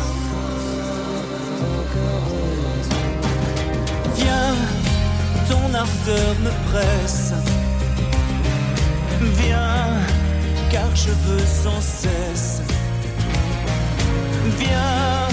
Viens 4.16 4.57
ton 5.49 5.74
ardeur 5.74 6.34
me 6.42 6.51
presse. 6.70 7.32
Viens, 9.20 9.97
car 10.70 10.90
je 10.95 11.11
veux 11.11 11.47
sans 11.62 11.80
cesse. 11.80 12.62
Viens, 14.59 15.28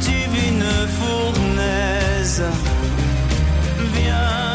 divine 0.00 0.64
fournaise. 0.98 2.42
Viens, 3.94 4.53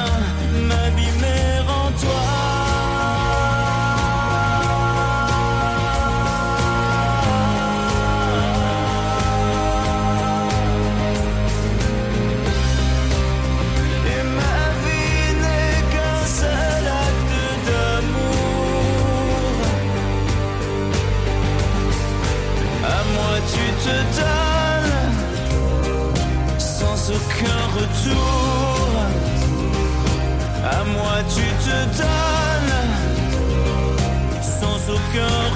sans 35.19 35.48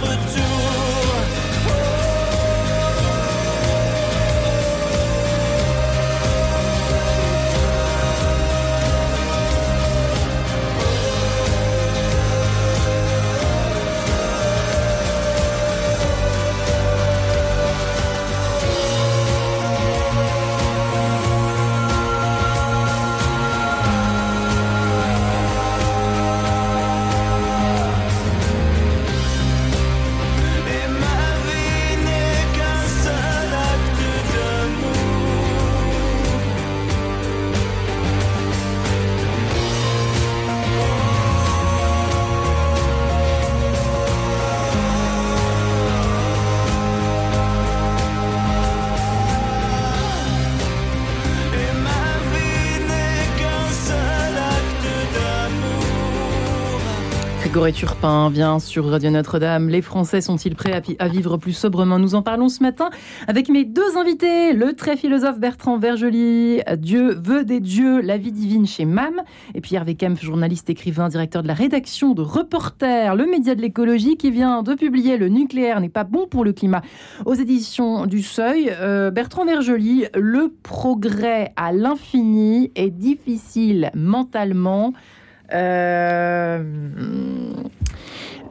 Grégory 57.53 57.73
Turpin 57.73 58.31
vient 58.31 58.57
sur 58.57 58.89
Radio 58.89 59.11
Notre-Dame. 59.11 59.69
Les 59.69 59.83
Français 59.83 60.21
sont-ils 60.21 60.55
prêts 60.55 60.81
à, 60.97 61.07
vivre 61.07 61.37
plus 61.37 61.53
sobrement? 61.53 61.99
Nous 61.99 62.15
en 62.15 62.23
parlons 62.23 62.49
ce 62.49 62.63
matin 62.63 62.89
avec 63.27 63.47
mes 63.47 63.63
deux 63.63 63.95
invités. 63.95 64.53
Le 64.53 64.73
très 64.73 64.97
philosophe 64.97 65.37
Bertrand 65.37 65.77
Vergely, 65.77 66.63
Dieu 66.77 67.13
veut 67.13 67.45
des 67.45 67.59
dieux, 67.59 68.01
la 68.01 68.17
vie 68.17 68.31
divine 68.31 68.65
chez 68.65 68.85
MAM. 68.85 69.21
Et 69.53 69.61
puis 69.61 69.75
Hervé 69.75 69.95
journaliste, 70.19 70.71
écrivain, 70.71 71.09
directeur 71.09 71.43
de 71.43 71.47
la 71.47 71.53
rédaction 71.53 72.15
de 72.15 72.23
Reporter, 72.23 73.15
le 73.15 73.27
média 73.27 73.53
de 73.53 73.61
l'écologie, 73.61 74.17
qui 74.17 74.31
vient 74.31 74.63
de 74.63 74.73
publier 74.73 75.17
Le 75.17 75.29
nucléaire 75.29 75.79
n'est 75.79 75.89
pas 75.89 76.05
bon 76.05 76.25
pour 76.25 76.43
le 76.43 76.53
climat 76.53 76.81
aux 77.27 77.35
éditions 77.35 78.07
du 78.07 78.23
Seuil. 78.23 78.73
Euh, 78.81 79.11
Bertrand 79.11 79.45
Vergely, 79.45 80.07
le 80.15 80.51
progrès 80.63 81.53
à 81.55 81.71
l'infini 81.71 82.71
est 82.73 82.89
difficile 82.89 83.91
mentalement 83.93 84.93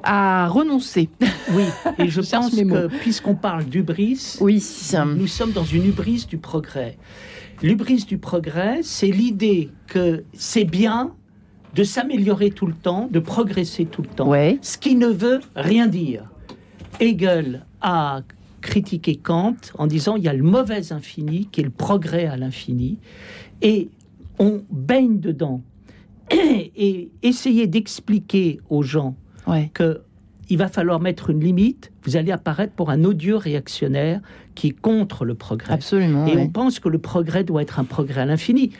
à 0.02 0.48
renoncer. 0.48 1.08
Oui, 1.52 1.64
et 1.98 2.08
je, 2.08 2.20
pense 2.30 2.54
que 2.54 2.88
puisqu'on 2.98 3.34
parle 3.34 3.64
d'ubris, 3.64 4.36
oui. 4.40 4.62
nous 5.16 5.26
sommes 5.26 5.52
dans 5.52 5.64
une 5.64 5.86
hubris 5.86 6.26
du 6.28 6.38
progrès. 6.38 6.96
L'ubris 7.62 8.04
du 8.04 8.18
progrès, 8.18 8.80
c'est 8.82 9.10
l'idée 9.10 9.70
que 9.86 10.24
c'est 10.32 10.64
bien 10.64 11.12
de 11.74 11.84
s'améliorer 11.84 12.50
tout 12.50 12.66
le 12.66 12.74
temps, 12.74 13.08
de 13.10 13.18
progresser 13.18 13.86
tout 13.86 14.02
le 14.02 14.08
temps, 14.08 14.28
ouais. 14.28 14.58
ce 14.62 14.76
qui 14.76 14.94
ne 14.94 15.06
veut 15.06 15.40
rien 15.56 15.86
dire. 15.86 16.24
Hegel 17.00 17.64
a 17.80 18.20
critiqué 18.60 19.16
Kant 19.16 19.56
en 19.78 19.86
disant 19.86 20.16
il 20.16 20.24
y 20.24 20.28
a 20.28 20.34
le 20.34 20.42
mauvais 20.42 20.92
infini 20.92 21.48
qui 21.50 21.60
est 21.60 21.64
le 21.64 21.70
progrès 21.70 22.26
à 22.26 22.36
l'infini, 22.36 22.98
et 23.62 23.88
on 24.38 24.62
baigne 24.70 25.20
dedans 25.20 25.62
et 26.76 27.10
essayer 27.22 27.66
d'expliquer 27.66 28.60
aux 28.70 28.82
gens 28.82 29.16
que 29.74 30.00
il 30.48 30.58
va 30.58 30.68
falloir 30.68 31.00
mettre 31.00 31.30
une 31.30 31.40
limite, 31.40 31.92
vous 32.02 32.16
allez 32.16 32.30
apparaître 32.30 32.74
pour 32.74 32.90
un 32.90 33.04
odieux 33.04 33.36
réactionnaire 33.36 34.20
qui 34.54 34.66
est 34.68 34.78
contre 34.78 35.24
le 35.24 35.34
progrès. 35.34 35.72
Absolument. 35.72 36.26
Et 36.26 36.36
on 36.36 36.48
pense 36.48 36.78
que 36.78 36.90
le 36.90 36.98
progrès 36.98 37.42
doit 37.42 37.62
être 37.62 37.78
un 37.78 37.84
progrès 37.84 38.20
à 38.20 38.26
l'infini 38.26 38.72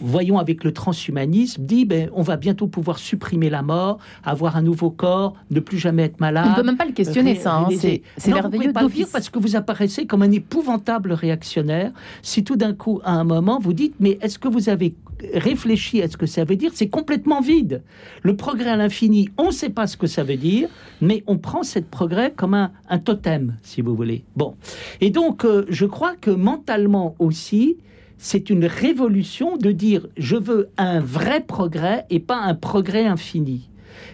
voyons 0.00 0.38
avec 0.38 0.64
le 0.64 0.72
transhumanisme, 0.72 1.64
dit 1.64 1.84
ben, 1.84 2.10
on 2.12 2.22
va 2.22 2.36
bientôt 2.36 2.66
pouvoir 2.66 2.98
supprimer 2.98 3.50
la 3.50 3.62
mort, 3.62 3.98
avoir 4.24 4.56
un 4.56 4.62
nouveau 4.62 4.90
corps, 4.90 5.34
ne 5.50 5.60
plus 5.60 5.78
jamais 5.78 6.04
être 6.04 6.20
malade. 6.20 6.46
On 6.48 6.50
ne 6.50 6.56
peut 6.56 6.62
même 6.62 6.76
pas 6.76 6.84
le 6.84 6.92
questionner, 6.92 7.34
ça. 7.34 7.56
Hein, 7.56 7.68
c'est 7.70 8.02
merveilleux. 8.26 8.68
Vous 8.68 8.72
pas 8.72 9.10
parce 9.12 9.30
que 9.30 9.38
vous 9.38 9.56
apparaissez 9.56 10.06
comme 10.06 10.22
un 10.22 10.32
épouvantable 10.32 11.12
réactionnaire. 11.12 11.92
Si 12.22 12.44
tout 12.44 12.56
d'un 12.56 12.74
coup, 12.74 13.00
à 13.04 13.12
un 13.12 13.24
moment, 13.24 13.58
vous 13.58 13.72
dites 13.72 13.94
mais 14.00 14.18
est-ce 14.20 14.38
que 14.38 14.48
vous 14.48 14.68
avez 14.68 14.94
réfléchi 15.34 16.02
à 16.02 16.08
ce 16.08 16.16
que 16.16 16.26
ça 16.26 16.44
veut 16.44 16.56
dire 16.56 16.70
C'est 16.74 16.88
complètement 16.88 17.40
vide. 17.40 17.82
Le 18.22 18.36
progrès 18.36 18.70
à 18.70 18.76
l'infini, 18.76 19.28
on 19.38 19.46
ne 19.46 19.50
sait 19.50 19.70
pas 19.70 19.86
ce 19.86 19.96
que 19.96 20.06
ça 20.06 20.24
veut 20.24 20.36
dire, 20.36 20.68
mais 21.00 21.22
on 21.26 21.38
prend 21.38 21.62
cette 21.62 21.88
progrès 21.88 22.32
comme 22.34 22.54
un, 22.54 22.98
totem, 22.98 23.56
si 23.62 23.80
vous 23.80 23.94
voulez. 23.94 24.24
Bon. 24.36 24.54
Et 25.00 25.10
donc, 25.10 25.44
euh, 25.44 25.64
je 25.68 25.86
crois 25.86 26.14
que 26.20 26.30
mentalement 26.30 27.14
aussi, 27.18 27.76
c'est 28.18 28.50
une 28.50 28.64
révolution 28.64 29.56
de 29.56 29.72
dire 29.72 30.06
je 30.16 30.36
veux 30.36 30.68
un 30.76 31.00
vrai 31.00 31.40
progrès 31.40 32.06
et 32.10 32.20
pas 32.20 32.38
un 32.38 32.54
progrès 32.54 33.04
infini. 33.04 33.68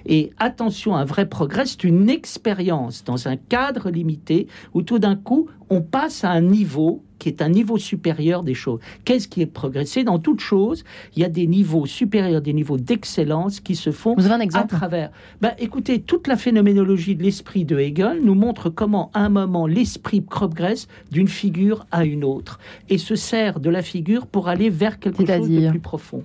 Et 0.07 0.31
attention, 0.39 0.95
un 0.97 1.05
vrai 1.05 1.29
progrès, 1.29 1.67
c'est 1.67 1.85
une 1.85 2.09
expérience 2.09 3.05
dans 3.05 3.29
un 3.29 3.37
cadre 3.37 3.91
limité 3.91 4.47
où 4.75 4.83
tout 4.83 4.99
d'un 4.99 5.17
coup, 5.17 5.49
on 5.71 5.81
passe 5.81 6.25
à 6.25 6.31
un 6.31 6.43
niveau 6.43 7.03
qui 7.23 7.29
est 7.29 7.41
un 7.41 7.49
niveau 7.49 7.79
supérieur 7.79 8.43
des 8.43 8.53
choses. 8.53 8.81
Qu'est-ce 9.05 9.29
qui 9.29 9.43
est 9.43 9.47
progressé 9.47 10.03
Dans 10.03 10.19
toute 10.19 10.41
chose, 10.41 10.83
il 11.15 11.23
y 11.23 11.25
a 11.25 11.29
des 11.29 11.47
niveaux 11.47 11.87
supérieurs, 11.87 12.41
des 12.41 12.53
niveaux 12.53 12.79
d'excellence 12.79 13.61
qui 13.61 13.77
se 13.77 13.93
font 13.93 14.15
Vous 14.17 14.27
avez 14.27 14.35
un 14.35 14.41
exemple? 14.41 14.75
à 14.75 14.79
travers. 14.79 15.11
Ben, 15.41 15.53
écoutez, 15.59 16.01
toute 16.01 16.27
la 16.27 16.37
phénoménologie 16.37 17.15
de 17.15 17.23
l'esprit 17.23 17.65
de 17.65 17.79
Hegel 17.79 18.23
nous 18.25 18.35
montre 18.35 18.71
comment, 18.71 19.13
à 19.15 19.21
un 19.21 19.29
moment, 19.29 19.69
l'esprit 19.69 20.21
progresse 20.21 20.89
d'une 21.13 21.29
figure 21.29 21.87
à 21.93 22.05
une 22.05 22.25
autre 22.25 22.59
et 22.89 22.99
se 22.99 23.15
sert 23.15 23.61
de 23.61 23.71
la 23.71 23.83
figure 23.83 24.27
pour 24.27 24.49
aller 24.49 24.69
vers 24.69 24.99
quelque 24.99 25.25
chose 25.25 25.49
de 25.49 25.71
plus 25.71 25.81
profond. 25.81 26.25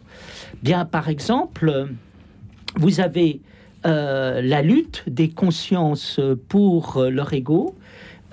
Bien, 0.64 0.84
par 0.86 1.10
exemple, 1.10 1.90
vous 2.76 3.00
avez 3.00 3.42
euh, 3.86 4.42
la 4.42 4.62
lutte 4.62 5.04
des 5.08 5.30
consciences 5.30 6.20
pour 6.50 7.02
leur 7.10 7.34
ego, 7.34 7.76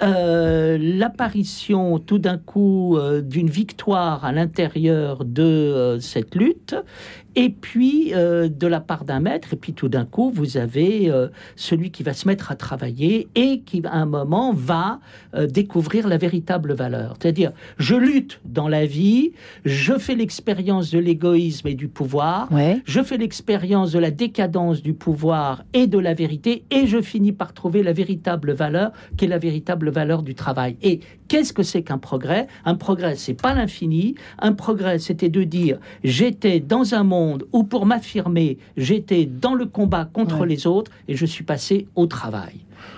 euh, 0.03 0.76
l'apparition 0.80 2.01
tout 2.01 2.18
d'un 2.18 2.37
coup 2.37 2.97
euh, 2.97 3.20
d'une 3.20 3.49
victoire 3.49 4.24
à 4.24 4.32
l'intérieur 4.32 5.24
de 5.24 5.99
cette 6.01 6.35
lutte 6.35 6.74
et 7.37 7.51
puis 7.51 8.12
euh, 8.14 8.49
de 8.49 8.66
la 8.66 8.80
part 8.80 9.05
d'un 9.05 9.20
maître, 9.20 9.53
et 9.53 9.57
puis 9.57 9.72
tout 9.72 9.89
d'un 9.89 10.05
coup, 10.05 10.30
vous 10.35 10.57
avez 10.57 11.11
euh, 11.11 11.28
celui 11.57 11.91
qui 11.91 12.03
va 12.03 12.12
se 12.12 12.28
mettre 12.28 12.51
à 12.51 12.57
travailler 12.57 13.28
et 13.35 13.61
qui, 13.61 13.82
à 13.85 13.95
un 13.95 14.07
moment, 14.07 14.53
va 14.53 15.01
euh, 15.35 15.47
découvrir 15.47 16.09
la 16.09 16.16
véritable 16.16 16.74
valeur. 16.74 17.16
C'est-à-dire, 17.20 17.53
je 17.78 17.95
lutte 17.95 18.41
dans 18.45 18.68
la 18.68 18.87
vie, 18.87 19.32
je 19.64 19.99
fais 19.99 20.14
l'expérience 20.14 20.91
de 20.91 20.99
l'égoïsme 20.99 21.68
et 21.68 21.74
du 21.74 21.89
pouvoir, 21.89 22.49
je 22.85 23.03
fais 23.03 23.16
l'expérience 23.16 23.93
de 23.93 23.99
la 23.99 24.11
décadence 24.11 24.82
du 24.82 24.95
pouvoir 24.95 25.64
et 25.72 25.87
de 25.87 25.99
la 25.99 26.14
vérité, 26.14 26.64
et 26.70 26.87
je 26.87 27.01
finis 27.01 27.32
par 27.32 27.53
trouver 27.53 27.82
la 27.82 27.93
véritable 27.93 28.53
valeur, 28.53 28.93
qui 29.16 29.24
est 29.24 29.28
la 29.28 29.39
véritable 29.39 29.91
valeur 29.91 30.22
du 30.22 30.35
travail. 30.35 30.76
Et 30.82 31.01
qu'est-ce 31.28 31.53
que 31.53 31.62
c'est 31.62 31.82
qu'un 31.82 31.99
progrès? 31.99 32.47
Un 32.64 32.74
progrès, 32.74 33.16
c'est 33.16 33.41
pas 33.41 33.55
l'infini. 33.55 34.14
Un 34.39 34.53
progrès, 34.53 34.99
c'était 34.99 35.28
de 35.28 35.43
dire, 35.43 35.78
j'étais 36.03 36.61
dans 36.61 36.95
un 36.95 37.03
monde 37.03 37.24
où 37.53 37.64
pour 37.64 37.87
m'affirmer, 37.87 38.59
j'étais 38.77 39.27
dans 39.27 39.55
le 39.55 39.66
combat 39.66 40.05
contre 40.05 40.45
les 40.45 40.66
autres 40.66 40.91
et 41.09 41.16
je 41.16 41.27
suis 41.27 41.45
passé 41.45 41.87
au 41.95 42.07
travail. 42.07 42.55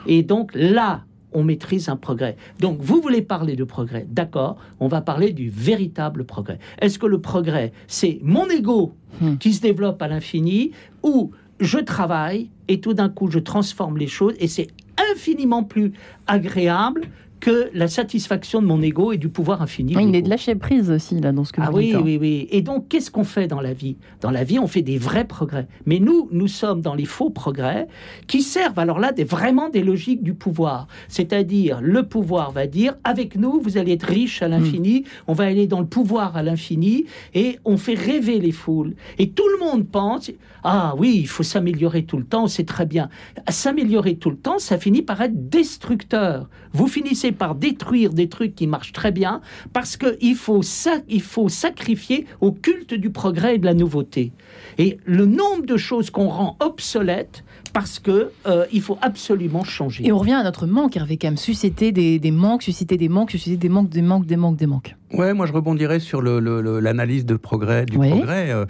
Et 0.07 0.22
donc 0.22 0.51
là, 0.55 1.03
on 1.33 1.45
maîtrise 1.45 1.89
un 1.89 1.97
progrès. 1.97 2.37
Donc 2.61 2.79
vous 2.81 3.01
voulez 3.01 3.22
parler 3.22 3.57
de 3.57 3.64
progrès, 3.64 4.07
d'accord, 4.09 4.57
on 4.81 4.89
va 4.89 5.01
parler 5.01 5.33
du 5.33 5.51
véritable 5.51 6.24
progrès. 6.24 6.59
Est-ce 6.81 6.99
que 6.99 7.07
le 7.07 7.20
progrès, 7.20 7.72
c'est 7.89 8.18
mon 8.22 8.49
ego 8.49 8.95
hmm. 9.20 9.37
qui 9.37 9.53
se 9.53 9.61
développe 9.61 10.01
à 10.01 10.09
l'infini 10.09 10.72
ou 11.03 11.33
je 11.61 11.79
travaille 11.79 12.51
et 12.68 12.81
tout 12.81 12.95
d'un 12.95 13.09
coup 13.09 13.31
je 13.31 13.39
transforme 13.39 13.99
les 13.99 14.07
choses 14.07 14.35
et 14.39 14.49
c'est 14.49 14.68
infiniment 15.12 15.62
plus 15.62 15.93
agréable 16.27 17.03
que 17.41 17.70
la 17.74 17.89
satisfaction 17.89 18.62
de 18.62 18.66
mon 18.66 18.80
ego 18.82 19.12
et 19.12 19.18
du 19.18 19.28
pouvoir 19.28 19.62
infini. 19.62 19.95
il 20.01 20.14
est 20.14 20.22
de 20.22 20.28
lâcher 20.28 20.55
prise 20.55 20.91
aussi, 20.91 21.20
là, 21.20 21.32
dans 21.32 21.45
ce 21.45 21.53
que 21.53 21.61
ah 21.61 21.70
vous 21.70 21.78
oui, 21.78 21.87
dites. 21.87 21.97
Ah 21.97 22.03
oui, 22.03 22.18
oui. 22.20 22.49
Et 22.51 22.62
donc, 22.62 22.89
qu'est-ce 22.89 23.11
qu'on 23.11 23.24
fait 23.24 23.47
dans 23.47 23.61
la 23.61 23.72
vie? 23.72 23.97
Dans 24.20 24.30
la 24.30 24.45
vie, 24.45 24.59
on 24.59 24.66
fait 24.66 24.82
des 24.82 24.99
vrais 24.99 25.24
progrès. 25.24 25.66
Mais 25.84 25.99
nous, 25.99 26.28
nous 26.32 26.49
sommes 26.49 26.80
dans 26.80 26.95
les 26.95 27.05
faux 27.05 27.30
progrès 27.30 27.89
qui 28.26 28.43
servent, 28.43 28.78
alors 28.78 28.99
là, 28.99 29.12
des, 29.12 29.24
vraiment 29.24 29.68
des 29.68 29.82
logiques 29.82 30.22
du 30.22 30.34
pouvoir. 30.34 30.87
C'est-à-dire, 31.09 31.80
le 31.82 32.05
pouvoir 32.05 32.51
va 32.53 32.66
dire, 32.66 32.95
avec 33.05 33.37
nous, 33.37 33.61
vous 33.61 33.78
allez 33.78 33.93
être 33.93 34.07
riche 34.07 34.43
à 34.43 34.49
l'infini, 34.49 35.01
hmm. 35.01 35.05
on 35.28 35.32
va 35.32 35.45
aller 35.45 35.66
dans 35.66 35.80
le 35.80 35.87
pouvoir 35.87 36.37
à 36.37 36.43
l'infini, 36.43 37.05
et 37.34 37.59
on 37.64 37.76
fait 37.76 37.95
rêver 37.95 38.39
les 38.39 38.53
foules. 38.53 38.95
Et 39.18 39.30
tout 39.30 39.49
le 39.49 39.64
monde 39.64 39.87
pense, 39.87 40.30
ah 40.64 40.95
oui, 40.99 41.18
il 41.20 41.28
faut 41.28 41.43
s'améliorer 41.43 42.05
tout 42.05 42.16
le 42.16 42.24
temps, 42.24 42.49
c'est 42.49 42.64
très 42.64 42.87
bien. 42.87 43.09
S'améliorer 43.49 44.16
tout 44.16 44.30
le 44.30 44.37
temps, 44.37 44.59
ça 44.59 44.78
finit 44.78 45.03
par 45.03 45.20
être 45.20 45.49
destructeur. 45.49 46.49
Vous 46.72 46.89
finissez 46.89 47.26
par 47.33 47.55
détruire 47.55 48.12
des 48.12 48.29
trucs 48.29 48.55
qui 48.55 48.66
marchent 48.66 48.93
très 48.93 49.12
bien 49.12 49.41
parce 49.72 49.97
qu'il 49.97 50.37
faut, 50.37 50.62
il 51.09 51.22
faut 51.22 51.49
sacrifier 51.49 52.27
au 52.41 52.53
culte 52.53 52.95
du 52.95 53.11
progrès 53.11 53.57
et 53.57 53.59
de 53.59 53.66
la 53.66 53.74
nouveauté. 53.74 54.33
Et 54.79 54.99
le 55.05 55.27
nombre 55.27 55.66
de 55.66 55.77
choses 55.77 56.11
qu'on 56.11 56.29
rend 56.29 56.57
obsolètes 56.61 57.45
parce 57.77 57.99
que 57.99 58.31
euh, 58.47 58.64
il 58.72 58.81
faut 58.81 58.97
absolument 59.03 59.62
changer. 59.62 60.07
Et 60.07 60.11
on 60.11 60.16
revient 60.16 60.33
à 60.33 60.43
notre 60.43 60.66
manque, 60.66 60.97
Hervé 60.97 61.18
Cam, 61.18 61.37
susciter 61.37 61.93
des, 61.93 62.18
des, 62.18 62.31
manques, 62.31 62.62
susciter 62.62 62.97
des 62.97 63.11
manques, 63.11 63.31
susciter 63.31 63.59
des 63.59 63.68
manques, 63.68 63.91
des 63.91 64.01
manques, 64.01 64.24
des 64.24 64.37
manques, 64.37 64.57
des 64.57 64.66
manques. 64.66 64.97
Ouais, 65.12 65.35
moi 65.35 65.45
je 65.45 65.53
rebondirais 65.53 66.01
sur 66.01 66.22
l'analyse 66.22 67.27
de 67.27 67.37
progrès, 67.37 67.85
du 67.85 67.99
progrès. 67.99 68.51
Euh, 68.51 68.64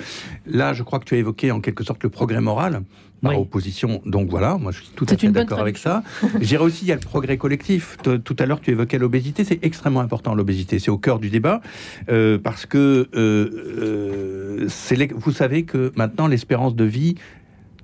là, 0.45 0.73
je 0.73 0.83
crois 0.83 0.99
que 0.99 1.05
tu 1.05 1.15
as 1.15 1.19
évoqué 1.19 1.53
en 1.53 1.61
quelque 1.61 1.85
sorte 1.85 2.03
le 2.03 2.11
progrès 2.11 2.41
moral 2.41 2.83
par 3.23 3.41
opposition. 3.41 4.03
Donc 4.07 4.29
voilà, 4.29 4.59
moi 4.59 4.73
je 4.73 4.83
suis 4.83 4.91
tout 4.97 5.07
à 5.09 5.17
fait 5.17 5.29
d'accord 5.29 5.61
avec 5.61 5.79
ça. 5.79 6.03
J'irais 6.41 6.65
aussi, 6.65 6.85
il 6.85 6.89
y 6.89 6.93
a 6.93 6.97
le 6.97 7.01
progrès 7.01 7.37
collectif. 7.37 7.99
Tout 8.03 8.37
à 8.41 8.47
l'heure, 8.47 8.61
tu 8.61 8.73
évoquais 8.73 8.99
l'obésité. 8.99 9.45
C'est 9.45 9.65
extrêmement 9.65 10.01
important, 10.01 10.35
l'obésité. 10.35 10.81
C'est 10.81 10.91
au 10.91 10.99
cœur 10.99 11.21
du 11.21 11.31
débat. 11.31 11.61
Euh, 12.09 12.39
parce 12.39 12.67
que 12.67 13.09
euh, 13.15 14.67
vous 15.15 15.33
savez 15.33 15.63
que 15.63 15.93
maintenant, 15.95 16.27
l'espérance 16.27 16.75
de 16.75 16.85
vie 16.85 17.15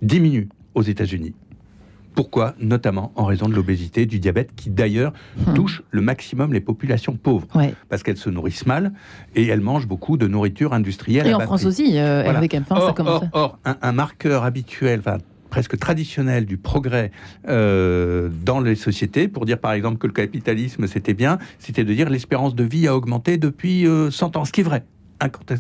diminue 0.02 0.48
aux 0.74 0.82
États-Unis. 0.82 1.34
Pourquoi? 2.14 2.54
Notamment 2.60 3.12
en 3.16 3.24
raison 3.24 3.48
de 3.48 3.54
l'obésité, 3.54 4.06
du 4.06 4.18
diabète, 4.18 4.50
qui 4.54 4.70
d'ailleurs 4.70 5.12
hmm. 5.38 5.54
touche 5.54 5.82
le 5.90 6.02
maximum 6.02 6.52
les 6.52 6.60
populations 6.60 7.16
pauvres. 7.16 7.46
Parce 7.88 8.02
qu'elles 8.02 8.18
se 8.18 8.30
nourrissent 8.30 8.66
mal 8.66 8.92
et 9.34 9.46
elles 9.46 9.60
mangent 9.60 9.86
beaucoup 9.86 10.16
de 10.16 10.26
nourriture 10.26 10.74
industrielle. 10.74 11.26
Et 11.26 11.34
en 11.34 11.40
France 11.40 11.64
aussi, 11.64 11.98
euh, 11.98 12.28
avec 12.28 12.54
un 12.54 12.64
or, 12.68 12.86
ça 12.86 12.92
commence. 12.92 13.22
Or, 13.32 13.58
un, 13.64 13.92
marqueur 13.92 14.44
habituel, 14.44 15.00
enfin, 15.00 15.18
presque 15.50 15.78
traditionnel 15.78 16.44
du 16.46 16.56
progrès 16.56 17.12
euh, 17.48 18.28
dans 18.44 18.60
les 18.60 18.74
sociétés, 18.74 19.28
pour 19.28 19.46
dire 19.46 19.58
par 19.58 19.72
exemple 19.72 19.98
que 19.98 20.06
le 20.06 20.12
capitalisme 20.12 20.86
c'était 20.86 21.14
bien, 21.14 21.38
c'était 21.58 21.84
de 21.84 21.92
dire 21.92 22.10
l'espérance 22.10 22.54
de 22.54 22.64
vie 22.64 22.88
a 22.88 22.96
augmenté 22.96 23.36
depuis 23.36 23.84
100 23.84 23.86
euh, 23.86 24.38
ans, 24.38 24.44
ce 24.44 24.52
qui 24.52 24.60
est 24.60 24.64
vrai. 24.64 24.84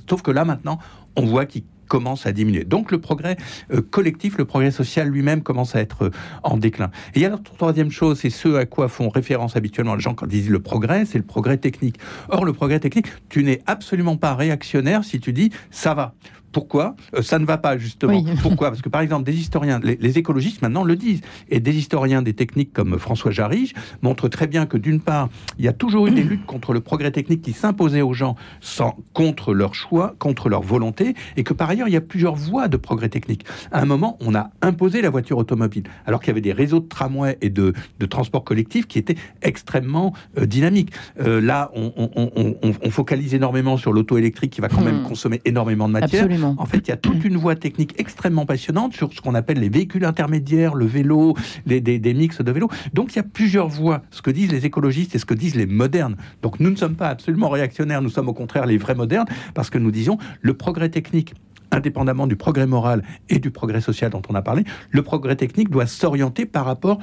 Sauf 0.08 0.22
que 0.22 0.30
là 0.30 0.44
maintenant, 0.44 0.78
on 1.16 1.24
voit 1.24 1.46
qu'il 1.46 1.62
commence 1.92 2.24
à 2.24 2.32
diminuer. 2.32 2.64
Donc 2.64 2.90
le 2.90 3.02
progrès 3.02 3.36
euh, 3.70 3.82
collectif, 3.82 4.38
le 4.38 4.46
progrès 4.46 4.70
social 4.70 5.08
lui-même 5.08 5.42
commence 5.42 5.76
à 5.76 5.80
être 5.80 6.06
euh, 6.06 6.10
en 6.42 6.56
déclin. 6.56 6.90
Et 7.14 7.18
il 7.18 7.22
y 7.22 7.26
a 7.26 7.28
la 7.28 7.36
troisième 7.36 7.90
chose, 7.90 8.18
c'est 8.20 8.30
ce 8.30 8.54
à 8.54 8.64
quoi 8.64 8.88
font 8.88 9.10
référence 9.10 9.56
habituellement 9.56 9.94
les 9.94 10.00
gens 10.00 10.14
quand 10.14 10.24
ils 10.24 10.30
disent 10.30 10.48
le 10.48 10.60
progrès, 10.60 11.04
c'est 11.04 11.18
le 11.18 11.24
progrès 11.24 11.58
technique. 11.58 11.96
Or, 12.30 12.46
le 12.46 12.54
progrès 12.54 12.80
technique, 12.80 13.08
tu 13.28 13.44
n'es 13.44 13.60
absolument 13.66 14.16
pas 14.16 14.34
réactionnaire 14.34 15.04
si 15.04 15.20
tu 15.20 15.34
dis 15.34 15.50
ça 15.70 15.92
va. 15.92 16.14
Pourquoi 16.52 16.94
euh, 17.16 17.22
Ça 17.22 17.38
ne 17.38 17.44
va 17.44 17.58
pas, 17.58 17.78
justement. 17.78 18.12
Oui. 18.12 18.24
Pourquoi? 18.42 18.68
Parce 18.68 18.82
que, 18.82 18.88
par 18.88 19.00
exemple, 19.00 19.24
des 19.24 19.34
historiens, 19.36 19.80
les, 19.82 19.96
les 20.00 20.18
écologistes 20.18 20.62
maintenant 20.62 20.84
le 20.84 20.96
disent, 20.96 21.20
et 21.48 21.60
des 21.60 21.76
historiens 21.76 22.22
des 22.22 22.34
techniques 22.34 22.72
comme 22.72 22.98
François 22.98 23.30
Jarige 23.30 23.72
montrent 24.02 24.28
très 24.28 24.46
bien 24.46 24.66
que, 24.66 24.76
d'une 24.76 25.00
part, 25.00 25.28
il 25.58 25.64
y 25.64 25.68
a 25.68 25.72
toujours 25.72 26.06
eu 26.06 26.10
des 26.10 26.22
luttes 26.22 26.46
contre 26.46 26.72
le 26.72 26.80
progrès 26.80 27.10
technique 27.10 27.42
qui 27.42 27.52
s'imposaient 27.52 28.02
aux 28.02 28.12
gens 28.14 28.36
sans, 28.60 28.96
contre 29.12 29.54
leur 29.54 29.74
choix, 29.74 30.14
contre 30.18 30.48
leur 30.48 30.62
volonté, 30.62 31.14
et 31.36 31.44
que, 31.44 31.54
par 31.54 31.70
ailleurs, 31.70 31.88
il 31.88 31.92
y 31.94 31.96
a 31.96 32.00
plusieurs 32.00 32.34
voies 32.34 32.68
de 32.68 32.76
progrès 32.76 33.08
technique. 33.08 33.44
À 33.70 33.80
un 33.80 33.86
moment, 33.86 34.18
on 34.20 34.34
a 34.34 34.50
imposé 34.62 35.00
la 35.02 35.10
voiture 35.10 35.38
automobile, 35.38 35.84
alors 36.06 36.20
qu'il 36.20 36.28
y 36.28 36.32
avait 36.32 36.40
des 36.40 36.52
réseaux 36.52 36.80
de 36.80 36.88
tramways 36.88 37.38
et 37.40 37.50
de, 37.50 37.72
de 37.98 38.06
transport 38.06 38.44
collectif 38.44 38.86
qui 38.86 38.98
étaient 38.98 39.16
extrêmement 39.42 40.12
euh, 40.38 40.46
dynamiques. 40.46 40.90
Euh, 41.20 41.40
là, 41.40 41.70
on, 41.74 41.92
on- 41.96 42.30
on- 42.36 42.54
on- 42.82 42.90
focalise 42.90 43.34
énormément 43.34 43.76
sur 43.78 43.92
l'auto 43.92 44.18
électrique 44.18 44.52
qui 44.52 44.60
va 44.60 44.68
quand 44.68 44.82
même 44.82 45.00
Hmm. 45.00 45.04
consommer 45.04 45.40
énormément 45.46 45.88
de 45.88 45.94
matière. 45.94 46.24
Absolument. 46.24 46.41
En 46.42 46.66
fait, 46.66 46.78
il 46.78 46.88
y 46.88 46.92
a 46.92 46.96
toute 46.96 47.24
une 47.24 47.36
voie 47.36 47.56
technique 47.56 47.94
extrêmement 47.98 48.46
passionnante 48.46 48.94
sur 48.94 49.12
ce 49.12 49.20
qu'on 49.20 49.34
appelle 49.34 49.58
les 49.58 49.68
véhicules 49.68 50.04
intermédiaires, 50.04 50.74
le 50.74 50.86
vélo, 50.86 51.34
les, 51.66 51.80
des, 51.80 52.14
mix 52.14 52.40
de 52.40 52.50
vélos. 52.50 52.68
Donc, 52.92 53.12
il 53.12 53.16
y 53.16 53.20
a 53.20 53.24
plusieurs 53.24 53.68
voies. 53.68 54.02
Ce 54.10 54.22
que 54.22 54.30
disent 54.30 54.52
les 54.52 54.66
écologistes 54.66 55.14
et 55.14 55.18
ce 55.18 55.24
que 55.24 55.34
disent 55.34 55.56
les 55.56 55.66
modernes. 55.66 56.16
Donc, 56.42 56.60
nous 56.60 56.70
ne 56.70 56.76
sommes 56.76 56.96
pas 56.96 57.08
absolument 57.08 57.48
réactionnaires, 57.48 58.02
nous 58.02 58.10
sommes 58.10 58.28
au 58.28 58.34
contraire 58.34 58.66
les 58.66 58.78
vrais 58.78 58.94
modernes, 58.94 59.26
parce 59.54 59.70
que 59.70 59.78
nous 59.78 59.90
disons 59.90 60.18
le 60.40 60.54
progrès 60.54 60.88
technique 60.88 61.34
indépendamment 61.72 62.26
du 62.26 62.36
progrès 62.36 62.66
moral 62.66 63.02
et 63.28 63.38
du 63.38 63.50
progrès 63.50 63.80
social 63.80 64.10
dont 64.10 64.22
on 64.28 64.34
a 64.34 64.42
parlé, 64.42 64.64
le 64.90 65.02
progrès 65.02 65.36
technique 65.36 65.70
doit 65.70 65.86
s'orienter 65.86 66.44
par 66.44 66.66
rapport 66.66 66.98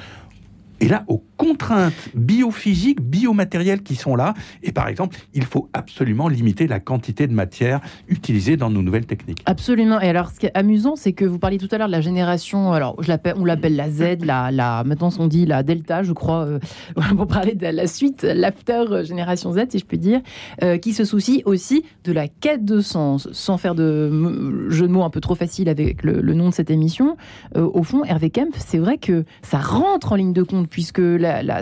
et 0.82 0.88
là, 0.88 1.04
aux 1.08 1.24
contraintes 1.38 1.94
biophysiques, 2.16 3.02
biomatérielles 3.02 3.82
qui 3.82 3.96
sont 3.96 4.16
là. 4.16 4.34
Et 4.64 4.72
par 4.72 4.88
exemple, 4.88 5.18
il 5.34 5.46
faut 5.46 5.70
absolument 5.74 6.28
limiter 6.28 6.68
la 6.68 6.80
quantité 6.80 7.28
de 7.28 7.34
matière 7.34 7.80
utilisée 8.08 8.58
dans 8.58 8.70
nos 8.70 8.82
nouvelles 8.82 9.06
techniques. 9.06 9.42
Absolument. 9.46 10.00
Et 10.02 10.10
alors, 10.10 10.32
ce 10.32 10.40
qui 10.40 10.46
est 10.46 10.58
amusant, 10.58 10.96
c'est 10.96 11.14
que 11.14 11.26
vous 11.26 11.40
parliez 11.40 11.58
tout 11.58 11.70
à 11.72 11.78
l'heure 11.78 11.88
de 11.88 11.92
la 11.92 12.02
génération. 12.02 12.72
Alors, 12.72 12.98
on 13.36 13.46
l'appelle 13.46 13.76
la 13.76 13.90
Z, 13.90 14.24
la, 14.24 14.84
maintenant 14.86 15.10
on 15.20 15.28
dit 15.28 15.46
la 15.46 15.64
Delta, 15.64 16.04
je 16.04 16.14
crois, 16.14 16.46
euh, 16.46 16.60
pour 17.16 17.28
parler 17.28 17.56
de 17.56 17.68
la 17.68 17.88
suite, 17.88 18.24
l'after 18.24 18.86
euh, 18.92 19.04
génération 19.04 19.54
Z, 19.54 19.60
si 19.70 19.80
je 19.80 19.86
puis 19.86 19.98
dire, 19.98 20.22
euh, 20.64 20.78
qui 20.78 20.94
se 20.94 21.04
soucie 21.04 21.42
aussi 21.46 21.84
de 22.04 22.12
la 22.12 22.28
quête 22.28 22.66
de 22.66 22.82
sens, 22.82 23.28
sans 23.32 23.58
faire 23.58 23.76
de 23.76 24.70
jeu 24.70 24.88
de 24.88 24.92
mots 24.92 25.04
un 25.04 25.10
peu 25.10 25.22
trop 25.22 25.36
facile 25.36 25.70
avec 25.70 26.04
le, 26.04 26.22
nom 26.34 26.50
de 26.50 26.54
cette 26.54 26.70
émission. 26.70 27.18
Au 27.56 27.84
fond, 27.84 28.04
Hervé 28.06 28.30
Kempf, 28.30 28.58
c'est 28.60 28.78
vrai 28.78 28.98
que 28.98 29.26
ça 29.42 29.58
rentre 29.58 30.14
en 30.14 30.16
ligne 30.16 30.32
de 30.32 30.44
compte 30.44 30.69
puisque 30.70 31.02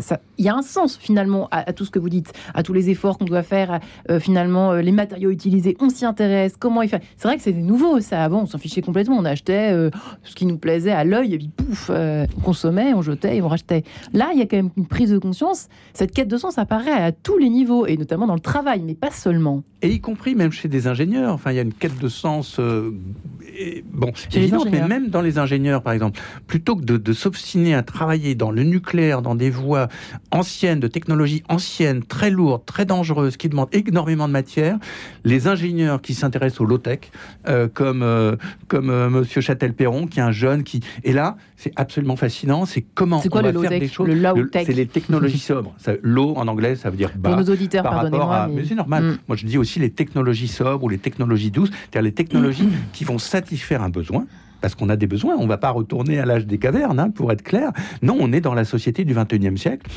ça- 0.02 0.20
il 0.38 0.46
y 0.46 0.50
a 0.50 0.56
un 0.56 0.62
sens 0.62 0.98
finalement 0.98 1.48
à, 1.52 1.70
à 1.70 1.74
tout 1.74 1.86
ce 1.86 1.92
que 1.92 2.00
vous 2.00 2.10
dites, 2.10 2.34
à 2.54 2.64
tous 2.64 2.74
les 2.74 2.90
efforts 2.90 3.18
qu'on 3.18 3.26
doit 3.26 3.44
faire, 3.44 3.72
à, 3.72 3.80
euh, 4.12 4.20
finalement 4.20 4.72
euh, 4.74 4.82
les 4.82 4.92
matériaux 4.92 5.32
utilisés, 5.32 5.76
on 5.80 5.90
s'y 5.90 6.06
intéresse, 6.06 6.56
comment 6.60 6.82
il 6.82 6.90
fait. 6.90 7.02
C'est 7.18 7.28
vrai 7.28 7.38
que 7.38 7.44
c'est 7.44 7.54
nouveau 7.54 8.00
ça. 8.02 8.24
Avant, 8.24 8.42
on 8.44 8.46
s'en 8.46 8.58
fichait 8.58 8.82
complètement, 8.82 9.18
on 9.18 9.26
achetait 9.26 9.72
euh, 9.74 9.90
ce 10.24 10.36
qui 10.36 10.46
nous 10.46 10.58
plaisait 10.58 10.92
à 10.92 11.04
l'œil 11.04 11.34
et 11.34 11.38
puis 11.38 11.50
pouf, 11.56 11.90
on 11.90 12.42
consommait, 12.44 12.94
on 12.94 13.02
jetait 13.02 13.38
et 13.38 13.42
on 13.42 13.48
rachetait. 13.48 13.84
Là, 14.14 14.30
il 14.34 14.40
y 14.40 14.42
a 14.42 14.46
quand 14.46 14.58
même 14.58 14.70
une 14.78 14.86
prise 14.88 15.12
de 15.12 15.18
conscience. 15.18 15.68
Cette 15.94 16.12
quête 16.12 16.28
de 16.28 16.38
sens 16.38 16.58
apparaît 16.58 16.92
à 16.92 17.12
tous 17.12 17.38
les 17.38 17.50
niveaux 17.50 17.86
et 17.86 17.98
notamment 17.98 18.28
dans 18.28 18.34
le 18.36 18.40
travail, 18.40 18.82
mais 18.86 18.96
pas 18.96 19.12
seulement. 19.12 19.64
Et 19.82 19.90
y 19.92 20.00
compris 20.02 20.36
même 20.36 20.52
chez 20.52 20.68
des 20.68 20.88
ingénieurs. 20.88 21.34
Enfin, 21.34 21.52
il 21.52 21.56
y 21.56 21.60
a 21.60 21.64
une 21.64 21.74
quête 21.74 22.00
de 22.00 22.08
sens. 22.08 22.60
et- 23.60 23.84
bon, 23.92 24.12
Chez 24.30 24.40
évidente, 24.40 24.68
mais 24.72 24.88
même 24.88 25.10
dans 25.10 25.22
les 25.22 25.38
ingénieurs, 25.38 25.82
par 25.82 25.94
exemple, 25.94 26.20
plutôt 26.48 26.76
que 26.76 26.84
de, 26.84 26.98
de 26.98 27.14
s'obstiner 27.14 27.74
à 27.76 27.84
travailler 27.84 28.36
dans 28.36 28.52
le 28.52 28.64
nucléaire, 28.64 28.97
dans 29.22 29.36
des 29.36 29.50
voies 29.50 29.88
anciennes, 30.32 30.80
de 30.80 30.88
technologies 30.88 31.44
anciennes, 31.50 32.04
très 32.04 32.30
lourdes, 32.30 32.66
très 32.66 32.86
dangereuses, 32.86 33.38
qui 33.38 33.50
demandent 33.50 33.70
énormément 33.74 34.28
de 34.28 34.34
matière, 34.34 34.78
les 35.24 35.48
ingénieurs 35.48 36.02
qui 36.02 36.14
s'intéressent 36.14 36.62
au 36.62 36.66
low-tech, 36.66 37.00
euh, 37.48 37.68
comme, 37.72 38.02
euh, 38.04 38.36
comme 38.68 38.90
euh, 38.90 39.10
Monsieur 39.10 39.42
Châtel-Perron, 39.42 40.08
qui 40.08 40.20
est 40.20 40.24
un 40.24 40.32
jeune 40.32 40.64
qui. 40.64 40.82
Et 41.04 41.14
là, 41.14 41.38
c'est 41.56 41.72
absolument 41.76 42.16
fascinant. 42.16 42.66
C'est 42.66 42.82
comment 42.82 43.20
quoi 43.22 43.42
on 43.42 43.46
le 43.46 43.52
va 43.52 43.70
faire 43.70 43.80
des 43.80 43.88
choses. 43.88 44.08
Le 44.08 44.50
C'est 44.54 44.74
les 44.74 44.88
technologies 44.88 45.40
sobres. 45.52 45.76
L'eau 46.02 46.34
en 46.36 46.48
anglais, 46.48 46.76
ça 46.76 46.90
veut 46.90 46.98
dire 46.98 47.12
bas 47.16 47.30
Pour 47.32 47.40
nos 47.40 47.52
auditeurs, 47.52 47.84
par 47.84 47.96
rapport 48.04 48.32
à. 48.32 48.48
mais- 48.48 48.56
Mais 48.58 48.66
c'est 48.66 48.76
normal. 48.76 49.04
Mm. 49.04 49.18
Moi, 49.28 49.38
je 49.38 49.46
dis 49.46 49.58
aussi 49.58 49.80
les 49.80 49.92
technologies 49.92 50.48
sobres 50.48 50.84
ou 50.86 50.90
les 50.90 50.98
technologies 50.98 51.52
douces, 51.52 51.70
c'est-à-dire 51.70 52.02
les 52.04 52.14
technologies 52.14 52.68
qui 52.94 53.04
vont 53.04 53.18
satisfaire 53.20 53.82
un 53.82 53.90
besoin. 53.90 54.26
Parce 54.62 54.74
qu'on 54.76 54.90
a 54.90 54.96
des 54.96 55.08
besoins, 55.08 55.36
on 55.38 55.44
ne 55.44 55.48
va 55.48 55.58
pas 55.58 55.70
retourner 55.70 56.20
à 56.20 56.26
l'âge 56.26 56.46
des 56.48 56.58
cavernes, 56.58 57.00
hein, 57.00 57.10
pour 57.12 57.32
être 57.32 57.44
clair. 57.44 57.72
Non, 58.02 58.18
on 58.20 58.32
est 58.34 58.42
dans 58.42 58.54
la 58.56 58.66
société 58.66 59.06
du 59.06 59.14
21e 59.14 59.56
siècle. 59.58 59.90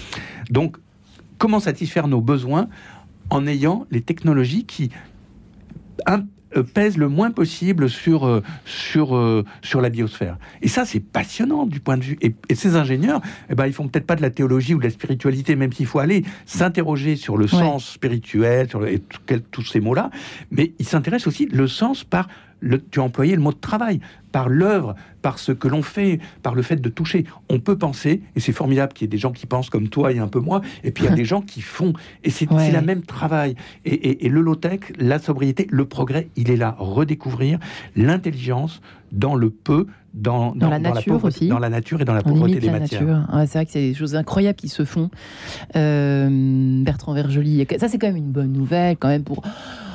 Donc, 0.51 0.77
comment 1.39 1.61
satisfaire 1.61 2.09
nos 2.09 2.21
besoins 2.21 2.69
en 3.31 3.47
ayant 3.47 3.87
les 3.91 4.03
technologies 4.03 4.65
qui 4.67 4.91
euh, 6.09 6.63
pèsent 6.75 6.99
le 6.99 7.09
moins 7.09 7.31
possible 7.31 7.89
sur, 7.89 8.27
euh, 8.27 8.43
sur, 8.65 9.17
euh, 9.17 9.45
sur 9.63 9.81
la 9.81 9.89
biosphère? 9.89 10.37
Et 10.63 10.69
ça, 10.69 10.85
c'est 10.85 11.01
passionnant 11.01 11.65
du 11.65 11.81
point 11.81 11.97
de 11.97 12.03
vue. 12.05 12.19
Et, 12.21 12.35
et 12.49 12.55
ces 12.55 12.77
ingénieurs, 12.77 13.21
eh 13.49 13.55
ben, 13.55 13.67
ils 13.67 13.73
font 13.73 13.89
peut-être 13.89 14.07
pas 14.07 14.17
de 14.17 14.23
la 14.23 14.31
théologie 14.31 14.75
ou 14.75 14.79
de 14.79 14.85
la 14.85 14.91
spiritualité, 14.91 15.55
même 15.57 15.73
s'il 15.73 15.87
faut 15.87 16.01
aller 16.01 16.25
s'interroger 16.47 17.17
sur 17.17 17.37
le 17.37 17.47
sens 17.47 17.87
spirituel, 17.93 18.69
sur 18.69 18.81
le- 18.81 18.93
et 18.93 18.99
tout- 18.99 19.21
quel- 19.27 19.43
tous 19.43 19.63
ces 19.65 19.81
mots-là, 19.81 20.11
mais 20.51 20.73
ils 20.79 20.87
s'intéressent 20.87 21.29
aussi 21.29 21.47
le 21.47 21.67
sens 21.69 22.03
par 22.05 22.29
le, 22.61 22.81
tu 22.81 23.01
as 23.01 23.03
employé 23.03 23.35
le 23.37 23.43
mot 23.43 23.53
de 23.53 23.59
travail, 23.59 24.01
par 24.33 24.49
l'œuvre, 24.49 24.95
par 25.23 25.39
ce 25.39 25.51
que 25.53 25.67
l'on 25.67 25.83
fait, 25.83 26.21
par 26.43 26.55
le 26.55 26.63
fait 26.63 26.77
de 26.77 26.89
toucher. 26.89 27.25
On 27.49 27.59
peut 27.59 27.77
penser, 27.77 28.23
et 28.37 28.41
c'est 28.41 28.53
formidable 28.53 28.93
qu'il 28.93 29.05
y 29.05 29.07
ait 29.07 29.11
des 29.11 29.19
gens 29.19 29.33
qui 29.33 29.47
pensent 29.47 29.71
comme 29.71 29.89
toi 29.89 30.13
et 30.13 30.19
un 30.19 30.29
peu 30.29 30.39
moi, 30.41 30.61
et 30.85 30.91
puis 30.93 31.05
il 31.05 31.11
y 31.11 31.13
a 31.13 31.17
des 31.17 31.25
gens 31.33 31.41
qui 31.43 31.61
font, 31.63 31.93
et 32.25 32.31
c'est 32.31 32.51
Ouais. 32.53 32.71
la 32.71 32.81
même 32.83 33.03
travail. 33.03 33.55
Et, 33.85 33.95
et- 33.95 34.27
et 34.27 34.29
le 34.29 34.41
low-tech, 34.41 34.81
la 34.99 35.19
sobriété, 35.19 35.67
le 35.71 35.85
progrès, 35.85 36.29
il 36.37 36.51
est 36.51 36.57
là. 36.57 36.77
Redécouvrir 36.79 37.59
l'intelligence 37.97 38.81
dans 39.13 39.35
le 39.35 39.51
peu, 39.51 39.87
dans, 40.15 40.53
Dans 40.55 40.71
la 40.71 40.79
nature 40.79 41.15
pauvreté- 41.19 41.27
aussi. 41.27 41.49
Dans 41.49 41.59
la 41.59 41.69
nature 41.69 42.01
et 42.01 42.05
dans 42.05 42.15
la 42.15 42.23
pauvreté 42.23 42.59
des 42.61 42.67
la 42.69 42.79
matières. 42.81 43.29
Ouais, 43.33 43.47
c'est 43.47 43.59
vrai 43.59 43.67
que 43.67 43.73
c'est 43.73 43.81
des 43.89 43.95
choses 43.95 44.15
incroyables 44.17 44.57
qui 44.59 44.69
se 44.69 44.85
font. 44.85 45.09
Euh, 45.77 46.83
Bertrand 46.85 47.15
Vergely, 47.15 47.67
ça 47.79 47.89
c'est 47.89 47.99
quand 47.99 48.09
même 48.09 48.17
une 48.17 48.33
bonne 48.33 48.53
nouvelle, 48.53 48.97
quand 48.97 49.09
même, 49.09 49.23
pour 49.25 49.43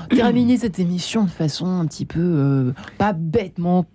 terminer 0.10 0.58
cette 0.58 0.80
émission 0.80 1.24
de 1.26 1.30
façon 1.30 1.66
un 1.68 1.86
petit 1.86 2.06
peu, 2.06 2.20
euh, 2.22 2.72
pas 2.98 3.14
bêtement 3.14 3.86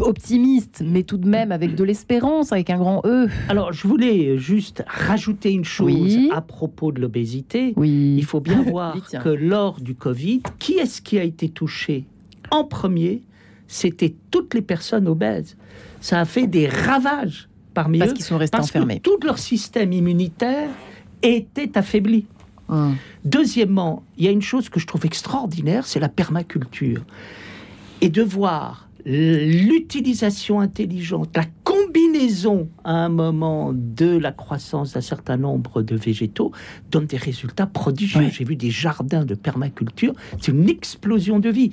optimiste, 0.00 0.82
mais 0.86 1.02
tout 1.02 1.16
de 1.16 1.28
même 1.28 1.52
avec 1.52 1.74
de 1.74 1.84
l'espérance, 1.84 2.52
avec 2.52 2.70
un 2.70 2.78
grand 2.78 3.02
E. 3.04 3.28
Alors, 3.48 3.72
je 3.72 3.88
voulais 3.88 4.38
juste 4.38 4.84
rajouter 4.86 5.52
une 5.52 5.64
chose 5.64 5.92
Oui. 5.92 6.30
à 6.32 6.40
propos 6.40 6.92
de 6.92 7.00
l'obésité. 7.00 7.72
Oui. 7.76 8.14
Il 8.16 8.24
faut 8.24 8.40
bien 8.40 8.62
voir 8.70 8.96
que 9.22 9.28
lors 9.28 9.80
du 9.80 9.94
Covid, 9.94 10.42
qui 10.58 10.74
est-ce 10.74 11.00
qui 11.02 11.18
a 11.18 11.24
été 11.24 11.48
touché 11.48 12.04
en 12.50 12.64
premier? 12.64 13.22
C'était 13.66 14.14
toutes 14.30 14.54
les 14.54 14.62
personnes 14.62 15.06
obèses. 15.08 15.56
Ça 16.00 16.20
a 16.20 16.24
fait 16.24 16.46
des 16.46 16.66
ravages 16.68 17.48
parmi 17.74 17.98
Parce 17.98 18.10
eux 18.10 18.14
qu'ils 18.14 18.24
sont 18.24 18.38
restés 18.38 18.56
parce 18.56 18.68
enfermés. 18.70 18.96
que 19.00 19.02
tout 19.10 19.18
leur 19.24 19.38
système 19.38 19.92
immunitaire 19.92 20.68
était 21.22 21.76
affaibli. 21.78 22.26
Deuxièmement, 23.24 24.04
il 24.16 24.24
y 24.24 24.28
a 24.28 24.30
une 24.30 24.42
chose 24.42 24.68
que 24.68 24.80
je 24.80 24.86
trouve 24.86 25.06
extraordinaire, 25.06 25.86
c'est 25.86 26.00
la 26.00 26.08
permaculture. 26.08 27.04
Et 28.00 28.08
de 28.08 28.22
voir 28.22 28.88
l'utilisation 29.04 30.60
intelligente, 30.60 31.30
la 31.36 31.44
combinaison 31.64 32.68
à 32.84 32.92
un 32.92 33.08
moment 33.08 33.72
de 33.74 34.16
la 34.16 34.32
croissance 34.32 34.92
d'un 34.92 35.00
certain 35.00 35.36
nombre 35.36 35.82
de 35.82 35.96
végétaux 35.96 36.52
donne 36.90 37.06
des 37.06 37.16
résultats 37.16 37.66
prodigieux. 37.66 38.28
J'ai 38.30 38.44
vu 38.44 38.56
des 38.56 38.70
jardins 38.70 39.24
de 39.24 39.34
permaculture, 39.34 40.14
c'est 40.40 40.52
une 40.52 40.68
explosion 40.68 41.38
de 41.38 41.48
vie. 41.48 41.70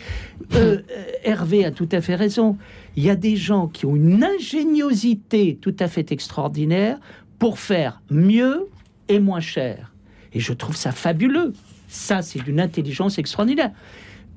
Euh, 0.53 0.79
euh, 0.91 1.03
Hervé 1.23 1.65
a 1.65 1.71
tout 1.71 1.89
à 1.91 2.01
fait 2.01 2.15
raison. 2.15 2.57
Il 2.95 3.03
y 3.03 3.09
a 3.09 3.15
des 3.15 3.35
gens 3.35 3.67
qui 3.67 3.85
ont 3.85 3.95
une 3.95 4.23
ingéniosité 4.23 5.57
tout 5.61 5.75
à 5.79 5.87
fait 5.87 6.11
extraordinaire 6.11 6.99
pour 7.39 7.59
faire 7.59 8.01
mieux 8.09 8.67
et 9.09 9.19
moins 9.19 9.41
cher. 9.41 9.93
Et 10.34 10.39
je 10.39 10.53
trouve 10.53 10.75
ça 10.75 10.91
fabuleux. 10.91 11.53
Ça, 11.88 12.21
c'est 12.21 12.43
d'une 12.43 12.59
intelligence 12.59 13.17
extraordinaire. 13.17 13.71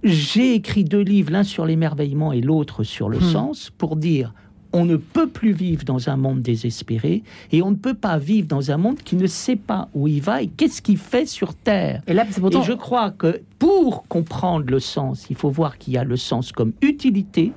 J'ai 0.03 0.55
écrit 0.55 0.85
deux 0.85 1.03
livres, 1.03 1.31
l'un 1.33 1.43
sur 1.43 1.67
l'émerveillement 1.67 2.33
et 2.33 2.41
l'autre 2.41 2.85
sur 2.85 3.09
le 3.09 3.19
Hmm. 3.19 3.33
sens, 3.33 3.71
pour 3.77 3.97
dire 3.97 4.33
on 4.73 4.85
ne 4.85 4.95
peut 4.97 5.27
plus 5.29 5.51
vivre 5.51 5.83
dans 5.85 6.09
un 6.11 6.17
monde 6.17 6.43
désespéré 6.43 7.25
et 7.51 7.61
on 7.61 7.73
ne 7.73 7.77
peut 7.77 7.95
pas 7.95 8.19
vivre 8.19 8.47
dans 8.47 8.71
un 8.71 8.77
monde 8.77 8.99
qui 9.03 9.17
ne 9.17 9.27
sait 9.27 9.57
pas 9.57 9.89
où 9.95 10.07
il 10.07 10.23
va 10.23 10.43
et 10.43 10.47
qu'est-ce 10.47 10.81
qu'il 10.81 10.97
fait 10.97 11.27
sur 11.27 11.55
Terre. 11.57 12.03
Et 12.07 12.15
là, 12.15 12.25
c'est 12.31 12.41
pourtant. 12.41 12.63
Et 12.63 12.65
je 12.65 12.73
crois 12.75 13.11
que 13.11 13.41
pour 13.61 14.09
comprendre 14.09 14.71
le 14.71 14.81
sens, 14.81 15.27
il 15.29 15.37
faut 15.37 15.51
voir 15.51 15.77
qu'il 15.77 15.93
y 15.93 15.99
a 15.99 16.03
le 16.03 16.17
sens 16.17 16.51
comme 16.51 16.73
utilité, 16.81 17.53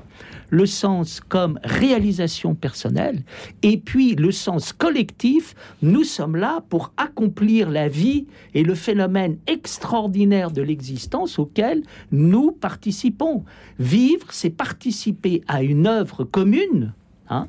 le 0.49 0.65
sens 0.65 1.21
comme 1.21 1.57
réalisation 1.63 2.55
personnelle, 2.55 3.23
et 3.61 3.77
puis 3.77 4.13
le 4.15 4.33
sens 4.33 4.73
collectif, 4.73 5.55
nous 5.81 6.03
sommes 6.03 6.35
là 6.35 6.61
pour 6.67 6.91
accomplir 6.97 7.69
la 7.69 7.87
vie 7.87 8.27
et 8.53 8.63
le 8.63 8.75
phénomène 8.75 9.37
extraordinaire 9.47 10.51
de 10.51 10.61
l'existence 10.61 11.39
auquel 11.39 11.83
nous 12.11 12.51
participons. 12.51 13.45
Vivre, 13.79 14.27
c'est 14.31 14.49
participer 14.49 15.41
à 15.47 15.63
une 15.63 15.87
œuvre 15.87 16.25
commune, 16.25 16.93
Hein. 17.33 17.47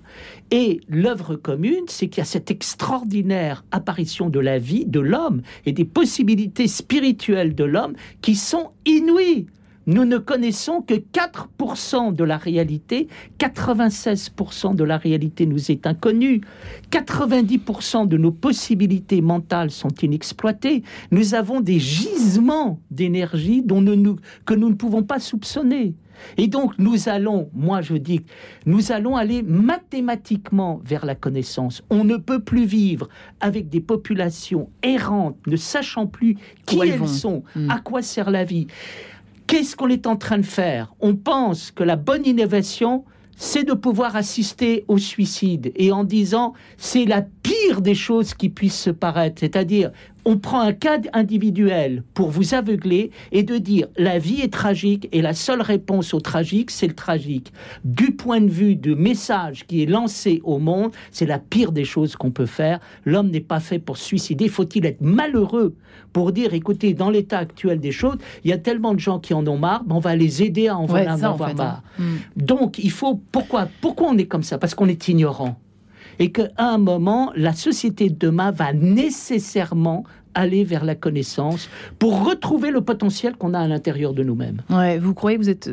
et 0.51 0.81
l'œuvre 0.89 1.37
commune, 1.37 1.85
c'est 1.89 2.09
qu'il 2.09 2.19
y 2.19 2.23
a 2.23 2.25
cette 2.25 2.51
extraordinaire 2.51 3.65
apparition 3.71 4.31
de 4.31 4.41
la 4.41 4.59
vie 4.59 4.87
de 4.87 5.01
l'homme 5.01 5.43
et 5.67 5.73
des 5.73 5.85
possibilités 5.85 6.69
spirituelles 6.69 7.55
de 7.55 7.65
l'homme 7.65 7.95
qui 8.23 8.35
sont 8.35 8.71
inouïes. 8.87 9.47
Nous 9.87 10.07
ne 10.07 10.17
connaissons 10.17 10.81
que 10.81 10.95
4% 10.95 12.15
de 12.15 12.25
la 12.25 12.39
réalité, 12.39 13.09
96% 13.39 14.75
de 14.75 14.85
la 14.85 14.97
réalité 14.97 15.45
nous 15.45 15.71
est 15.71 15.87
inconnue, 15.87 16.41
90% 16.91 18.09
de 18.09 18.17
nos 18.17 18.33
possibilités 18.33 19.21
mentales 19.21 19.71
sont 19.71 19.93
inexploitées, 20.03 20.83
nous 21.11 21.35
avons 21.35 21.61
des 21.61 21.79
gisements 21.79 22.81
d'énergie 22.91 23.63
dont 23.63 23.85
que 24.47 24.55
nous 24.55 24.71
ne 24.71 24.75
pouvons 24.75 25.03
pas 25.03 25.21
soupçonner. 25.21 25.95
Et 26.37 26.49
donc 26.49 26.79
nous 26.79 27.09
allons, 27.09 27.51
moi 27.55 27.81
je 27.81 27.95
dis, 27.95 28.23
nous 28.67 28.93
allons 28.93 29.17
aller 29.17 29.43
mathématiquement 29.43 30.81
vers 30.85 31.07
la 31.07 31.15
connaissance. 31.15 31.83
On 31.91 32.05
ne 32.05 32.17
peut 32.17 32.41
plus 32.41 32.65
vivre 32.65 33.09
avec 33.41 33.69
des 33.69 33.81
populations 33.81 34.71
errantes, 34.83 35.37
ne 35.47 35.57
sachant 35.57 36.07
plus 36.07 36.37
qui 36.67 36.79
elles 36.81 37.09
sont, 37.09 37.43
hmm. 37.57 37.71
à 37.71 37.79
quoi 37.79 38.03
sert 38.03 38.31
la 38.31 38.45
vie. 38.45 38.67
Qu'est-ce 39.47 39.77
qu'on 39.77 39.89
est 39.89 40.07
en 40.07 40.17
train 40.17 40.39
de 40.39 40.43
faire? 40.43 40.95
On 41.01 41.15
pense 41.15 41.71
que 41.71 41.85
la 41.85 41.97
bonne 41.97 42.27
innovation, 42.27 43.05
c'est 43.37 43.65
de 43.65 43.75
pouvoir 43.75 44.17
assister 44.17 44.85
au 44.89 44.99
suicide 44.99 45.73
et 45.77 45.93
en 45.93 46.05
disant 46.05 46.55
c'est 46.77 47.05
la 47.05 47.23
pire 47.23 47.81
des 47.81 47.95
choses 47.95 48.35
qui 48.35 48.49
puissent 48.49 48.81
se 48.81 48.91
paraître, 48.91 49.41
c'est-à-dire 49.41 49.91
on 50.25 50.39
prend 50.39 50.61
un 50.61 50.73
cas 50.73 50.99
individuel 51.13 52.03
pour 52.15 52.31
vous 52.31 52.55
aveugler 52.55 53.11
et 53.33 53.43
de 53.43 53.59
dire 53.59 53.89
la 53.97 54.19
vie 54.19 54.41
est 54.41 54.53
tragique 54.53 55.09
et 55.13 55.23
la 55.23 55.35
seule 55.35 55.61
réponse 55.61 56.15
au 56.15 56.21
tragique, 56.21 56.71
c'est 56.71 56.87
le 56.87 56.95
tragique. 56.95 57.53
Du 57.85 58.13
point 58.13 58.41
de 58.41 58.51
vue 58.51 58.77
du 58.77 58.95
message 58.95 59.67
qui 59.67 59.83
est 59.83 59.87
lancé 59.87 60.41
au 60.45 60.59
monde, 60.59 60.93
c'est 61.11 61.27
la 61.27 61.39
pire 61.39 61.73
des 61.73 61.85
choses 61.85 62.17
qu'on 62.17 62.31
peut 62.31 62.47
faire. 62.47 62.81
L'homme 63.05 63.31
n'est 63.31 63.41
pas 63.41 63.61
fait 63.61 63.79
pour 63.79 63.97
suicider. 63.97 64.49
Faut-il 64.49 64.87
être 64.87 65.01
malheureux 65.01 65.75
pour 66.13 66.33
dire, 66.33 66.55
écoutez, 66.55 66.95
dans 66.95 67.11
l'état 67.11 67.39
actuel 67.39 67.81
des 67.81 67.93
choses, 67.93 68.17
il 68.45 68.51
y 68.51 68.53
a 68.53 68.59
tellement 68.59 68.95
de 68.95 69.01
gens 69.01 69.19
qui 69.19 69.35
en 69.35 69.47
ont 69.47 69.59
marre, 69.59 69.85
ben, 69.85 69.97
on 69.97 70.01
va 70.01 70.17
les 70.17 70.43
aider 70.43 70.69
à 70.69 70.77
en, 70.77 70.85
avoir 70.85 71.51
hein. 71.51 71.55
marre. 71.55 71.83
Hmm. 71.99 72.17
Donc, 72.37 72.79
il 72.79 72.91
faut... 72.91 73.21
Pourquoi, 73.33 73.69
pourquoi 73.81 74.09
on 74.11 74.19
est 74.19 74.27
comme 74.27 74.43
ça? 74.43 74.59
Parce 74.59 74.75
qu'on 74.75 74.89
est 74.89 75.09
ignorant 75.09 75.59
et 76.19 76.33
qu'à 76.33 76.49
un 76.59 76.79
moment, 76.79 77.33
la 77.37 77.53
société 77.53 78.11
de 78.11 78.17
demain 78.17 78.51
va 78.51 78.73
nécessairement 78.73 80.05
aller 80.35 80.65
vers 80.65 80.85
la 80.85 80.95
connaissance 80.95 81.69
pour 81.99 82.27
retrouver 82.27 82.71
le 82.71 82.81
potentiel 82.81 83.37
qu'on 83.37 83.55
a 83.55 83.61
à 83.61 83.69
l'intérieur 83.69 84.13
de 84.13 84.23
nous-mêmes. 84.23 84.63
Ouais, 84.69 84.99
vous 84.99 85.15
croyez, 85.15 85.37
vous 85.37 85.49
êtes. 85.49 85.71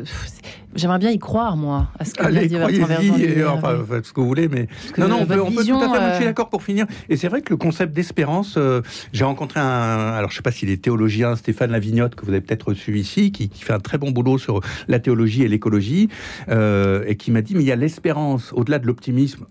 J'aimerais 0.74 0.98
bien 0.98 1.10
y 1.10 1.18
croire, 1.18 1.56
moi, 1.56 1.88
à 1.98 2.04
ce 2.04 2.14
que 2.14 2.24
Allez, 2.24 2.46
dit 2.46 2.54
croyez-y, 2.54 3.44
enfin, 3.44 3.76
faites 3.88 4.06
ce 4.06 4.12
que 4.12 4.20
vous 4.20 4.26
voulez, 4.26 4.48
mais 4.48 4.68
non, 4.96 5.08
non, 5.08 5.18
on 5.20 5.26
peut, 5.26 5.36
tout 5.36 5.42
à 5.42 5.50
fait. 5.50 6.10
Je 6.10 6.14
suis 6.14 6.24
euh, 6.24 6.26
d'accord 6.26 6.48
pour 6.48 6.62
finir. 6.62 6.86
Et 7.10 7.16
c'est 7.16 7.28
vrai 7.28 7.42
que 7.42 7.50
le 7.50 7.58
concept 7.58 7.92
d'espérance, 7.92 8.54
euh, 8.56 8.80
j'ai 9.12 9.24
rencontré 9.24 9.60
un, 9.60 10.12
alors 10.12 10.30
je 10.30 10.36
sais 10.36 10.42
pas 10.42 10.52
s'il 10.52 10.70
est 10.70 10.82
théologien, 10.82 11.36
Stéphane 11.36 11.72
Lavignotte, 11.72 12.14
que 12.14 12.24
vous 12.24 12.30
avez 12.30 12.40
peut-être 12.40 12.68
reçu 12.68 12.98
ici, 12.98 13.32
qui, 13.32 13.50
fait 13.52 13.74
un 13.74 13.80
très 13.80 13.98
bon 13.98 14.10
boulot 14.10 14.38
sur 14.38 14.60
la 14.88 14.98
théologie 14.98 15.42
et 15.42 15.48
l'écologie, 15.48 16.08
euh, 16.48 17.04
et 17.06 17.16
qui 17.16 17.30
m'a 17.30 17.42
dit, 17.42 17.54
mais 17.54 17.62
il 17.62 17.66
y 17.66 17.72
a 17.72 17.76
l'espérance 17.76 18.52
au-delà 18.54 18.78
de 18.78 18.86
l'optimisme 18.86 19.46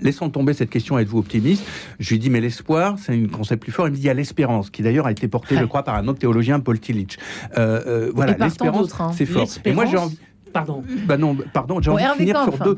laissons 0.00 0.30
tomber 0.30 0.52
cette 0.52 0.70
question, 0.70 0.98
êtes-vous 0.98 1.18
optimiste? 1.18 1.64
Je 1.98 2.10
lui 2.10 2.18
dis, 2.18 2.30
mais 2.30 2.40
l'espoir, 2.40 2.96
c'est 2.98 3.12
un 3.12 3.26
concept 3.26 3.62
plus 3.62 3.72
fort. 3.72 3.88
Il 3.88 3.92
me 3.92 3.96
dit, 3.96 4.02
il 4.02 4.06
y 4.06 4.10
a 4.10 4.14
l'espérance, 4.14 4.70
qui 4.70 4.82
d'ailleurs 4.82 5.06
a 5.06 5.10
été 5.10 5.28
porté, 5.28 5.56
je 5.56 5.64
crois, 5.64 5.82
par 5.82 5.96
un 5.96 6.06
autre 6.08 6.18
théologien, 6.18 6.60
Paul 6.60 6.78
Tillich. 6.78 7.18
Euh, 7.56 7.82
euh, 7.86 8.12
voilà, 8.14 8.36
l'espérance, 8.38 9.00
hein. 9.00 9.12
c'est 9.12 9.26
fort. 9.26 9.48
Et 9.64 9.72
moi, 9.72 9.86
j'ai 9.86 9.96
envie... 9.96 10.18
Pardon. 10.52 10.82
Bah 11.06 11.18
non, 11.18 11.36
pardon, 11.52 11.82
j'ai 11.82 11.90
envie 11.90 12.02
de 12.02 12.12
finir 12.16 12.42
sur 12.44 12.64
deux. 12.64 12.76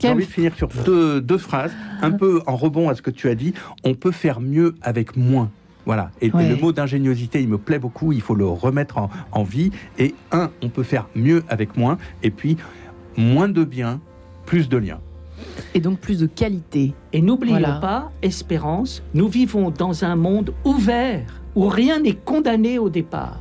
J'ai 0.00 0.08
envie 0.08 0.26
de 0.26 0.30
finir 0.30 0.52
sur 0.56 0.68
deux, 0.84 1.20
deux 1.20 1.38
phrases, 1.38 1.70
un 2.00 2.10
peu 2.10 2.42
en 2.46 2.56
rebond 2.56 2.88
à 2.88 2.96
ce 2.96 3.02
que 3.02 3.10
tu 3.10 3.28
as 3.28 3.36
dit. 3.36 3.54
On 3.84 3.94
peut 3.94 4.10
faire 4.10 4.40
mieux 4.40 4.74
avec 4.82 5.16
moins. 5.16 5.48
Voilà. 5.86 6.10
Et, 6.20 6.30
le 6.30 6.56
mot 6.56 6.72
d'ingéniosité, 6.72 7.40
il 7.40 7.48
me 7.48 7.58
plaît 7.58 7.78
beaucoup. 7.78 8.12
Il 8.12 8.20
faut 8.20 8.34
le 8.34 8.46
remettre 8.46 8.98
en, 8.98 9.10
en, 9.30 9.44
vie. 9.44 9.70
Et 9.98 10.14
un, 10.32 10.50
on 10.60 10.70
peut 10.70 10.82
faire 10.82 11.08
mieux 11.14 11.44
avec 11.48 11.76
moins. 11.76 11.98
Et 12.24 12.30
puis, 12.30 12.56
moins 13.16 13.48
de 13.48 13.62
bien, 13.62 14.00
plus 14.44 14.68
de 14.68 14.76
liens. 14.76 15.00
Et 15.74 15.80
donc 15.80 15.98
plus 15.98 16.18
de 16.18 16.26
qualité. 16.26 16.94
Et 17.12 17.22
n'oublions 17.22 17.80
pas, 17.80 18.10
Espérance, 18.22 19.02
nous 19.14 19.28
vivons 19.28 19.70
dans 19.70 20.04
un 20.04 20.16
monde 20.16 20.52
ouvert 20.64 21.42
où 21.54 21.68
rien 21.68 22.00
n'est 22.00 22.14
condamné 22.14 22.78
au 22.78 22.88
départ. 22.88 23.38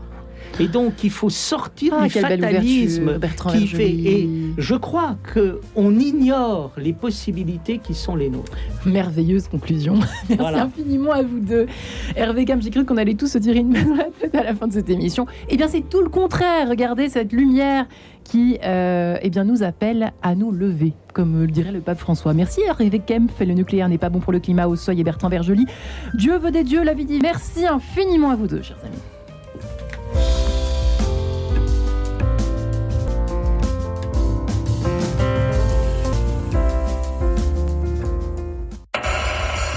Et 0.59 0.67
donc, 0.67 1.03
il 1.03 1.09
faut 1.09 1.29
sortir 1.29 1.93
ah, 1.97 2.03
du 2.03 2.09
fatalisme 2.09 3.19
qui 3.51 3.67
fait. 3.67 3.89
Et 3.89 4.29
je 4.57 4.75
crois 4.75 5.17
que 5.33 5.59
on 5.75 5.97
ignore 5.97 6.71
les 6.77 6.93
possibilités 6.93 7.79
qui 7.79 7.93
sont 7.93 8.15
les 8.15 8.29
nôtres. 8.29 8.51
Merveilleuse 8.85 9.47
conclusion. 9.47 9.95
Merci 10.29 10.59
infiniment 10.59 11.11
à 11.11 11.23
vous 11.23 11.39
deux. 11.39 11.67
Hervé 12.15 12.45
Cam, 12.45 12.61
j'ai 12.61 12.69
cru 12.69 12.85
qu'on 12.85 12.97
allait 12.97 13.15
tous 13.15 13.27
se 13.27 13.37
tirer 13.37 13.59
une 13.59 13.73
balle 13.73 13.87
dans 13.87 13.95
la 13.95 14.09
tête 14.19 14.35
à 14.35 14.43
la 14.43 14.55
fin 14.55 14.67
de 14.67 14.73
cette 14.73 14.89
émission. 14.89 15.25
Eh 15.49 15.57
bien, 15.57 15.67
c'est 15.67 15.87
tout 15.89 16.01
le 16.01 16.09
contraire. 16.09 16.69
Regardez 16.69 17.09
cette 17.09 17.31
lumière 17.33 17.87
qui 18.23 18.57
euh, 18.63 19.17
eh 19.21 19.29
bien, 19.29 19.43
nous 19.43 19.63
appelle 19.63 20.13
à 20.21 20.35
nous 20.35 20.51
lever, 20.51 20.93
comme 21.13 21.41
le 21.41 21.47
dirait 21.47 21.71
le 21.71 21.81
pape 21.81 21.99
François. 21.99 22.33
Merci 22.33 22.61
Hervé 22.61 22.99
Kempf, 22.99 23.39
le 23.39 23.53
nucléaire 23.53 23.89
n'est 23.89 23.97
pas 23.97 24.09
bon 24.09 24.19
pour 24.19 24.31
le 24.31 24.39
climat 24.39 24.67
au 24.67 24.75
seuil 24.75 25.01
et 25.01 25.03
Bertrand 25.03 25.29
Vergely. 25.29 25.65
Dieu 26.13 26.37
veut 26.37 26.51
des 26.51 26.63
dieux, 26.63 26.83
la 26.83 26.93
vie 26.93 27.05
dit. 27.05 27.19
Merci 27.21 27.65
infiniment 27.65 28.29
à 28.29 28.35
vous 28.35 28.47
deux, 28.47 28.61
chers 28.61 28.79
amis. 28.85 29.01